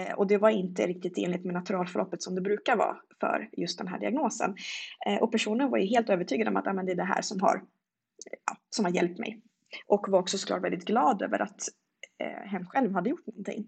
Eh, 0.00 0.14
och 0.14 0.26
det 0.26 0.38
var 0.38 0.50
inte 0.50 0.86
riktigt 0.86 1.18
enligt 1.18 1.44
med 1.44 1.54
naturalförloppet 1.54 2.22
som 2.22 2.34
det 2.34 2.40
brukar 2.40 2.76
vara 2.76 2.96
för 3.20 3.48
just 3.52 3.78
den 3.78 3.88
här 3.88 4.00
diagnosen. 4.00 4.54
Eh, 5.06 5.22
och 5.22 5.32
personen 5.32 5.70
var 5.70 5.78
ju 5.78 5.86
helt 5.86 6.10
övertygad 6.10 6.48
om 6.48 6.56
att 6.56 6.66
ah, 6.66 6.72
men 6.72 6.86
det 6.86 6.92
är 6.92 6.96
det 6.96 7.04
här 7.04 7.22
som 7.22 7.40
har, 7.40 7.62
ja, 8.46 8.56
som 8.70 8.84
har 8.84 8.92
hjälpt 8.92 9.18
mig. 9.18 9.42
Och 9.86 10.08
var 10.08 10.18
också 10.18 10.38
såklart 10.38 10.64
väldigt 10.64 10.84
glad 10.84 11.22
över 11.22 11.42
att 11.42 11.62
eh, 12.18 12.50
hen 12.50 12.66
själv 12.66 12.94
hade 12.94 13.10
gjort 13.10 13.26
någonting. 13.26 13.66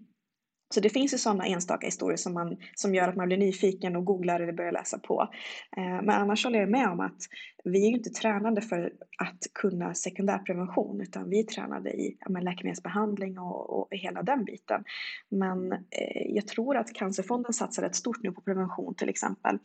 Så 0.73 0.79
det 0.79 0.89
finns 0.89 1.13
ju 1.13 1.17
sådana 1.17 1.45
enstaka 1.45 1.87
historier 1.87 2.17
som, 2.17 2.33
man, 2.33 2.57
som 2.75 2.95
gör 2.95 3.07
att 3.07 3.15
man 3.15 3.27
blir 3.27 3.37
nyfiken 3.37 3.95
och 3.95 4.05
googlar 4.05 4.39
eller 4.39 4.53
börjar 4.53 4.71
läsa 4.71 4.99
på. 4.99 5.29
Eh, 5.77 5.83
men 5.83 6.09
annars 6.09 6.45
håller 6.45 6.59
jag 6.59 6.69
med 6.69 6.87
om 6.87 6.99
att 6.99 7.17
vi 7.63 7.85
är 7.85 7.89
ju 7.89 7.95
inte 7.95 8.09
tränade 8.09 8.61
för 8.61 8.93
att 9.17 9.47
kunna 9.53 9.93
sekundärprevention 9.93 11.01
utan 11.01 11.29
vi 11.29 11.39
är 11.39 11.43
tränade 11.43 11.89
i 11.89 12.17
ja, 12.19 12.39
läkemedelsbehandling 12.39 13.39
och, 13.39 13.79
och 13.79 13.87
hela 13.91 14.23
den 14.23 14.45
biten. 14.45 14.83
Men 15.29 15.71
eh, 15.71 16.27
jag 16.27 16.47
tror 16.47 16.77
att 16.77 16.93
Cancerfonden 16.93 17.53
satsar 17.53 17.83
rätt 17.83 17.95
stort 17.95 18.23
nu 18.23 18.31
på 18.31 18.41
prevention 18.41 18.95
till 18.95 19.09
exempel. 19.09 19.59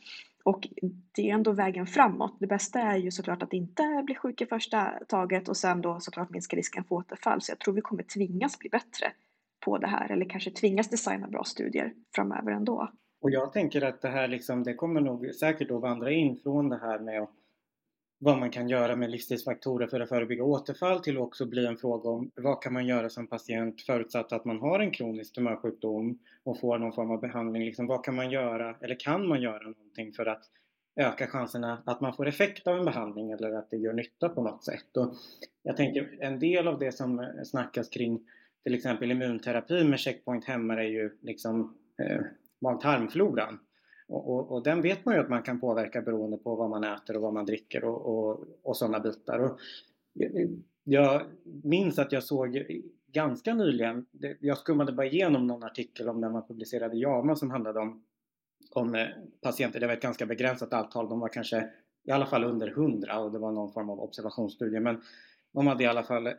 Och 0.45 0.69
det 1.13 1.31
är 1.31 1.35
ändå 1.35 1.53
vägen 1.53 1.87
framåt. 1.87 2.37
Det 2.41 2.47
bästa 2.47 2.81
är 2.81 2.97
ju 2.97 3.11
såklart 3.11 3.43
att 3.43 3.53
inte 3.53 4.03
bli 4.07 4.15
sjuk 4.15 4.41
i 4.41 4.47
första 4.47 4.93
taget 5.09 5.49
och 5.49 5.57
sen 5.57 5.81
då 5.81 6.01
såklart 6.01 6.31
minska 6.31 6.57
risken 6.57 6.85
för 6.85 6.95
återfall. 6.95 7.43
Så 7.43 7.51
jag 7.53 7.59
tror 7.59 7.75
vi 7.75 7.81
kommer 7.81 8.03
tvingas 8.03 8.59
bli 8.59 8.71
bättre 8.71 9.13
på 9.61 9.79
det 9.79 9.87
här 9.87 10.13
eller 10.13 10.31
kanske 10.31 10.51
tvingas 10.51 10.91
designa 10.91 11.29
bra 11.29 11.45
studier 11.45 11.93
framöver 12.15 12.53
ändå. 12.53 12.91
Och 13.21 13.31
jag 13.31 13.53
tänker 13.53 13.83
att 13.83 14.03
det 14.03 14.09
här 14.09 14.29
liksom, 14.29 14.63
det 14.63 14.75
kommer 14.75 15.01
nog 15.01 15.35
säkert 15.35 15.71
att 15.71 15.81
vandra 15.81 16.11
in 16.11 16.37
från 16.37 16.69
det 16.69 16.79
här 16.79 16.99
med 16.99 17.27
vad 18.21 18.39
man 18.39 18.51
kan 18.51 18.69
göra 18.69 18.97
med 18.97 19.11
livsstilsfaktorer 19.11 19.87
för 19.87 20.01
att 20.01 20.09
förebygga 20.09 20.45
återfall 20.45 21.01
till 21.01 21.17
att 21.17 21.23
också 21.23 21.47
bli 21.47 21.67
en 21.67 21.77
fråga 21.77 22.11
om 22.11 22.31
vad 22.35 22.63
kan 22.63 22.73
man 22.73 22.87
göra 22.87 23.09
som 23.09 23.27
patient 23.27 23.83
förutsatt 23.83 24.33
att 24.33 24.45
man 24.45 24.61
har 24.61 24.81
en 24.81 24.91
kronisk 24.91 25.35
tumörsjukdom 25.35 26.19
och 26.45 26.61
får 26.61 26.79
någon 26.79 26.93
form 26.93 27.11
av 27.11 27.21
behandling. 27.21 27.65
Liksom, 27.65 27.87
vad 27.87 28.05
kan 28.05 28.15
man 28.15 28.31
göra 28.31 28.77
eller 28.81 29.01
kan 29.01 29.29
man 29.29 29.43
göra 29.43 29.63
någonting 29.63 30.13
för 30.13 30.27
att 30.27 30.45
öka 30.97 31.27
chanserna 31.27 31.83
att 31.87 32.01
man 32.01 32.15
får 32.17 32.29
effekt 32.29 32.67
av 32.67 32.79
en 32.79 32.85
behandling 32.85 33.31
eller 33.31 33.53
att 33.53 33.71
det 33.71 33.77
gör 33.77 33.93
nytta 33.93 34.29
på 34.29 34.43
något 34.43 34.65
sätt. 34.65 34.97
Och 34.97 35.15
jag 35.63 35.77
tänker 35.77 36.19
en 36.21 36.39
del 36.39 36.69
av 36.69 36.79
det 36.79 36.93
som 36.93 37.29
snackas 37.45 37.89
kring 37.89 38.21
till 38.69 38.75
exempel 38.75 39.11
immunterapi 39.11 39.85
med 39.85 39.99
checkpoint-hämmare 39.99 40.85
är 40.85 40.89
ju 40.89 41.11
liksom 41.23 41.75
eh, 41.99 42.21
mag-tarmfloran. 42.61 43.59
Och, 44.09 44.31
och, 44.31 44.53
och, 44.53 44.63
den 44.63 44.83
vet 44.83 45.05
man 45.05 45.15
ju 45.15 45.21
att 45.21 45.29
man 45.29 45.43
kan 45.43 45.61
påverka 45.61 46.03
beroende 46.03 46.37
på 46.39 46.57
vad 46.57 46.71
man 46.71 46.85
äter 46.85 47.17
och 47.17 47.23
vad 47.23 47.33
man 47.33 47.47
dricker 47.47 47.85
och, 47.85 48.07
och, 48.07 48.45
och 48.63 48.77
sådana 48.77 49.01
bitar. 49.01 49.39
Och 49.39 49.59
jag 50.85 51.23
minns 51.63 51.99
att 51.99 52.13
jag 52.13 52.23
såg 52.23 52.67
ganska 53.13 53.55
nyligen, 53.55 54.07
jag 54.41 54.59
skummade 54.59 54.93
bara 54.93 55.07
igenom 55.07 55.47
någon 55.47 55.65
artikel 55.65 56.09
om 56.09 56.21
när 56.21 56.31
man 56.31 56.47
publicerade 56.47 56.97
JAMA 56.97 57.37
som 57.37 57.51
handlade 57.51 57.81
om, 57.81 58.05
om 58.75 58.95
eh, 58.95 59.07
patienter, 59.41 59.81
det 59.81 59.87
var 59.87 59.95
ett 59.95 60.03
ganska 60.03 60.27
begränsat 60.27 60.73
antal, 60.73 61.09
de 61.09 61.21
var 61.21 61.29
kanske 61.29 61.71
i 62.05 62.11
alla 62.11 62.27
fall 62.27 62.45
under 62.45 62.69
100 62.69 63.19
och 63.19 63.33
det 63.33 63.39
var 63.39 63.53
någon 63.53 63.73
form 63.73 63.91
av 63.91 64.01
observationsstudie. 64.01 64.81
Men 64.81 65.01
de 65.53 65.67
hade 65.67 65.85
i 65.85 65.87
alla 65.87 66.03
fall 66.03 66.27
eh, 66.27 66.33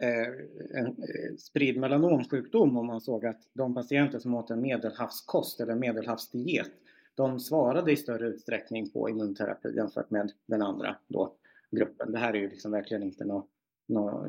en 0.74 0.86
eh, 0.86 1.36
spridd 1.38 1.78
melanomsjukdom 1.78 2.78
och 2.78 2.86
man 2.86 3.02
såg 3.02 3.26
att 3.26 3.42
de 3.54 3.74
patienter 3.74 4.20
som 4.20 4.36
åt 4.36 4.52
en 4.52 4.62
medelhavskost 4.62 5.60
eller 5.60 5.76
medelhavsdiet 5.76 6.72
de 7.16 7.40
svarade 7.40 7.92
i 7.92 7.96
större 7.96 8.28
utsträckning 8.28 8.90
på 8.90 9.10
immunterapi 9.10 9.76
jämfört 9.76 10.10
med 10.10 10.32
den 10.46 10.62
andra 10.62 10.96
då, 11.08 11.34
gruppen. 11.72 12.12
Det 12.12 12.18
här 12.18 12.34
är 12.34 12.38
ju 12.38 12.50
liksom 12.50 12.72
verkligen 12.72 13.04
inte 13.04 13.26
nå, 13.26 13.48
nå, 13.88 14.26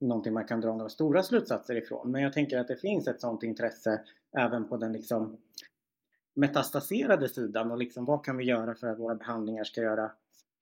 någonting 0.00 0.32
man 0.32 0.44
kan 0.44 0.60
dra 0.60 0.76
några 0.76 0.88
stora 0.88 1.22
slutsatser 1.22 1.76
ifrån. 1.76 2.10
Men 2.10 2.22
jag 2.22 2.32
tänker 2.32 2.58
att 2.58 2.68
det 2.68 2.76
finns 2.76 3.08
ett 3.08 3.20
sådant 3.20 3.42
intresse 3.42 4.00
även 4.38 4.68
på 4.68 4.76
den 4.76 4.92
liksom 4.92 5.36
metastaserade 6.34 7.28
sidan 7.28 7.70
och 7.70 7.78
liksom 7.78 8.04
vad 8.04 8.24
kan 8.24 8.36
vi 8.36 8.44
göra 8.44 8.74
för 8.74 8.86
att 8.86 8.98
våra 8.98 9.14
behandlingar 9.14 9.64
ska 9.64 9.80
göra 9.82 10.10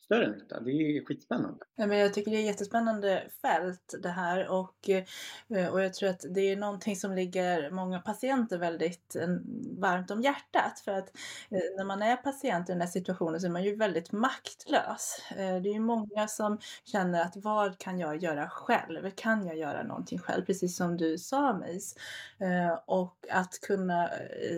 större 0.04 0.30
nytta. 0.30 0.60
Det 0.60 0.70
är 0.70 1.04
skitspännande. 1.04 1.64
Ja, 1.76 1.86
men 1.86 1.98
jag 1.98 2.14
tycker 2.14 2.30
det 2.30 2.36
är 2.36 2.46
jättespännande 2.46 3.24
fält 3.42 3.94
det 4.02 4.08
här 4.08 4.48
och, 4.48 4.88
eh, 4.88 5.72
och 5.72 5.82
jag 5.82 5.94
tror 5.94 6.08
att 6.08 6.24
det 6.30 6.40
är 6.40 6.56
någonting 6.56 6.96
som 6.96 7.14
ligger 7.14 7.70
många 7.70 8.00
patienter 8.00 8.58
väldigt 8.58 9.16
eh, 9.16 9.28
varmt 9.78 10.10
om 10.10 10.22
hjärtat. 10.22 10.80
För 10.84 10.92
att 10.92 11.08
eh, 11.50 11.76
när 11.76 11.84
man 11.84 12.02
är 12.02 12.16
patient 12.16 12.68
i 12.68 12.72
den 12.72 12.80
här 12.80 12.88
situationen 12.88 13.40
så 13.40 13.46
är 13.46 13.50
man 13.50 13.64
ju 13.64 13.76
väldigt 13.76 14.12
maktlös. 14.12 15.22
Det 15.36 15.68
är 15.68 15.74
ju 15.74 15.80
många 15.80 16.28
som 16.28 16.58
känner 16.84 17.22
att 17.22 17.36
vad 17.36 17.78
kan 17.78 17.98
jag 17.98 18.22
göra 18.22 18.48
själv? 18.48 19.10
Kan 19.10 19.46
jag 19.46 19.56
göra 19.56 19.82
någonting 19.82 20.18
själv? 20.18 20.44
Precis 20.44 20.76
som 20.76 20.96
du 20.96 21.18
sa 21.18 21.58
Mis. 21.58 21.96
Och 22.86 23.16
att 23.30 23.60
kunna 23.60 24.10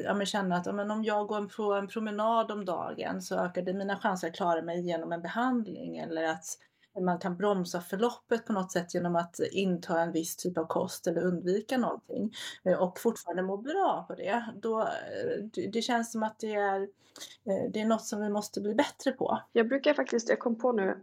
ja, 0.04 0.24
känna 0.24 0.56
att 0.56 0.66
ja, 0.66 0.72
men 0.72 0.90
om 0.90 1.04
jag 1.04 1.26
går 1.26 1.56
på 1.56 1.74
en 1.74 1.88
promenad 1.88 2.50
om 2.50 2.64
dagen 2.64 3.22
så 3.22 3.36
ökar 3.36 3.62
det 3.62 3.74
mina 3.74 3.96
chanser 3.96 4.28
att 4.28 4.34
klara 4.34 4.62
mig 4.62 4.86
genom 4.86 5.12
en 5.12 5.22
behandling 5.22 5.35
behandling 5.36 5.98
eller 5.98 6.24
att 6.24 6.58
man 7.00 7.18
kan 7.18 7.36
bromsa 7.36 7.80
förloppet 7.80 8.46
på 8.46 8.52
något 8.52 8.72
sätt 8.72 8.94
genom 8.94 9.16
att 9.16 9.40
inta 9.52 10.00
en 10.00 10.12
viss 10.12 10.36
typ 10.36 10.58
av 10.58 10.66
kost 10.66 11.06
eller 11.06 11.22
undvika 11.22 11.78
någonting 11.78 12.32
eh, 12.64 12.82
och 12.82 12.98
fortfarande 12.98 13.42
må 13.42 13.56
bra 13.56 14.04
på 14.08 14.14
det. 14.14 14.44
Då, 14.62 14.80
eh, 14.80 15.68
det 15.72 15.82
känns 15.82 16.12
som 16.12 16.22
att 16.22 16.38
det 16.38 16.54
är, 16.54 16.80
eh, 16.80 17.70
det 17.72 17.80
är 17.80 17.84
något 17.84 18.04
som 18.04 18.20
vi 18.20 18.28
måste 18.28 18.60
bli 18.60 18.74
bättre 18.74 19.12
på. 19.12 19.40
Jag 19.52 19.68
brukar 19.68 19.94
faktiskt, 19.94 20.28
jag 20.28 20.38
kom 20.38 20.58
på 20.58 20.72
nu, 20.72 20.98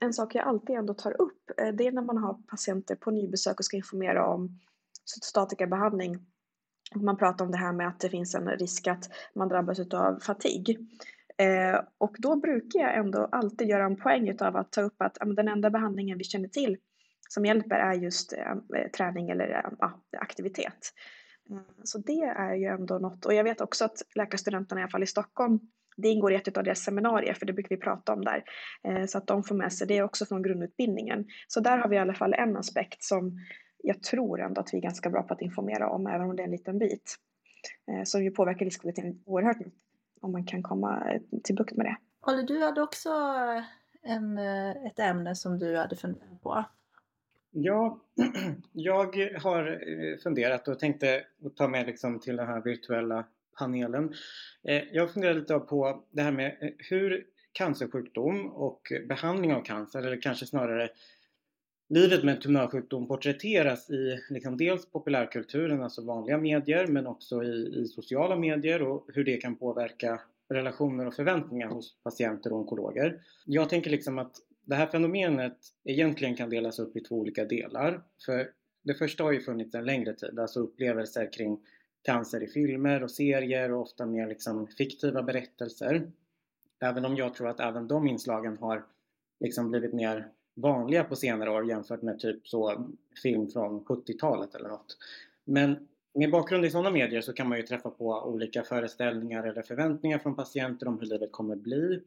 en 0.00 0.12
sak 0.12 0.34
jag 0.34 0.46
alltid 0.46 0.76
ändå 0.76 0.94
tar 0.94 1.20
upp, 1.20 1.50
det 1.56 1.86
är 1.86 1.92
när 1.92 2.02
man 2.02 2.18
har 2.18 2.34
patienter 2.34 2.94
på 2.94 3.10
nybesök 3.10 3.58
och 3.58 3.64
ska 3.64 3.76
informera 3.76 4.26
om 4.26 4.60
cytostatikabehandling. 5.04 6.26
Man 6.94 7.16
pratar 7.16 7.44
om 7.44 7.50
det 7.50 7.58
här 7.58 7.72
med 7.72 7.88
att 7.88 8.00
det 8.00 8.08
finns 8.08 8.34
en 8.34 8.48
risk 8.48 8.86
att 8.86 9.10
man 9.34 9.48
drabbas 9.48 9.80
av 9.80 10.20
fatig. 10.20 10.78
Eh, 11.38 11.80
och 11.98 12.16
då 12.18 12.36
brukar 12.36 12.80
jag 12.80 12.96
ändå 12.96 13.28
alltid 13.32 13.68
göra 13.68 13.84
en 13.84 13.96
poäng 13.96 14.36
av 14.40 14.56
att 14.56 14.72
ta 14.72 14.80
upp 14.80 15.02
att 15.02 15.22
eh, 15.22 15.28
den 15.28 15.48
enda 15.48 15.70
behandlingen 15.70 16.18
vi 16.18 16.24
känner 16.24 16.48
till 16.48 16.76
som 17.28 17.44
hjälper 17.44 17.76
är 17.76 17.94
just 17.94 18.32
eh, 18.32 18.50
eh 18.50 18.90
träning 18.96 19.30
eller 19.30 19.48
eh, 19.82 19.90
aktivitet. 20.18 20.92
Mm, 21.50 21.64
så 21.84 21.98
det 21.98 22.34
är 22.36 22.54
ju 22.54 22.66
ändå 22.66 22.98
något. 22.98 23.26
Och 23.26 23.34
jag 23.34 23.44
vet 23.44 23.60
också 23.60 23.84
att 23.84 24.02
läkarstudenterna 24.14 24.80
i 24.80 24.82
alla 24.82 24.90
fall 24.90 25.02
i 25.02 25.06
Stockholm 25.06 25.60
det 26.02 26.08
ingår 26.08 26.32
i 26.32 26.36
ett 26.36 26.56
av 26.56 26.64
deras 26.64 26.78
seminarier, 26.78 27.34
för 27.34 27.46
det 27.46 27.52
brukar 27.52 27.76
vi 27.76 27.82
prata 27.82 28.12
om 28.12 28.24
där. 28.24 28.44
Eh, 28.84 29.06
så 29.06 29.18
att 29.18 29.26
de 29.26 29.42
får 29.42 29.54
med 29.54 29.72
sig 29.72 29.86
det 29.86 30.02
också 30.02 30.26
från 30.26 30.42
grundutbildningen. 30.42 31.26
Så 31.48 31.60
där 31.60 31.78
har 31.78 31.88
vi 31.88 31.96
i 31.96 31.98
alla 31.98 32.14
fall 32.14 32.34
en 32.34 32.56
aspekt 32.56 33.02
som 33.02 33.38
jag 33.82 34.02
tror 34.02 34.40
ändå 34.40 34.60
att 34.60 34.74
vi 34.74 34.78
är 34.78 34.82
ganska 34.82 35.10
bra 35.10 35.22
på 35.22 35.34
att 35.34 35.42
informera 35.42 35.90
om, 35.90 36.06
även 36.06 36.30
om 36.30 36.36
det 36.36 36.42
är 36.42 36.44
en 36.44 36.50
liten 36.50 36.78
bit. 36.78 37.16
Eh, 37.90 38.04
som 38.04 38.24
ju 38.24 38.30
påverkar 38.30 38.64
livskvaliteten 38.64 39.22
oerhört 39.26 39.58
mycket 39.58 39.87
om 40.20 40.32
man 40.32 40.44
kan 40.44 40.62
komma 40.62 41.20
till 41.44 41.54
bukt 41.54 41.76
med 41.76 41.86
det. 41.86 41.96
Holly, 42.20 42.42
du 42.42 42.62
hade 42.64 42.82
också 42.82 43.10
en, 44.02 44.38
ett 44.86 44.98
ämne 44.98 45.34
som 45.34 45.58
du 45.58 45.76
hade 45.76 45.96
funderat 45.96 46.42
på. 46.42 46.64
Ja, 47.50 48.00
jag 48.72 49.16
har 49.42 49.66
eh, 49.66 50.18
funderat 50.18 50.68
och 50.68 50.78
tänkte 50.78 51.24
ta 51.56 51.68
med 51.68 51.86
liksom 51.86 52.20
till 52.20 52.36
den 52.36 52.46
här 52.46 52.60
virtuella 52.60 53.24
panelen. 53.58 54.14
Eh, 54.62 54.82
jag 54.92 55.10
funderar 55.10 55.34
lite 55.34 55.58
på 55.58 56.04
det 56.10 56.22
här 56.22 56.32
med 56.32 56.56
eh, 56.60 56.70
hur 56.78 57.24
cancersjukdom 57.52 58.46
och 58.46 58.92
behandling 59.08 59.54
av 59.54 59.62
cancer, 59.62 60.02
eller 60.02 60.22
kanske 60.22 60.46
snarare 60.46 60.88
livet 61.88 62.24
med 62.24 62.40
tumörsjukdom 62.40 63.08
porträtteras 63.08 63.90
i 63.90 64.20
liksom 64.28 64.56
dels 64.56 64.86
populärkulturen, 64.86 65.82
alltså 65.82 66.04
vanliga 66.04 66.38
medier, 66.38 66.86
men 66.86 67.06
också 67.06 67.42
i, 67.42 67.82
i, 67.82 67.84
sociala 67.86 68.36
medier 68.36 68.82
och 68.82 69.06
hur 69.14 69.24
det 69.24 69.36
kan 69.36 69.56
påverka 69.56 70.20
relationer 70.48 71.06
och 71.06 71.14
förväntningar 71.14 71.68
hos 71.68 71.96
patienter 72.02 72.52
och 72.52 72.58
onkologer. 72.58 73.20
Jag 73.44 73.68
tänker 73.68 73.90
liksom 73.90 74.18
att 74.18 74.32
det 74.64 74.74
här 74.74 74.86
fenomenet 74.86 75.56
egentligen 75.84 76.36
kan 76.36 76.50
delas 76.50 76.78
upp 76.78 76.96
i 76.96 77.00
två 77.00 77.14
olika 77.14 77.44
delar. 77.44 78.02
För 78.26 78.50
det 78.82 78.94
första 78.94 79.24
har 79.24 79.32
ju 79.32 79.40
funnits 79.40 79.74
en 79.74 79.84
längre 79.84 80.14
tid, 80.14 80.38
alltså 80.38 80.60
upplevelser 80.60 81.32
kring 81.32 81.60
cancer 82.02 82.42
i 82.42 82.46
filmer 82.46 83.02
och 83.02 83.10
serier 83.10 83.72
och 83.72 83.82
ofta 83.82 84.06
mer 84.06 84.26
liksom 84.26 84.66
fiktiva 84.66 85.22
berättelser. 85.22 86.10
Även 86.80 87.04
om 87.04 87.16
jag 87.16 87.34
tror 87.34 87.48
att 87.48 87.60
även 87.60 87.88
de 87.88 88.06
inslagen 88.06 88.58
har 88.58 88.84
liksom 89.40 89.70
blivit 89.70 89.92
mer 89.92 90.28
vanliga 90.60 91.04
på 91.04 91.16
senare 91.16 91.50
år 91.50 91.68
jämfört 91.68 92.02
med 92.02 92.18
typ 92.18 92.48
så 92.48 92.88
film 93.22 93.48
från 93.48 93.84
70-talet 93.84 94.54
eller 94.54 94.68
något. 94.68 94.96
Men 95.44 95.88
med 96.14 96.30
bakgrund 96.30 96.64
i 96.64 96.70
sådana 96.70 96.90
medier 96.90 97.20
så 97.20 97.32
kan 97.32 97.48
man 97.48 97.58
ju 97.58 97.64
träffa 97.64 97.90
på 97.90 98.22
olika 98.22 98.62
föreställningar 98.62 99.44
eller 99.44 99.62
förväntningar 99.62 100.18
från 100.18 100.36
patienter 100.36 100.88
om 100.88 100.98
hur 100.98 101.06
livet 101.06 101.32
kommer 101.32 101.56
bli. 101.56 102.02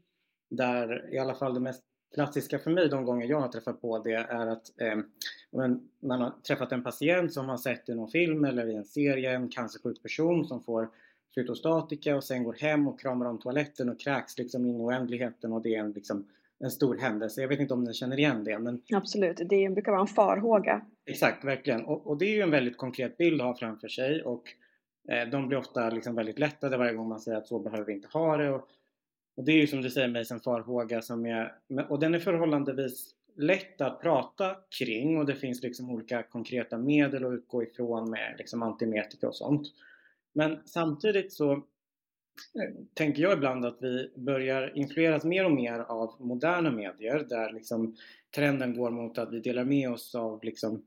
Där 0.49 1.13
i 1.13 1.17
alla 1.17 1.35
fall 1.35 1.53
det 1.53 1.59
mest 1.59 1.83
klassiska 2.13 2.59
för 2.59 2.71
mig 2.71 2.89
de 2.89 3.05
gånger 3.05 3.27
jag 3.27 3.41
har 3.41 3.47
träffat 3.47 3.81
på 3.81 3.99
det 3.99 4.13
är 4.13 4.47
att 4.47 4.81
eh, 4.81 4.97
man 5.99 6.21
har 6.21 6.33
träffat 6.47 6.71
en 6.71 6.83
patient 6.83 7.33
som 7.33 7.49
har 7.49 7.57
sett 7.57 7.89
i 7.89 7.95
någon 7.95 8.11
film 8.11 8.45
eller 8.45 8.67
i 8.67 8.75
en 8.75 8.85
serie 8.85 9.31
en 9.31 9.49
cancersjuk 9.49 10.01
person 10.01 10.45
som 10.45 10.63
får 10.63 10.89
cytostatika 11.35 12.15
och 12.15 12.23
sen 12.23 12.43
går 12.43 12.53
hem 12.53 12.87
och 12.87 12.99
kramar 12.99 13.25
om 13.25 13.39
toaletten 13.39 13.89
och 13.89 13.99
kräks 13.99 14.37
liksom 14.37 14.65
in 14.65 14.75
i 14.75 14.83
oändligheten 14.83 15.53
och 15.53 15.61
det 15.61 15.75
är 15.75 15.79
en 15.79 15.91
liksom 15.91 16.27
en 16.63 16.71
stor 16.71 16.97
händelse. 16.97 17.41
Jag 17.41 17.47
vet 17.47 17.59
inte 17.59 17.73
om 17.73 17.83
ni 17.83 17.93
känner 17.93 18.19
igen 18.19 18.43
det. 18.43 18.59
Men... 18.59 18.81
Absolut, 18.93 19.41
det 19.49 19.69
brukar 19.69 19.91
vara 19.91 20.01
en 20.01 20.07
farhåga. 20.07 20.81
Exakt, 21.05 21.43
verkligen. 21.45 21.85
Och, 21.85 22.07
och, 22.07 22.17
det 22.17 22.25
är 22.25 22.35
ju 22.35 22.41
en 22.41 22.51
väldigt 22.51 22.77
konkret 22.77 23.17
bild 23.17 23.41
att 23.41 23.47
ha 23.47 23.57
framför 23.57 23.87
sig 23.87 24.23
och 24.23 24.43
Eh, 25.09 25.29
de 25.29 25.47
blir 25.47 25.57
ofta 25.57 25.89
liksom 25.89 26.15
väldigt 26.15 26.39
lättade 26.39 26.77
varje 26.77 26.93
gång 26.93 27.09
man 27.09 27.19
säger 27.19 27.37
att 27.37 27.47
så 27.47 27.59
behöver 27.59 27.85
vi 27.85 27.93
inte 27.93 28.07
ha 28.07 28.37
det. 28.37 28.49
Och, 28.49 28.67
och 29.35 29.43
det 29.43 29.51
är 29.51 29.57
ju 29.57 29.67
som 29.67 29.81
du 29.81 29.89
säger 29.89 30.07
mig 30.07 30.25
en 30.31 30.39
farhåga 30.39 31.01
som 31.01 31.25
är, 31.25 31.53
och 31.89 31.99
den 31.99 32.13
är 32.13 32.19
förhållandevis 32.19 33.15
lätt 33.35 33.81
att 33.81 34.01
prata 34.01 34.55
kring 34.79 35.17
och 35.17 35.25
det 35.25 35.35
finns 35.35 35.63
liksom 35.63 35.89
olika 35.89 36.23
konkreta 36.23 36.77
medel 36.77 37.25
att 37.25 37.33
utgå 37.33 37.63
ifrån 37.63 38.09
med 38.09 38.35
liksom 38.37 38.63
antiemetika 38.63 39.27
och 39.27 39.35
sånt. 39.35 39.67
Men 40.33 40.59
samtidigt 40.65 41.33
så 41.33 41.63
tänker 42.93 43.21
jag 43.21 43.33
ibland 43.33 43.65
att 43.65 43.77
vi 43.81 44.11
börjar 44.15 44.77
influeras 44.77 45.23
mer 45.23 45.45
och 45.45 45.51
mer 45.51 45.79
av 45.79 46.15
moderna 46.19 46.71
medier 46.71 47.25
där 47.29 47.53
liksom 47.53 47.95
trenden 48.35 48.77
går 48.77 48.91
mot 48.91 49.17
att 49.17 49.33
vi 49.33 49.39
delar 49.39 49.63
med 49.63 49.91
oss 49.91 50.15
av 50.15 50.43
liksom 50.43 50.85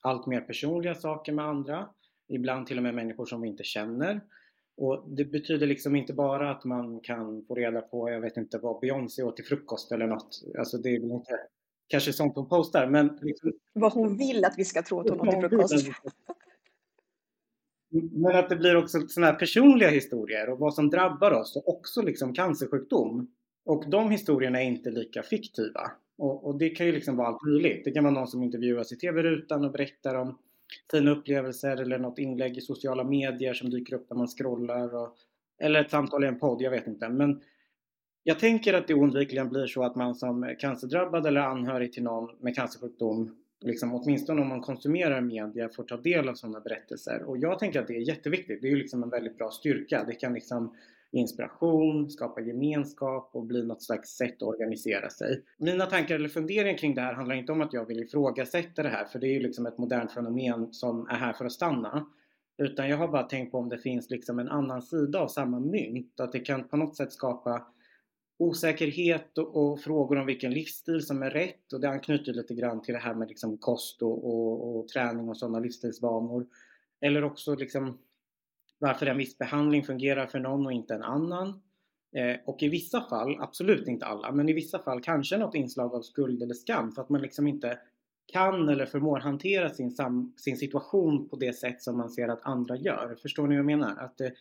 allt 0.00 0.26
mer 0.26 0.40
personliga 0.40 0.94
saker 0.94 1.32
med 1.32 1.44
andra. 1.44 1.88
Ibland 2.28 2.66
till 2.66 2.76
och 2.76 2.82
med 2.82 2.94
människor 2.94 3.26
som 3.26 3.42
vi 3.42 3.48
inte 3.48 3.64
känner. 3.64 4.20
Och 4.76 5.04
det 5.08 5.24
betyder 5.24 5.66
liksom 5.66 5.96
inte 5.96 6.12
bara 6.12 6.50
att 6.50 6.64
man 6.64 7.00
kan 7.00 7.44
få 7.44 7.54
reda 7.54 7.80
på, 7.80 8.10
jag 8.10 8.20
vet 8.20 8.36
inte 8.36 8.58
vad 8.58 8.80
Beyoncé 8.80 9.22
åt 9.22 9.36
till 9.36 9.44
frukost 9.44 9.92
eller 9.92 10.06
något. 10.06 10.42
Alltså 10.58 10.78
det 10.78 10.88
är 10.88 11.00
väl 11.00 11.10
inte 11.10 11.38
kanske 11.88 12.12
sånt 12.12 12.36
hon 12.36 12.48
postar 12.48 12.86
men... 12.86 13.18
Liksom, 13.22 13.52
vad 13.72 13.92
hon 13.92 14.16
vill 14.16 14.44
att 14.44 14.54
vi 14.56 14.64
ska 14.64 14.82
tro 14.82 15.00
att 15.00 15.10
hon 15.10 15.28
åt 15.28 15.40
till 15.40 15.48
frukost. 15.48 15.88
Men 17.94 18.36
att 18.36 18.48
det 18.48 18.56
blir 18.56 18.76
också 18.76 19.00
sådana 19.08 19.32
här 19.32 19.38
personliga 19.38 19.88
historier 19.88 20.50
och 20.50 20.58
vad 20.58 20.74
som 20.74 20.90
drabbar 20.90 21.30
oss 21.30 21.56
och 21.56 21.68
också 21.68 22.02
liksom 22.02 22.34
cancersjukdom. 22.34 23.30
Och 23.64 23.90
de 23.90 24.10
historierna 24.10 24.62
är 24.62 24.66
inte 24.66 24.90
lika 24.90 25.22
fiktiva. 25.22 25.90
Och, 26.18 26.46
och, 26.46 26.58
det 26.58 26.70
kan 26.70 26.86
ju 26.86 26.92
liksom 26.92 27.16
vara 27.16 27.28
allt 27.28 27.42
möjligt. 27.46 27.84
Det 27.84 27.90
kan 27.90 28.04
vara 28.04 28.14
någon 28.14 28.26
som 28.26 28.42
intervjuas 28.42 28.92
i 28.92 28.96
TV-rutan 28.96 29.64
och 29.64 29.72
berättar 29.72 30.14
om 30.14 30.38
sina 30.90 31.10
upplevelser 31.10 31.76
eller 31.76 31.98
något 31.98 32.18
inlägg 32.18 32.58
i 32.58 32.60
sociala 32.60 33.04
medier 33.04 33.54
som 33.54 33.70
dyker 33.70 33.94
upp 33.94 34.06
när 34.10 34.16
man 34.16 34.26
scrollar. 34.26 34.94
Och, 34.94 35.16
eller 35.58 35.80
ett 35.80 35.90
samtal 35.90 36.24
i 36.24 36.26
en 36.26 36.38
podd, 36.38 36.62
jag 36.62 36.70
vet 36.70 36.86
inte. 36.86 37.08
Men 37.08 37.40
jag 38.22 38.38
tänker 38.38 38.74
att 38.74 38.88
det 38.88 38.94
oundvikligen 38.94 39.48
blir 39.48 39.66
så 39.66 39.82
att 39.82 39.96
man 39.96 40.14
som 40.14 40.54
cancerdrabbad 40.58 41.26
eller 41.26 41.40
anhörig 41.40 41.92
till 41.92 42.02
någon 42.02 42.36
med 42.40 42.54
cancersjukdom 42.54 43.43
liksom, 43.64 43.94
åtminstone 43.94 44.42
om 44.42 44.48
man 44.48 44.60
konsumerar 44.60 45.20
media, 45.20 45.68
får 45.68 45.84
ta 45.84 45.96
del 45.96 46.28
av 46.28 46.34
sådana 46.34 46.60
berättelser. 46.60 47.22
Och 47.22 47.38
jag 47.38 47.58
tänker 47.58 47.80
att 47.80 47.86
det 47.86 47.96
är 47.96 48.08
jätteviktigt. 48.08 48.62
Det 48.62 48.68
är 48.68 48.70
ju 48.70 48.76
liksom 48.76 49.02
en 49.02 49.10
väldigt 49.10 49.38
bra 49.38 49.50
styrka. 49.50 50.04
Det 50.04 50.14
kan 50.14 50.34
liksom 50.34 50.74
inspiration, 51.10 52.10
skapa 52.10 52.40
gemenskap 52.40 53.30
och 53.32 53.46
bli 53.46 53.66
något 53.66 53.82
slags 53.82 54.10
sätt 54.10 54.34
att 54.36 54.42
organisera 54.42 55.10
sig. 55.10 55.42
Mina 55.58 55.86
tankar 55.86 56.14
eller 56.14 56.28
funderingar 56.28 56.78
kring 56.78 56.94
det 56.94 57.00
här 57.00 57.14
handlar 57.14 57.34
inte 57.34 57.52
om 57.52 57.60
att 57.60 57.72
jag 57.72 57.86
vill 57.86 58.02
ifrågasätta 58.02 58.82
det 58.82 58.88
här, 58.88 59.04
för 59.04 59.18
det 59.18 59.26
är 59.26 59.32
ju 59.32 59.40
liksom 59.40 59.66
ett 59.66 59.78
modernt 59.78 60.12
fenomen 60.12 60.72
som 60.72 61.06
är 61.06 61.14
här 61.14 61.32
för 61.32 61.44
att 61.44 61.52
stanna. 61.52 62.06
Utan 62.58 62.88
jag 62.88 62.96
har 62.96 63.08
bara 63.08 63.22
tänkt 63.22 63.52
på 63.52 63.58
om 63.58 63.68
det 63.68 63.78
finns 63.78 64.10
liksom 64.10 64.38
en 64.38 64.48
annan 64.48 64.82
sida 64.82 65.20
av 65.20 65.28
samma 65.28 65.60
mynt, 65.60 66.20
att 66.20 66.32
det 66.32 66.40
kan 66.40 66.68
på 66.68 66.76
något 66.76 66.96
sätt 66.96 67.12
skapa 67.12 67.66
osäkerhet 68.44 69.38
och, 69.38 69.56
och, 69.56 69.80
frågor 69.80 70.18
om 70.18 70.26
vilken 70.26 70.52
livsstil 70.52 71.06
som 71.06 71.22
är 71.22 71.30
rätt 71.30 71.72
och 71.72 71.80
det 71.80 71.88
anknyter 71.88 72.32
lite 72.32 72.54
grann 72.54 72.82
till 72.82 72.94
det 72.94 73.00
här 73.00 73.14
med 73.14 73.28
liksom 73.28 73.58
kost 73.58 74.02
och, 74.02 74.24
och, 74.24 74.78
och 74.78 74.88
träning 74.88 75.28
och 75.28 75.36
sådana 75.36 75.58
livsstilsvanor. 75.58 76.46
Eller 77.00 77.24
också 77.24 77.54
liksom 77.54 77.98
varför 78.78 79.06
en 79.06 79.18
viss 79.18 79.38
behandling 79.38 79.84
fungerar 79.84 80.26
för 80.26 80.38
någon 80.38 80.66
och 80.66 80.72
inte 80.72 80.94
en 80.94 81.02
annan. 81.02 81.48
Eh, 82.16 82.36
och 82.44 82.62
i 82.62 82.68
vissa 82.68 83.00
fall, 83.00 83.36
absolut 83.40 83.88
inte 83.88 84.06
alla, 84.06 84.32
men 84.32 84.48
i 84.48 84.52
vissa 84.52 84.78
fall 84.78 85.00
kanske 85.02 85.38
något 85.38 85.54
inslag 85.54 85.94
av 85.94 86.02
skuld 86.02 86.42
eller 86.42 86.54
skam 86.54 86.92
för 86.92 87.02
att 87.02 87.08
man 87.08 87.22
liksom 87.22 87.46
inte 87.46 87.78
kan 88.26 88.68
eller 88.68 88.86
förmår 88.86 89.20
hantera 89.20 89.70
sin, 89.70 89.90
sam, 89.90 90.34
sin 90.36 90.56
situation 90.56 91.28
på 91.28 91.36
det 91.36 91.52
sätt 91.52 91.82
som 91.82 91.96
man 91.96 92.10
ser 92.10 92.28
att 92.28 92.46
andra 92.46 92.76
gör. 92.76 93.16
Förstår 93.22 93.42
ni 93.42 93.48
vad 93.48 93.58
jag 93.58 93.66
menar? 93.66 93.96
Att 93.96 94.18
det, 94.18 94.26
eh, 94.26 94.32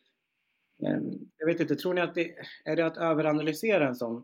jag 1.37 1.47
vet 1.47 1.59
inte, 1.59 1.75
tror 1.75 1.93
ni 1.93 2.01
att 2.01 2.15
det 2.15 2.35
är 2.65 2.75
det 2.75 2.85
att 2.85 2.97
överanalysera 2.97 3.87
en 3.87 3.95
sån, 3.95 4.23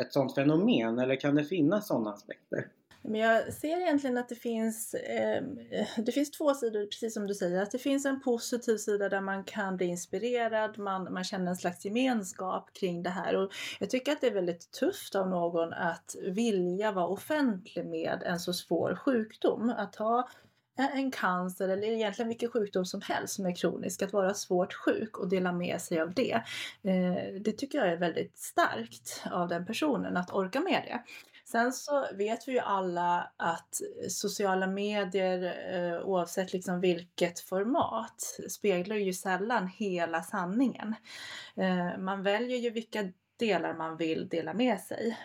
ett 0.00 0.12
sånt 0.12 0.34
fenomen 0.34 0.98
eller 0.98 1.16
kan 1.16 1.34
det 1.34 1.44
finnas 1.44 1.88
sådana 1.88 2.10
aspekter? 2.10 2.68
Men 3.08 3.20
jag 3.20 3.52
ser 3.52 3.80
egentligen 3.80 4.18
att 4.18 4.28
det 4.28 4.34
finns, 4.34 4.94
eh, 4.94 5.42
det 5.96 6.12
finns 6.12 6.30
två 6.30 6.54
sidor, 6.54 6.86
precis 6.86 7.14
som 7.14 7.26
du 7.26 7.34
säger. 7.34 7.62
Att 7.62 7.70
det 7.70 7.78
finns 7.78 8.06
en 8.06 8.20
positiv 8.20 8.76
sida 8.76 9.08
där 9.08 9.20
man 9.20 9.44
kan 9.44 9.76
bli 9.76 9.86
inspirerad, 9.86 10.78
man, 10.78 11.12
man 11.12 11.24
känner 11.24 11.50
en 11.50 11.56
slags 11.56 11.84
gemenskap 11.84 12.72
kring 12.72 13.02
det 13.02 13.10
här. 13.10 13.36
Och 13.36 13.52
jag 13.80 13.90
tycker 13.90 14.12
att 14.12 14.20
det 14.20 14.26
är 14.26 14.34
väldigt 14.34 14.70
tufft 14.70 15.14
av 15.14 15.28
någon 15.28 15.72
att 15.72 16.16
vilja 16.22 16.92
vara 16.92 17.06
offentlig 17.06 17.86
med 17.86 18.22
en 18.26 18.40
så 18.40 18.52
svår 18.52 18.94
sjukdom. 18.94 19.70
Att 19.76 19.96
ha 19.96 20.28
Eh, 20.78 20.96
en 20.96 21.10
cancer 21.10 21.68
eller 21.68 21.86
egentligen 21.86 22.28
vilken 22.28 22.50
sjukdom 22.50 22.84
som 22.84 23.00
helst 23.00 23.34
som 23.34 23.46
är 23.46 23.54
kronisk, 23.54 24.02
att 24.02 24.12
vara 24.12 24.34
svårt 24.34 24.74
sjuk 24.74 25.18
och 25.18 25.28
dela 25.28 25.52
med 25.52 25.80
sig 25.80 26.00
av 26.00 26.14
det. 26.14 26.42
Eh, 26.82 27.40
det 27.40 27.52
tycker 27.52 27.78
jag 27.78 27.88
är 27.88 27.96
väldigt 27.96 28.38
starkt 28.38 29.22
av 29.30 29.48
den 29.48 29.66
personen 29.66 30.16
att 30.16 30.32
orka 30.32 30.60
med 30.60 30.82
det. 30.86 31.02
Sen 31.44 31.72
så 31.72 32.06
vet 32.14 32.48
vi 32.48 32.52
ju 32.52 32.58
alla 32.58 33.32
att 33.36 33.80
sociala 34.08 34.66
medier 34.66 35.54
eh, 35.74 36.06
oavsett 36.06 36.52
liksom 36.52 36.80
vilket 36.80 37.40
format 37.40 38.38
speglar 38.48 38.96
ju 38.96 39.12
sällan 39.12 39.66
hela 39.66 40.22
sanningen. 40.22 40.94
Man 41.98 42.22
väljer 42.22 42.58
ju 42.58 42.70
vilka 42.70 43.12
delar 43.38 43.74
man 43.74 43.96
vill 43.96 44.28
dela 44.28 44.54
med 44.54 44.80
sig 44.80 45.16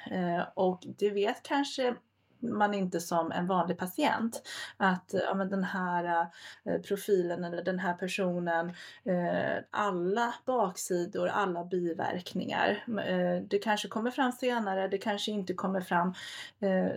och 0.56 0.84
det 0.98 1.10
vet 1.10 1.44
kanske 1.44 1.96
man 2.42 2.74
inte 2.74 3.00
som 3.00 3.32
en 3.32 3.48
vanlig 3.48 3.78
patient 3.78 4.42
att 4.78 5.14
ja, 5.14 5.34
men 5.34 5.50
den 5.50 5.64
här 5.64 6.28
eh, 6.66 6.82
profilen 6.82 7.44
eller 7.44 7.64
den 7.64 7.80
här 7.80 7.94
personen, 7.94 8.70
eh, 9.04 9.64
alla 9.72 10.34
baksidor, 10.46 11.28
alla 11.28 11.64
biverkningar. 11.64 12.84
Eh, 12.88 13.44
det 13.48 13.60
kanske 13.60 13.88
kommer 13.88 14.12
fram 14.12 14.32
senare, 14.32 14.88
det 14.88 14.98
kanske 14.98 15.32
inte 15.32 15.54
kommer 15.54 15.82
fram. 15.82 16.14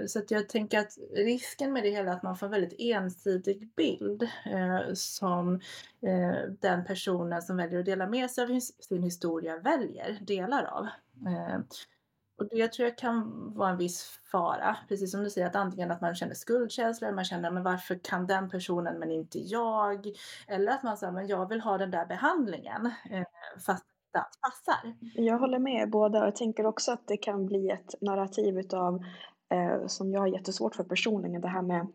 Så 0.06 0.18
att 0.18 0.30
jag 0.30 0.48
tänker 0.48 0.78
att 0.78 0.98
risken 1.16 1.72
med 1.72 1.82
det 1.82 1.90
hela 1.90 2.10
är 2.10 2.16
att 2.16 2.22
man 2.22 2.36
får 2.36 2.46
en 2.46 2.52
väldigt 2.52 2.80
ensidig 2.80 3.70
bild 3.76 4.28
som 4.94 5.60
den 6.60 6.84
personen 6.84 7.42
som 7.42 7.56
väljer 7.56 7.78
att 7.78 7.86
dela 7.86 8.06
med 8.06 8.30
sig 8.30 8.44
av 8.44 8.60
sin 8.60 9.02
historia 9.02 9.58
väljer 9.58 10.18
delar 10.20 10.64
av. 10.64 10.86
Och 12.38 12.48
det 12.50 12.72
tror 12.72 12.88
jag 12.88 12.98
kan 12.98 13.52
vara 13.54 13.70
en 13.70 13.76
viss 13.76 14.20
fara. 14.32 14.76
Precis 14.88 15.10
som 15.10 15.24
du 15.24 15.30
säger 15.30 15.46
att 15.46 15.56
antingen 15.56 15.90
att 15.90 16.00
man 16.00 16.14
känner 16.14 16.34
skuldkänslor, 16.34 17.12
man 17.12 17.24
känner 17.24 17.50
men 17.50 17.62
varför 17.62 17.98
kan 18.02 18.26
den 18.26 18.50
personen 18.50 18.98
men 18.98 19.10
inte 19.10 19.38
jag? 19.38 20.06
Eller 20.48 20.72
att 20.72 20.82
man 20.82 20.96
säger 20.96 21.12
men 21.12 21.26
jag 21.26 21.48
vill 21.48 21.60
ha 21.60 21.78
den 21.78 21.90
där 21.90 22.06
behandlingen 22.06 22.86
eh, 23.10 23.24
fast 23.66 23.84
det 24.12 24.18
inte 24.18 24.28
passar. 24.40 24.94
Jag 25.14 25.38
håller 25.38 25.58
med 25.58 25.90
båda 25.90 26.24
jag 26.24 26.36
tänker 26.36 26.66
också 26.66 26.92
att 26.92 27.06
det 27.06 27.16
kan 27.16 27.46
bli 27.46 27.70
ett 27.70 27.94
narrativ 28.00 28.58
utav 28.58 29.04
eh, 29.52 29.86
som 29.86 30.12
jag 30.12 30.20
har 30.20 30.28
jättesvårt 30.28 30.74
för 30.74 30.84
personligen, 30.84 31.40
det 31.40 31.48
här 31.48 31.62
med 31.62 31.86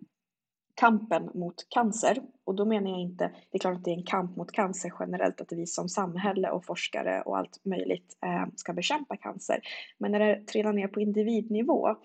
kampen 0.80 1.30
mot 1.34 1.70
cancer. 1.70 2.22
Och 2.44 2.56
då 2.56 2.66
menar 2.66 2.90
jag 2.90 3.00
inte, 3.00 3.32
det 3.52 3.58
är 3.58 3.60
klart 3.60 3.76
att 3.76 3.84
det 3.84 3.92
är 3.92 3.96
en 3.96 4.04
kamp 4.04 4.38
mot 4.38 4.52
cancer 4.52 4.94
generellt, 5.00 5.42
att 5.42 5.52
vi 5.52 5.66
som 5.66 5.90
samhälle 5.90 6.50
och 6.50 6.66
forskare 6.66 7.22
och 7.22 7.38
allt 7.38 7.66
möjligt 7.66 8.18
eh, 8.26 8.46
ska 8.56 8.74
bekämpa 8.74 9.18
cancer. 9.18 9.60
Men 9.98 10.12
när 10.12 10.20
det 10.20 10.48
trillar 10.48 10.74
ner 10.74 10.88
på 10.88 11.02
individnivå 11.02 11.96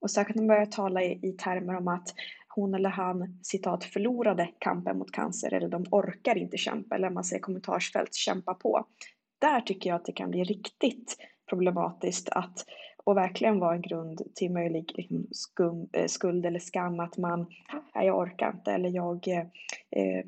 och 0.00 0.10
särskilt 0.10 0.36
när 0.36 0.42
man 0.42 0.48
börjar 0.48 0.66
tala 0.66 1.02
i, 1.02 1.18
i 1.22 1.32
termer 1.32 1.74
om 1.74 1.88
att 1.88 2.14
hon 2.48 2.74
eller 2.74 2.90
han 2.90 3.38
citat 3.42 3.84
förlorade 3.84 4.48
kampen 4.58 4.98
mot 4.98 5.12
cancer 5.12 5.54
eller 5.54 5.68
de 5.68 5.84
orkar 5.90 6.38
inte 6.38 6.56
kämpa 6.56 6.94
eller 6.94 7.10
man 7.10 7.24
ser 7.24 7.38
kommentarsfält 7.38 8.14
kämpa 8.14 8.54
på. 8.54 8.86
Där 9.38 9.60
tycker 9.60 9.90
jag 9.90 9.96
att 9.96 10.04
det 10.04 10.12
kan 10.12 10.30
bli 10.30 10.44
riktigt 10.44 11.16
problematiskt 11.50 12.28
att 12.28 12.64
och 13.04 13.16
verkligen 13.16 13.58
vara 13.58 13.74
en 13.74 13.82
grund 13.82 14.22
till 14.34 14.52
möjlig 14.52 14.92
liksom, 14.94 15.26
skum, 15.30 15.88
eh, 15.92 16.06
skuld 16.06 16.46
eller 16.46 16.58
skam 16.58 17.00
att 17.00 17.16
man, 17.16 17.46
jag 18.04 18.18
orkar 18.18 18.50
inte 18.50 18.72
eller 18.72 18.88
jag 18.88 19.28
eh, 19.28 19.46
eh, 19.90 20.24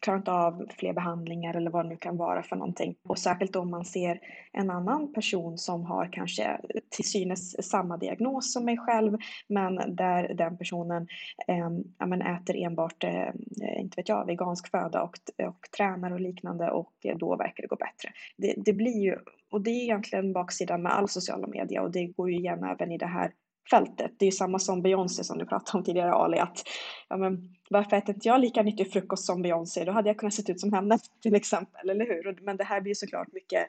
klarar 0.00 0.18
inte 0.18 0.32
av 0.32 0.66
fler 0.78 0.92
behandlingar 0.92 1.54
eller 1.54 1.70
vad 1.70 1.84
det 1.84 1.88
nu 1.88 1.96
kan 1.96 2.16
vara 2.16 2.42
för 2.42 2.56
någonting. 2.56 2.94
Och 3.02 3.18
särskilt 3.18 3.56
om 3.56 3.70
man 3.70 3.84
ser 3.84 4.20
en 4.52 4.70
annan 4.70 5.12
person 5.12 5.58
som 5.58 5.84
har 5.84 6.12
kanske 6.12 6.60
till 6.90 7.04
synes 7.04 7.68
samma 7.70 7.96
diagnos 7.96 8.52
som 8.52 8.64
mig 8.64 8.78
själv 8.78 9.18
men 9.48 9.96
där 9.96 10.34
den 10.34 10.58
personen 10.58 11.08
eh, 11.48 11.70
ja, 11.98 12.06
men 12.06 12.22
äter 12.22 12.56
enbart, 12.56 13.04
eh, 13.04 13.30
inte 13.78 13.96
vet 13.96 14.08
jag, 14.08 14.26
vegansk 14.26 14.70
föda 14.70 15.02
och, 15.02 15.18
och 15.48 15.70
tränar 15.76 16.10
och 16.10 16.20
liknande 16.20 16.70
och 16.70 16.92
då 17.16 17.36
verkar 17.36 17.62
det 17.62 17.68
gå 17.68 17.76
bättre. 17.76 18.12
Det, 18.36 18.54
det 18.56 18.72
blir 18.72 19.02
ju, 19.02 19.18
och 19.50 19.60
det 19.60 19.70
är 19.70 19.82
egentligen 19.82 20.32
baksidan 20.32 20.82
med 20.82 20.92
all 20.92 21.08
sociala 21.08 21.46
media 21.46 21.82
och 21.82 21.90
det 21.90 22.06
går 22.06 22.30
ju 22.30 22.36
igen 22.36 22.64
även 22.64 22.92
i 22.92 22.98
det 22.98 23.06
här 23.06 23.32
fältet. 23.70 24.12
Det 24.18 24.24
är 24.24 24.26
ju 24.26 24.32
samma 24.32 24.58
som 24.58 24.82
Beyoncé 24.82 25.24
som 25.24 25.38
du 25.38 25.46
pratade 25.46 25.78
om 25.78 25.84
tidigare 25.84 26.12
Ali, 26.12 26.38
att 26.38 26.62
ja, 27.08 27.16
men, 27.16 27.54
varför 27.70 27.96
äter 27.96 28.14
inte 28.14 28.28
jag 28.28 28.40
lika 28.40 28.62
nyttig 28.62 28.92
frukost 28.92 29.24
som 29.24 29.42
Beyoncé? 29.42 29.84
Då 29.84 29.92
hade 29.92 30.08
jag 30.08 30.18
kunnat 30.18 30.34
se 30.34 30.52
ut 30.52 30.60
som 30.60 30.72
henne 30.72 30.98
till 31.22 31.34
exempel, 31.34 31.90
eller 31.90 32.06
hur? 32.06 32.38
Men 32.42 32.56
det 32.56 32.64
här 32.64 32.80
blir 32.80 32.94
såklart 32.94 33.32
mycket 33.32 33.68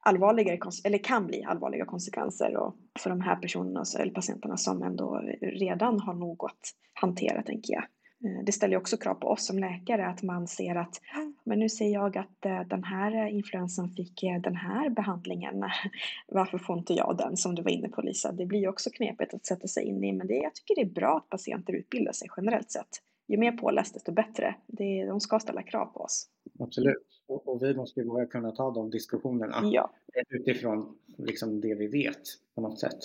allvarligare, 0.00 0.58
eller 0.84 0.98
kan 0.98 1.26
bli 1.26 1.44
allvarliga 1.44 1.84
konsekvenser 1.84 2.56
och 2.56 2.74
för 2.98 3.10
de 3.10 3.20
här 3.20 3.36
personerna 3.36 3.80
alltså, 3.80 3.98
eller 3.98 4.12
patienterna 4.12 4.56
som 4.56 4.82
ändå 4.82 5.20
redan 5.40 6.00
har 6.00 6.14
något 6.14 6.50
att 6.50 6.72
hantera, 6.94 7.42
tänker 7.42 7.72
jag. 7.72 7.84
Eh, 8.24 8.44
det 8.44 8.52
ställer 8.52 8.76
också 8.76 8.96
krav 8.96 9.14
på 9.14 9.28
oss 9.28 9.46
som 9.46 9.58
läkare 9.58 10.06
att 10.06 10.22
man 10.22 10.46
ser 10.46 10.74
att 10.74 11.00
men 11.44 11.58
nu 11.58 11.68
ser 11.68 11.88
jag 11.88 12.18
att 12.18 12.44
eh, 12.44 12.60
den 12.60 12.84
här 12.84 13.26
influensan 13.26 13.90
fick 13.90 14.22
eh, 14.22 14.40
den 14.40 14.56
här 14.56 14.90
behandlingen. 14.90 15.64
Varför 16.28 16.58
får 16.58 16.78
inte 16.78 16.92
jag 16.92 17.16
den 17.18 17.36
som 17.36 17.54
du 17.54 17.62
var 17.62 17.70
inne 17.70 17.88
på 17.88 18.02
Lisa? 18.02 18.32
Det 18.32 18.46
blir 18.46 18.60
ju 18.60 18.68
också 18.68 18.90
knepigt 18.90 19.34
att 19.34 19.46
sätta 19.46 19.66
sig 19.66 19.84
in 19.84 20.04
i 20.04 20.12
men 20.12 20.26
det, 20.26 20.34
jag 20.34 20.54
tycker 20.54 20.74
det 20.74 20.80
är 20.80 20.94
bra 20.94 21.16
att 21.16 21.28
patienter 21.28 21.72
utbildar 21.72 22.12
sig 22.12 22.28
generellt 22.36 22.70
sett. 22.70 22.88
Ju 23.28 23.36
mer 23.36 23.52
påläst 23.52 23.94
desto 23.94 24.12
bättre. 24.12 24.54
Det, 24.66 25.06
de 25.06 25.20
ska 25.20 25.38
ställa 25.38 25.62
krav 25.62 25.86
på 25.86 26.00
oss. 26.00 26.28
Absolut. 26.58 27.22
Och, 27.26 27.48
och 27.48 27.62
vi 27.62 27.74
måste 27.74 28.00
ju 28.00 28.06
våga 28.06 28.26
kunna 28.26 28.52
ta 28.52 28.70
de 28.70 28.90
diskussionerna 28.90 29.60
ja. 29.64 29.90
utifrån 30.30 30.98
liksom 31.18 31.60
det 31.60 31.74
vi 31.74 31.86
vet 31.86 32.22
på 32.54 32.60
något 32.60 32.80
sätt. 32.80 32.98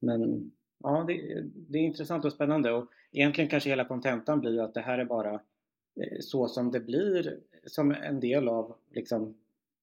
Men 0.00 0.50
ja, 0.82 1.04
det, 1.06 1.42
det 1.68 1.78
är 1.78 1.82
intressant 1.82 2.24
och 2.24 2.32
spännande 2.32 2.72
och 2.72 2.86
egentligen 3.12 3.50
kanske 3.50 3.70
hela 3.70 3.84
kontentan 3.84 4.40
blir 4.40 4.60
att 4.60 4.74
det 4.74 4.80
här 4.80 4.98
är 4.98 5.04
bara 5.04 5.34
eh, 5.34 6.18
så 6.20 6.48
som 6.48 6.70
det 6.70 6.80
blir 6.80 7.40
som 7.66 7.90
en 7.90 8.20
del 8.20 8.48
av 8.48 8.76
liksom, 8.90 9.34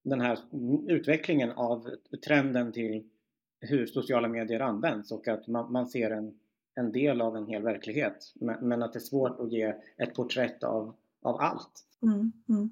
den 0.03 0.21
här 0.21 0.39
utvecklingen 0.87 1.51
av 1.51 1.89
trenden 2.25 2.71
till 2.71 3.03
hur 3.59 3.85
sociala 3.85 4.27
medier 4.27 4.59
används 4.59 5.11
och 5.11 5.27
att 5.27 5.47
man, 5.47 5.71
man 5.71 5.87
ser 5.87 6.11
en, 6.11 6.39
en 6.75 6.91
del 6.91 7.21
av 7.21 7.37
en 7.37 7.47
hel 7.47 7.63
verklighet. 7.63 8.33
Men, 8.35 8.67
men, 8.67 8.83
att 8.83 8.93
det 8.93 8.97
är 8.97 9.01
svårt 9.01 9.39
att 9.39 9.51
ge 9.51 9.73
ett 9.97 10.15
porträtt 10.15 10.63
av, 10.63 10.95
av 11.21 11.41
allt. 11.41 11.83
Mm, 12.01 12.31
mm. 12.49 12.69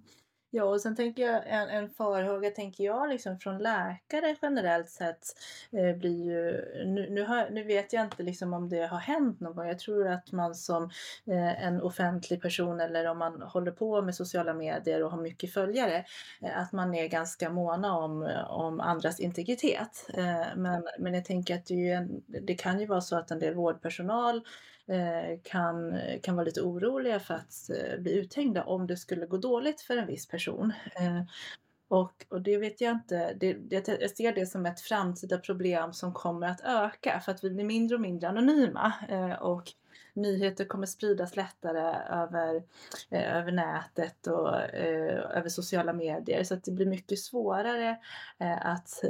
Ja, 0.56 0.64
och 0.64 0.82
sen 0.82 0.96
tänker 0.96 1.24
jag 1.24 1.44
en, 1.46 1.70
en 1.70 1.90
farhåga 1.90 2.50
tänker 2.50 2.84
jag 2.84 3.10
liksom 3.10 3.40
från 3.40 3.58
läkare 3.58 4.36
generellt 4.42 4.90
sett 4.90 5.24
eh, 5.72 5.98
blir 5.98 6.26
ju, 6.26 6.52
nu, 6.86 7.10
nu, 7.10 7.24
har, 7.24 7.50
nu, 7.50 7.64
vet 7.64 7.94
jag 7.94 8.04
inte 8.04 8.24
liksom 8.24 8.54
om 8.54 8.70
det 8.70 8.86
har 8.86 8.98
hänt 8.98 9.40
någon 9.40 9.56
gång. 9.56 9.68
Jag 9.68 9.80
tror 9.80 10.08
att 10.08 10.32
man 10.32 10.56
som 10.56 10.84
eh, 11.28 11.66
en 11.66 11.82
offentlig 11.82 12.42
person 12.42 12.80
eller 12.80 13.06
om 13.08 13.18
man 13.18 13.42
håller 13.42 13.72
på 13.72 14.02
med 14.02 14.16
sociala 14.16 14.54
medier 14.54 15.04
och 15.04 15.12
har 15.12 15.22
mycket 15.22 15.54
följare, 15.54 16.06
eh, 16.42 16.60
att 16.60 16.72
man 16.72 16.94
är 16.96 17.08
ganska 17.08 17.50
måna 17.50 17.98
om, 17.98 18.24
eh, 18.24 18.52
om 18.52 18.80
andras 18.80 19.20
integritet. 19.20 20.10
Eh, 20.14 20.56
men, 20.56 20.88
men 21.00 21.14
jag 21.14 21.26
tänker 21.26 21.56
att 21.56 21.66
det, 21.66 21.90
en, 21.90 22.24
det 22.28 22.56
kan 22.56 22.80
ju 22.80 22.86
vara 22.86 23.02
så 23.02 23.18
att 23.18 23.32
en 23.32 23.40
del 23.40 23.54
vårdpersonal 23.54 24.42
Eh, 24.88 25.40
kan, 25.44 26.00
kan 26.22 26.36
vara 26.36 26.46
lite 26.46 26.62
oroliga 26.62 27.20
för 27.20 27.34
att 27.34 27.70
eh, 27.70 28.00
bli 28.00 28.20
uthängda 28.20 28.64
om 28.64 28.88
det 28.88 28.98
skulle 28.98 29.26
gå 29.26 29.38
dåligt 29.38 29.82
för 29.82 29.98
en 29.98 30.08
viss 30.08 30.28
person. 30.28 30.74
Eh, 30.96 31.22
och, 31.88 32.26
och 32.30 32.42
det 32.42 32.58
vet 32.58 32.82
jag 32.82 32.92
inte, 32.92 33.34
det, 33.34 33.54
det, 33.54 33.88
jag 33.88 34.10
ser 34.10 34.36
det 34.36 34.46
som 34.46 34.66
ett 34.66 34.82
framtida 34.82 35.38
problem 35.38 35.94
som 35.94 36.14
kommer 36.14 36.48
att 36.48 36.62
öka 36.62 37.20
för 37.20 37.32
att 37.32 37.44
vi 37.44 37.50
blir 37.50 37.66
mindre 37.66 37.96
och 37.96 38.02
mindre 38.02 38.30
anonyma. 38.30 38.94
och 39.42 39.74
nyheter 40.14 40.66
kommer 40.66 40.88
spridas 40.88 41.36
lättare 41.36 41.96
över, 42.10 42.64
eh, 43.10 43.38
över 43.38 43.52
nätet 43.52 44.28
och 44.28 44.60
eh, 44.60 45.38
över 45.38 45.50
sociala 45.50 45.94
medier 45.94 46.44
så 46.44 46.54
att 46.54 46.64
det 46.64 46.72
blir 46.72 46.86
mycket 46.86 47.20
svårare 47.20 47.98
eh, 48.40 48.66
att 48.66 49.04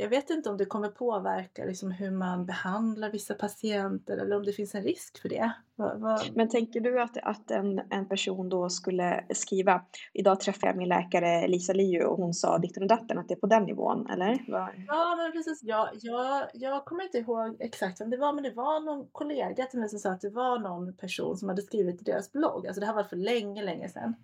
jag 0.00 0.08
vet 0.08 0.30
inte 0.30 0.50
om 0.50 0.56
det 0.56 0.64
kommer 0.64 0.88
påverka 0.88 1.64
liksom 1.64 1.90
hur 1.90 2.10
man 2.10 2.46
behandlar 2.46 3.10
vissa 3.10 3.34
patienter 3.34 4.16
eller 4.16 4.36
om 4.36 4.44
det 4.44 4.52
finns 4.52 4.74
en 4.74 4.82
risk 4.82 5.22
för 5.22 5.28
det. 5.28 5.52
Va, 5.76 5.94
va? 5.94 6.20
Men 6.34 6.48
tänker 6.48 6.80
du 6.80 7.00
att, 7.00 7.16
att 7.16 7.50
en, 7.50 7.80
en 7.90 8.08
person 8.08 8.48
då 8.48 8.68
skulle 8.68 9.24
skriva 9.30 9.84
Idag 10.12 10.40
träffade 10.40 10.66
jag 10.66 10.76
min 10.76 10.88
läkare 10.88 11.48
Lisa 11.48 11.72
Liu 11.72 12.04
och 12.04 12.16
hon 12.16 12.34
sa 12.34 12.58
ditten 12.58 12.82
och 12.82 12.88
datten 12.88 13.18
att 13.18 13.28
det 13.28 13.34
är 13.34 13.38
på 13.38 13.46
den 13.46 13.64
nivån 13.64 14.10
eller? 14.10 14.50
Va? 14.50 14.70
Ja 14.86 15.16
men 15.16 15.32
precis. 15.32 15.60
Ja, 15.62 15.90
jag, 16.00 16.46
jag 16.54 16.84
kommer 16.84 17.04
inte 17.04 17.18
ihåg 17.18 17.56
exakt 17.60 18.00
vem 18.00 18.10
det 18.10 18.16
var 18.16 18.32
men 18.32 18.44
det 18.44 18.50
var 18.50 18.80
någon 18.80 19.08
kollega 19.12 19.64
till 19.64 19.78
mig 19.78 19.88
som 19.88 19.98
sa 19.98 20.10
att 20.10 20.20
det 20.20 20.30
var 20.30 20.58
någon 20.58 20.96
person 20.96 21.36
som 21.36 21.48
hade 21.48 21.62
skrivit 21.62 22.00
i 22.00 22.04
deras 22.04 22.32
blogg. 22.32 22.66
Alltså 22.66 22.80
det 22.80 22.86
här 22.86 22.94
var 22.94 23.04
för 23.04 23.16
länge, 23.16 23.62
länge 23.62 23.88
sedan. 23.88 24.14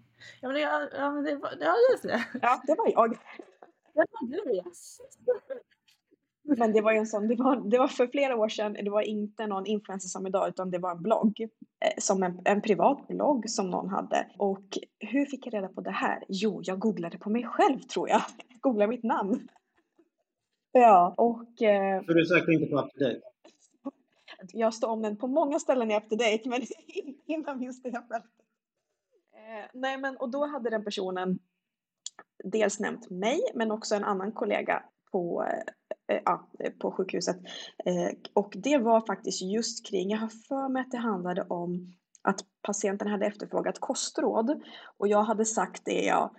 Ja 0.40 0.48
men 0.48 0.54
det, 0.54 0.60
ja, 0.60 1.10
men 1.10 1.24
det, 1.24 1.40
ja, 1.60 1.74
just 1.92 2.02
det. 2.02 2.24
Ja, 2.42 2.62
det 2.66 2.74
var 2.74 2.92
jag. 2.94 3.18
Det 3.94 4.06
var 4.10 4.28
du 4.28 4.56
yes. 4.56 5.00
Men 6.42 6.72
det 6.72 6.80
var 6.80 6.92
ju 6.92 6.98
en 6.98 7.06
sån, 7.06 7.28
det 7.28 7.34
var, 7.36 7.70
det 7.70 7.78
var 7.78 7.88
för 7.88 8.06
flera 8.06 8.36
år 8.36 8.48
sedan, 8.48 8.72
det 8.72 8.90
var 8.90 9.02
inte 9.02 9.46
någon 9.46 9.66
influencer 9.66 10.08
som 10.08 10.26
idag 10.26 10.48
utan 10.48 10.70
det 10.70 10.78
var 10.78 10.90
en 10.90 11.02
blogg. 11.02 11.40
Eh, 11.80 11.92
som 11.98 12.22
en, 12.22 12.40
en 12.44 12.62
privat 12.62 13.08
blogg 13.08 13.50
som 13.50 13.70
någon 13.70 13.88
hade. 13.88 14.26
Och 14.38 14.78
hur 14.98 15.26
fick 15.26 15.46
jag 15.46 15.54
reda 15.54 15.68
på 15.68 15.80
det 15.80 15.90
här? 15.90 16.24
Jo, 16.28 16.60
jag 16.64 16.78
googlade 16.78 17.18
på 17.18 17.30
mig 17.30 17.44
själv 17.44 17.78
tror 17.78 18.08
jag. 18.08 18.22
Googlade 18.60 18.88
mitt 18.90 19.02
namn. 19.02 19.48
Ja, 20.72 21.14
och... 21.16 21.62
Eh, 21.62 22.04
så 22.04 22.12
du 22.12 22.24
sökte 22.24 22.52
inte 22.52 22.66
på 22.66 22.78
UpToDate? 22.78 23.20
Jag 24.52 24.74
står 24.74 24.88
om 24.88 25.02
den 25.02 25.16
på 25.16 25.26
många 25.26 25.58
ställen 25.58 25.90
i 25.90 25.96
UpToDate 25.96 26.48
men 26.48 26.60
innan 27.26 27.58
minns 27.58 27.80
jag 27.84 28.08
själv. 28.08 28.22
Eh, 29.32 29.70
nej 29.74 29.98
men 29.98 30.16
och 30.16 30.30
då 30.30 30.46
hade 30.46 30.70
den 30.70 30.84
personen 30.84 31.38
dels 32.44 32.80
nämnt 32.80 33.10
mig 33.10 33.40
men 33.54 33.70
också 33.70 33.94
en 33.94 34.04
annan 34.04 34.32
kollega 34.32 34.82
på, 35.12 35.46
eh, 36.08 36.20
ja, 36.24 36.48
på 36.78 36.90
sjukhuset. 36.90 37.36
Eh, 37.84 38.10
och 38.32 38.52
det 38.56 38.78
var 38.78 39.06
faktiskt 39.06 39.42
just 39.42 39.86
kring, 39.86 40.10
jag 40.10 40.18
har 40.18 40.28
för 40.48 40.68
mig 40.68 40.80
att 40.80 40.90
det 40.90 40.98
handlade 40.98 41.42
om 41.42 41.92
att 42.22 42.40
patienten 42.62 43.08
hade 43.08 43.26
efterfrågat 43.26 43.78
kostråd 43.78 44.62
och 44.98 45.08
jag 45.08 45.22
hade 45.22 45.44
sagt 45.44 45.84
det 45.84 46.04
jag 46.04 46.30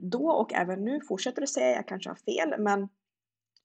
då 0.00 0.30
och 0.30 0.54
även 0.54 0.84
nu 0.84 1.00
fortsätter 1.08 1.42
att 1.42 1.48
säga, 1.48 1.76
jag 1.76 1.88
kanske 1.88 2.10
har 2.10 2.16
fel, 2.16 2.54
men 2.58 2.88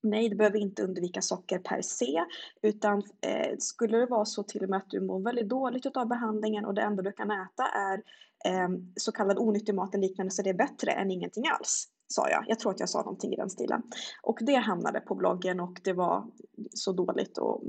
Nej, 0.10 0.30
du 0.30 0.36
behöver 0.36 0.60
inte 0.60 0.84
undvika 0.84 1.22
socker 1.22 1.60
per 1.60 1.82
se, 1.82 2.24
utan 2.62 3.04
eh, 3.22 3.58
skulle 3.60 3.98
det 3.98 4.06
vara 4.06 4.26
så 4.26 4.44
till 4.44 4.64
och 4.64 4.70
med 4.70 4.78
att 4.78 4.90
du 4.90 5.02
mår 5.02 5.20
väldigt 5.20 5.50
dåligt 5.50 5.98
av 5.98 6.08
behandlingen 6.08 6.66
och 6.66 6.74
det 6.74 6.82
enda 6.82 7.04
du 7.04 7.12
kan 7.12 7.32
äta 7.32 7.64
är 7.64 8.04
eh, 8.46 8.70
så 8.96 9.12
kallad 9.12 9.38
onyttig 9.38 9.76
mat 9.76 9.96
eller 9.96 10.08
liknande 10.08 10.32
så 10.32 10.42
det 10.42 10.50
är 10.50 10.54
bättre 10.54 10.92
än 10.92 11.12
ingenting 11.12 11.44
alls, 11.48 11.88
sa 12.08 12.30
jag. 12.30 12.46
Jag 12.48 12.60
tror 12.60 12.72
att 12.72 12.80
jag 12.80 12.90
sa 12.90 13.02
någonting 13.02 13.34
i 13.34 13.36
den 13.36 13.50
stilen. 13.50 13.84
Och 14.22 14.38
det 14.42 14.56
hamnade 14.56 15.00
på 15.00 15.16
bloggen 15.16 15.60
och 15.60 15.82
det 15.84 15.94
var 15.94 16.26
så 16.74 16.92
dåligt 16.92 17.38
och 17.38 17.64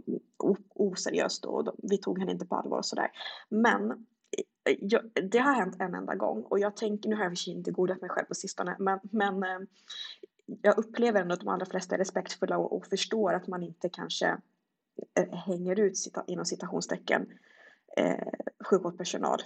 oseriöst 0.74 1.44
och 1.44 1.74
vi 1.82 1.98
tog 1.98 2.18
henne 2.18 2.32
inte 2.32 2.46
på 2.46 2.56
allvar 2.56 2.78
och 2.78 2.86
sådär. 2.86 3.10
Men 3.48 3.90
eh, 3.90 4.76
jag, 4.80 5.02
det 5.30 5.38
har 5.38 5.52
hänt 5.52 5.76
en 5.78 5.94
enda 5.94 6.14
gång 6.14 6.42
och 6.42 6.58
jag 6.58 6.76
tänker, 6.76 7.08
nu 7.08 7.16
har 7.16 7.24
jag 7.24 7.34
inte 7.46 7.70
godat 7.70 8.00
mig 8.00 8.10
själv 8.10 8.26
på 8.26 8.34
sistone, 8.34 8.76
men, 8.78 8.98
men 9.02 9.42
eh, 9.42 9.58
jag 10.62 10.78
upplever 10.78 11.20
ändå 11.20 11.34
att 11.34 11.40
de 11.40 11.48
allra 11.48 11.66
flesta 11.66 11.94
är 11.94 11.98
respektfulla 11.98 12.58
och, 12.58 12.76
och 12.76 12.86
förstår 12.86 13.32
att 13.32 13.46
man 13.46 13.62
inte 13.62 13.88
kanske 13.88 14.26
eh, 15.14 15.34
hänger 15.34 15.80
ut 15.80 15.94
inom 16.26 16.44
citationstecken 16.44 17.26
eh, 17.96 18.28
sjukvårdspersonal. 18.70 19.38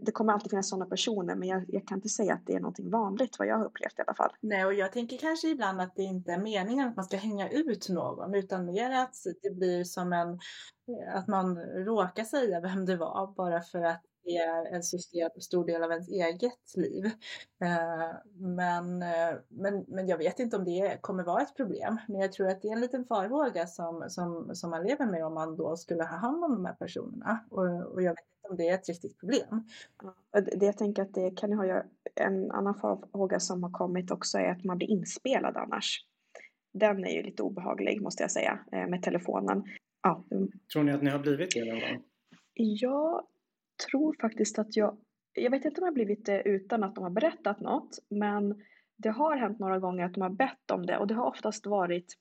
Det 0.00 0.12
kommer 0.12 0.32
alltid 0.32 0.50
finnas 0.50 0.68
sådana 0.68 0.86
personer 0.86 1.34
men 1.34 1.48
jag, 1.48 1.64
jag, 1.68 1.86
kan 1.86 1.98
inte 1.98 2.08
säga 2.08 2.34
att 2.34 2.46
det 2.46 2.54
är 2.54 2.60
någonting 2.60 2.90
vanligt 2.90 3.38
vad 3.38 3.48
jag 3.48 3.56
har 3.56 3.64
upplevt 3.64 3.98
i 3.98 4.02
alla 4.06 4.14
fall. 4.14 4.30
Nej 4.40 4.64
och 4.64 4.74
jag 4.74 4.92
tänker 4.92 5.16
kanske 5.16 5.48
ibland 5.48 5.80
att 5.80 5.96
det 5.96 6.02
inte 6.02 6.32
är 6.32 6.38
meningen 6.38 6.88
att 6.88 6.96
man 6.96 7.04
ska 7.04 7.16
hänga 7.16 7.48
ut 7.48 7.88
någon 7.88 8.34
utan 8.34 8.64
mer 8.64 8.90
att 8.90 9.14
det 9.42 9.50
blir 9.50 9.84
som 9.84 10.12
en 10.12 10.28
eh, 10.32 11.16
att 11.16 11.28
man 11.28 11.58
råkar 11.58 12.24
säga 12.24 12.60
vem 12.60 12.86
det 12.86 12.96
var 12.96 13.34
bara 13.36 13.60
för 13.60 13.82
att 13.82 14.02
det 14.26 14.36
är 14.36 14.74
en 14.74 14.82
stor 15.40 15.64
del 15.66 15.82
av 15.82 15.90
ens 15.90 16.08
eget 16.08 16.76
liv. 16.76 17.04
Eh, 17.62 18.16
men, 18.34 19.02
eh, 19.02 19.34
men, 19.48 19.84
men 19.88 20.06
jag 20.08 20.18
vet 20.18 20.38
inte 20.38 20.56
om 20.56 20.64
det 20.64 20.98
kommer 21.00 21.24
vara 21.24 21.42
ett 21.42 21.56
problem. 21.56 21.96
Men 22.08 22.20
jag 22.20 22.32
tror 22.32 22.48
att 22.48 22.62
det 22.62 22.68
är 22.68 22.72
en 22.72 22.80
liten 22.80 23.04
farhåga 23.04 23.66
som, 23.66 24.04
som, 24.08 24.50
som 24.54 24.70
man 24.70 24.82
lever 24.82 25.06
med 25.06 25.26
om 25.26 25.34
man 25.34 25.56
då 25.56 25.76
skulle 25.76 26.02
ha 26.02 26.16
hand 26.16 26.44
om 26.44 26.50
de 26.50 26.64
här 26.64 26.74
personerna. 26.74 27.44
Och, 27.50 27.92
och 27.92 28.02
jag 28.02 28.10
vet 28.10 28.24
inte 28.36 28.50
om 28.50 28.56
det 28.56 28.68
är 28.68 28.74
ett 28.74 28.88
riktigt 28.88 29.18
problem. 29.18 29.64
Det 30.32 30.66
jag 30.66 30.78
tänker 30.78 31.02
att 31.02 31.14
det 31.14 31.30
kan 31.30 31.50
ju 31.50 31.56
ha 31.56 31.82
en 32.14 32.50
annan 32.50 32.74
farhåga 32.74 33.40
som 33.40 33.62
har 33.62 33.70
kommit 33.70 34.10
också 34.10 34.38
är 34.38 34.50
att 34.50 34.64
man 34.64 34.78
blir 34.78 34.90
inspelad 34.90 35.56
annars. 35.56 36.04
Den 36.72 37.04
är 37.04 37.10
ju 37.10 37.22
lite 37.22 37.42
obehaglig 37.42 38.02
måste 38.02 38.22
jag 38.22 38.30
säga 38.30 38.58
eh, 38.72 38.86
med 38.86 39.02
telefonen. 39.02 39.64
Ja. 40.02 40.24
Tror 40.72 40.82
ni 40.82 40.92
att 40.92 41.02
ni 41.02 41.10
har 41.10 41.18
blivit 41.18 41.50
det 41.54 41.64
någon 41.64 41.80
gång? 41.80 42.02
Ja, 42.54 43.28
tror 43.90 44.16
faktiskt 44.20 44.58
att 44.58 44.76
jag, 44.76 44.96
jag 45.32 45.50
vet 45.50 45.64
inte 45.64 45.80
om 45.80 45.84
jag 45.84 45.94
blivit 45.94 46.26
det 46.26 46.42
utan 46.42 46.82
att 46.82 46.94
de 46.94 47.04
har 47.04 47.10
berättat 47.10 47.60
något, 47.60 47.98
men 48.10 48.62
det 48.96 49.08
har 49.08 49.36
hänt 49.36 49.58
några 49.58 49.78
gånger 49.78 50.04
att 50.04 50.14
de 50.14 50.20
har 50.20 50.30
bett 50.30 50.70
om 50.70 50.86
det 50.86 50.98
och 50.98 51.06
det 51.06 51.14
har 51.14 51.26
oftast 51.26 51.66
varit 51.66 52.14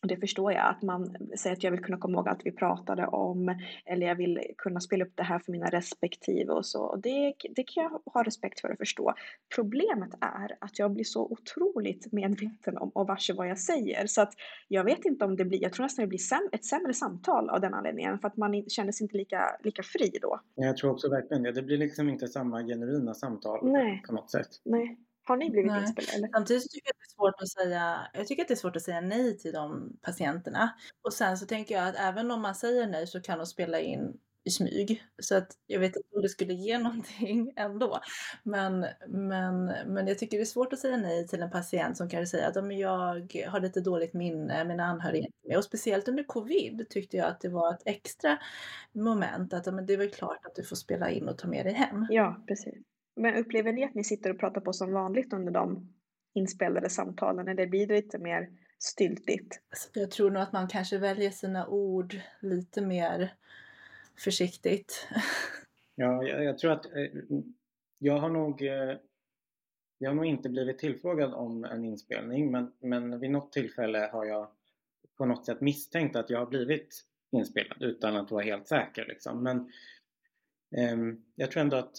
det 0.00 0.16
förstår 0.16 0.52
jag, 0.52 0.66
att 0.66 0.82
man 0.82 1.16
säger 1.38 1.56
att 1.56 1.62
jag 1.62 1.70
vill 1.70 1.84
kunna 1.84 1.98
komma 1.98 2.18
ihåg 2.18 2.28
allt 2.28 2.40
vi 2.46 2.52
pratade 2.52 3.06
om 3.06 3.60
eller 3.84 4.06
jag 4.06 4.14
vill 4.14 4.40
kunna 4.56 4.80
spela 4.80 5.04
upp 5.04 5.12
det 5.14 5.22
här 5.22 5.38
för 5.38 5.52
mina 5.52 5.70
respektive 5.70 6.52
och 6.52 6.66
så. 6.66 6.96
Det, 6.96 7.34
det 7.50 7.62
kan 7.62 7.82
jag 7.82 8.12
ha 8.12 8.22
respekt 8.22 8.60
för 8.60 8.70
och 8.70 8.78
förstå. 8.78 9.14
Problemet 9.54 10.14
är 10.20 10.56
att 10.60 10.78
jag 10.78 10.92
blir 10.92 11.04
så 11.04 11.24
otroligt 11.24 12.12
medveten 12.12 12.78
om 12.78 12.88
och 12.88 13.06
varse 13.06 13.32
vad 13.32 13.48
jag 13.48 13.58
säger 13.58 14.06
så 14.06 14.22
att 14.22 14.32
jag 14.68 14.84
vet 14.84 15.04
inte 15.04 15.24
om 15.24 15.36
det 15.36 15.44
blir, 15.44 15.62
jag 15.62 15.72
tror 15.72 15.84
nästan 15.84 16.02
det 16.02 16.08
blir 16.08 16.18
säm, 16.18 16.48
ett 16.52 16.64
sämre 16.64 16.94
samtal 16.94 17.50
av 17.50 17.60
den 17.60 17.74
anledningen 17.74 18.18
för 18.18 18.28
att 18.28 18.36
man 18.36 18.64
känner 18.68 18.92
sig 18.92 19.04
inte 19.04 19.16
lika, 19.16 19.56
lika 19.64 19.82
fri 19.82 20.10
då. 20.22 20.40
Jag 20.54 20.76
tror 20.76 20.90
också 20.90 21.08
verkligen 21.08 21.42
det. 21.42 21.52
Det 21.52 21.62
blir 21.62 21.78
liksom 21.78 22.08
inte 22.08 22.28
samma 22.28 22.62
genuina 22.62 23.14
samtal 23.14 23.72
Nej. 23.72 24.02
på 24.06 24.12
något 24.12 24.30
sätt. 24.30 24.48
Nej. 24.64 24.98
Har 25.28 25.36
ni 25.36 25.50
blivit 25.50 25.72
nej. 25.72 25.82
inspelade? 25.82 26.28
Samtidigt 26.32 26.70
tycker 26.70 26.86
jag 26.86 26.94
att 26.94 26.98
det 26.98 27.12
är 27.12 27.16
svårt 27.16 27.42
att 27.42 27.48
säga, 27.48 28.10
jag 28.12 28.26
tycker 28.26 28.42
att 28.42 28.48
det 28.48 28.54
är 28.54 28.56
svårt 28.56 28.76
att 28.76 28.82
säga 28.82 29.00
nej 29.00 29.38
till 29.38 29.52
de 29.52 29.96
patienterna. 30.02 30.74
Och 31.02 31.12
sen 31.12 31.38
så 31.38 31.46
tänker 31.46 31.74
jag 31.74 31.88
att 31.88 31.96
även 31.98 32.30
om 32.30 32.42
man 32.42 32.54
säger 32.54 32.86
nej 32.86 33.06
så 33.06 33.20
kan 33.20 33.38
de 33.38 33.46
spela 33.46 33.80
in 33.80 34.18
i 34.44 34.50
smyg. 34.50 35.02
Så 35.22 35.36
att 35.36 35.52
jag 35.66 35.80
vet 35.80 35.96
inte 35.96 36.08
om 36.14 36.22
det 36.22 36.28
skulle 36.28 36.54
ge 36.54 36.78
någonting 36.88 37.52
ändå. 37.56 38.00
Men, 38.42 38.86
men, 39.08 39.64
men 39.86 40.06
jag 40.06 40.18
tycker 40.18 40.36
det 40.36 40.42
är 40.42 40.44
svårt 40.44 40.72
att 40.72 40.78
säga 40.78 40.96
nej 40.96 41.26
till 41.26 41.42
en 41.42 41.50
patient 41.50 41.96
som 41.96 42.08
kanske 42.08 42.26
säger 42.26 42.48
att 42.48 42.78
jag 42.78 43.48
har 43.50 43.60
lite 43.60 43.80
dåligt 43.80 44.14
minne, 44.14 44.64
mina 44.64 44.84
anhöriga 44.84 45.24
inte 45.24 45.48
med. 45.48 45.56
Och 45.56 45.64
speciellt 45.64 46.08
under 46.08 46.24
covid 46.24 46.86
tyckte 46.90 47.16
jag 47.16 47.26
att 47.26 47.40
det 47.40 47.48
var 47.48 47.74
ett 47.74 47.82
extra 47.84 48.38
moment 48.92 49.52
att 49.52 49.74
men 49.74 49.86
det 49.86 49.92
är 49.92 49.98
väl 49.98 50.10
klart 50.10 50.46
att 50.46 50.54
du 50.54 50.64
får 50.64 50.76
spela 50.76 51.10
in 51.10 51.28
och 51.28 51.38
ta 51.38 51.48
med 51.48 51.66
dig 51.66 51.74
hem. 51.74 52.06
Ja, 52.10 52.44
precis. 52.46 52.84
Men 53.18 53.34
upplever 53.34 53.72
ni 53.72 53.84
att 53.84 53.94
ni 53.94 54.04
sitter 54.04 54.30
och 54.30 54.38
pratar 54.38 54.60
på 54.60 54.72
som 54.72 54.92
vanligt 54.92 55.32
under 55.32 55.52
de 55.52 55.94
inspelade 56.34 56.90
samtalen 56.90 57.48
eller 57.48 57.66
blir 57.66 57.86
det 57.86 57.94
lite 57.94 58.18
mer 58.18 58.50
styltigt? 58.78 59.60
Alltså, 59.70 59.88
jag 59.92 60.10
tror 60.10 60.30
nog 60.30 60.42
att 60.42 60.52
man 60.52 60.68
kanske 60.68 60.98
väljer 60.98 61.30
sina 61.30 61.68
ord 61.68 62.20
lite 62.40 62.82
mer 62.82 63.34
försiktigt. 64.18 65.08
Ja, 66.00 66.22
jag, 66.24 66.44
jag 66.44 66.58
tror 66.58 66.72
att 66.72 66.86
eh, 66.86 67.06
jag 67.98 68.18
har 68.18 68.28
nog 68.28 68.62
eh, 68.62 68.96
jag 69.98 70.10
har 70.10 70.14
nog 70.14 70.26
inte 70.26 70.48
blivit 70.48 70.78
tillfrågad 70.78 71.34
om 71.34 71.64
en 71.64 71.84
inspelning 71.84 72.50
men, 72.50 72.72
men 72.80 73.20
vid 73.20 73.30
något 73.30 73.52
tillfälle 73.52 74.10
har 74.12 74.24
jag 74.24 74.48
på 75.16 75.26
något 75.26 75.46
sätt 75.46 75.60
misstänkt 75.60 76.16
att 76.16 76.30
jag 76.30 76.38
har 76.38 76.46
blivit 76.46 77.04
inspelad 77.30 77.82
utan 77.82 78.16
att 78.16 78.30
vara 78.30 78.44
helt 78.44 78.68
säker. 78.68 79.06
Liksom. 79.06 79.42
Men 79.42 79.58
eh, 80.76 80.96
jag 81.34 81.50
tror 81.50 81.60
ändå 81.60 81.76
att 81.76 81.94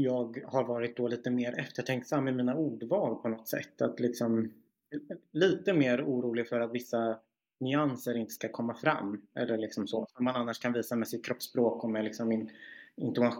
jag 0.00 0.44
har 0.46 0.64
varit 0.64 0.96
då 0.96 1.08
lite 1.08 1.30
mer 1.30 1.58
eftertänksam 1.58 2.28
i 2.28 2.32
mina 2.32 2.54
ordval 2.54 3.16
på 3.16 3.28
något 3.28 3.48
sätt. 3.48 3.82
Att 3.82 4.00
liksom, 4.00 4.52
lite 5.32 5.72
mer 5.72 6.04
orolig 6.04 6.48
för 6.48 6.60
att 6.60 6.72
vissa 6.72 7.18
nyanser 7.60 8.16
inte 8.16 8.32
ska 8.32 8.48
komma 8.48 8.74
fram. 8.74 9.22
Eller 9.34 9.58
liksom 9.58 9.86
så. 9.86 10.06
Som 10.16 10.24
man 10.24 10.36
annars 10.36 10.58
kan 10.58 10.72
visa 10.72 10.96
med 10.96 11.08
sitt 11.08 11.26
kroppsspråk 11.26 11.84
och 11.84 11.90
med 11.90 12.04
liksom 12.04 12.28
min 12.28 12.50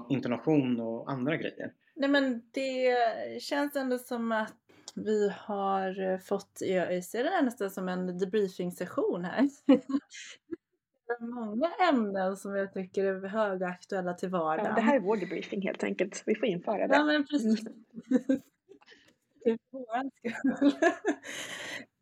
intonation 0.09 0.81
och 0.81 1.11
andra 1.11 1.37
grejer. 1.37 1.73
Nej 1.95 2.11
men 2.11 2.43
det 2.51 3.43
känns 3.43 3.77
ändå 3.77 3.99
som 3.99 4.33
att 4.33 4.55
vi 4.95 5.33
har 5.37 6.19
fått, 6.19 6.59
jag 6.61 7.05
ser 7.05 7.25
det 7.25 7.43
nästan 7.43 7.71
som 7.71 7.89
en 7.89 8.19
debriefing 8.19 8.73
session 8.73 9.25
här. 9.25 9.49
många 11.21 11.71
ämnen 11.91 12.37
som 12.37 12.57
jag 12.57 12.73
tycker 12.73 13.05
är 13.05 13.29
högaktuella 13.29 14.15
till 14.15 14.29
vardagen. 14.29 14.67
Ja, 14.67 14.75
det 14.75 14.81
här 14.81 14.97
är 14.97 15.01
vår 15.01 15.17
debriefing 15.17 15.63
helt 15.63 15.85
enkelt. 15.85 16.23
Vi 16.27 16.35
får 16.35 16.49
införa 16.49 16.89
det. 16.89 16.95
Ja, 16.95 17.05
men 17.05 17.27
precis. 17.27 17.65
det 19.45 19.51
är 19.51 19.59
vår 19.71 20.11
skull. 20.19 20.73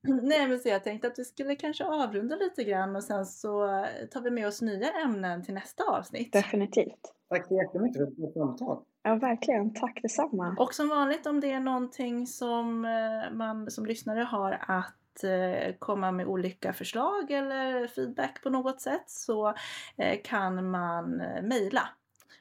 Nej, 0.22 0.48
men 0.48 0.58
så 0.58 0.68
jag 0.68 0.84
tänkte 0.84 1.08
att 1.08 1.18
vi 1.18 1.24
skulle 1.24 1.56
kanske 1.56 1.84
avrunda 1.84 2.36
lite 2.36 2.64
grann 2.64 2.96
och 2.96 3.04
sen 3.04 3.26
så 3.26 3.66
tar 4.10 4.20
vi 4.20 4.30
med 4.30 4.46
oss 4.46 4.62
nya 4.62 4.90
ämnen 4.90 5.42
till 5.42 5.54
nästa 5.54 5.84
avsnitt. 5.84 6.32
Definitivt. 6.32 7.14
Tack 7.28 7.46
så 7.46 7.54
jättemycket 7.54 7.96
för 7.96 8.06
ett 8.06 8.16
bra 8.16 8.32
samtal. 8.32 8.84
Ja, 9.02 9.14
verkligen. 9.14 9.74
Tack 9.74 10.02
detsamma. 10.02 10.56
Och 10.58 10.74
som 10.74 10.88
vanligt 10.88 11.26
om 11.26 11.40
det 11.40 11.50
är 11.50 11.60
någonting 11.60 12.26
som 12.26 12.84
eh, 12.84 13.36
man 13.36 13.70
som 13.70 13.86
lyssnare 13.86 14.20
har 14.20 14.52
att 14.52 14.94
eh, 15.24 15.74
komma 15.78 16.12
med 16.12 16.26
olika 16.26 16.72
förslag 16.72 17.30
eller 17.30 17.86
feedback 17.86 18.42
på 18.42 18.50
något 18.50 18.80
sätt 18.80 19.10
så 19.10 19.54
eh, 19.96 20.18
kan 20.24 20.70
man 20.70 21.16
mejla. 21.42 21.88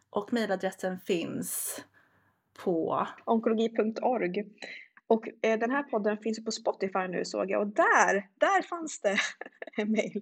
Och 0.09 0.33
mejladressen 0.33 0.99
finns 0.99 1.83
på 2.63 3.07
onkologi.org. 3.25 4.45
Och 5.07 5.27
eh, 5.41 5.59
den 5.59 5.71
här 5.71 5.83
podden 5.83 6.17
finns 6.17 6.45
på 6.45 6.51
Spotify 6.51 7.07
nu 7.09 7.25
såg 7.25 7.51
jag 7.51 7.61
och 7.61 7.67
där, 7.67 8.29
där 8.37 8.61
fanns 8.61 9.01
det 9.01 9.17
en 9.77 9.91
mail. 9.91 10.21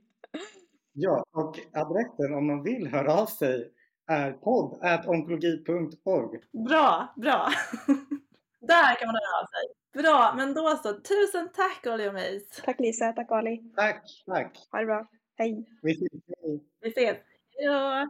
Ja, 0.93 1.26
och 1.32 1.60
adressen 1.74 2.34
om 2.34 2.47
man 2.47 2.64
vill 2.64 2.88
höra 2.88 3.14
av 3.14 3.26
sig 3.26 3.72
är 4.08 4.32
podd.onkologi.org. 4.32 6.39
Bra, 6.52 7.14
bra. 7.16 7.49
där 8.60 8.99
kan 8.99 9.08
man 9.08 9.16
höra 9.16 9.41
av 9.41 9.45
sig. 9.45 9.80
Bra, 9.94 10.34
men 10.38 10.54
då 10.54 10.80
så. 10.84 10.94
Tusen 10.94 11.50
tack 11.54 11.88
Ali 11.88 12.10
och 12.10 12.14
Meis. 12.14 12.62
Tack 12.66 12.80
Lisa, 12.80 13.14
tack 13.14 13.32
Ali. 13.32 13.62
Tack, 13.76 14.04
tack. 14.26 14.68
Ha 14.72 14.80
det 14.80 14.86
bra. 14.86 15.08
Hej. 15.38 15.66
Vi 15.82 15.92
ses. 15.92 16.62
Vi 16.82 16.89
ses. 16.89 17.18
Ja. 17.58 18.10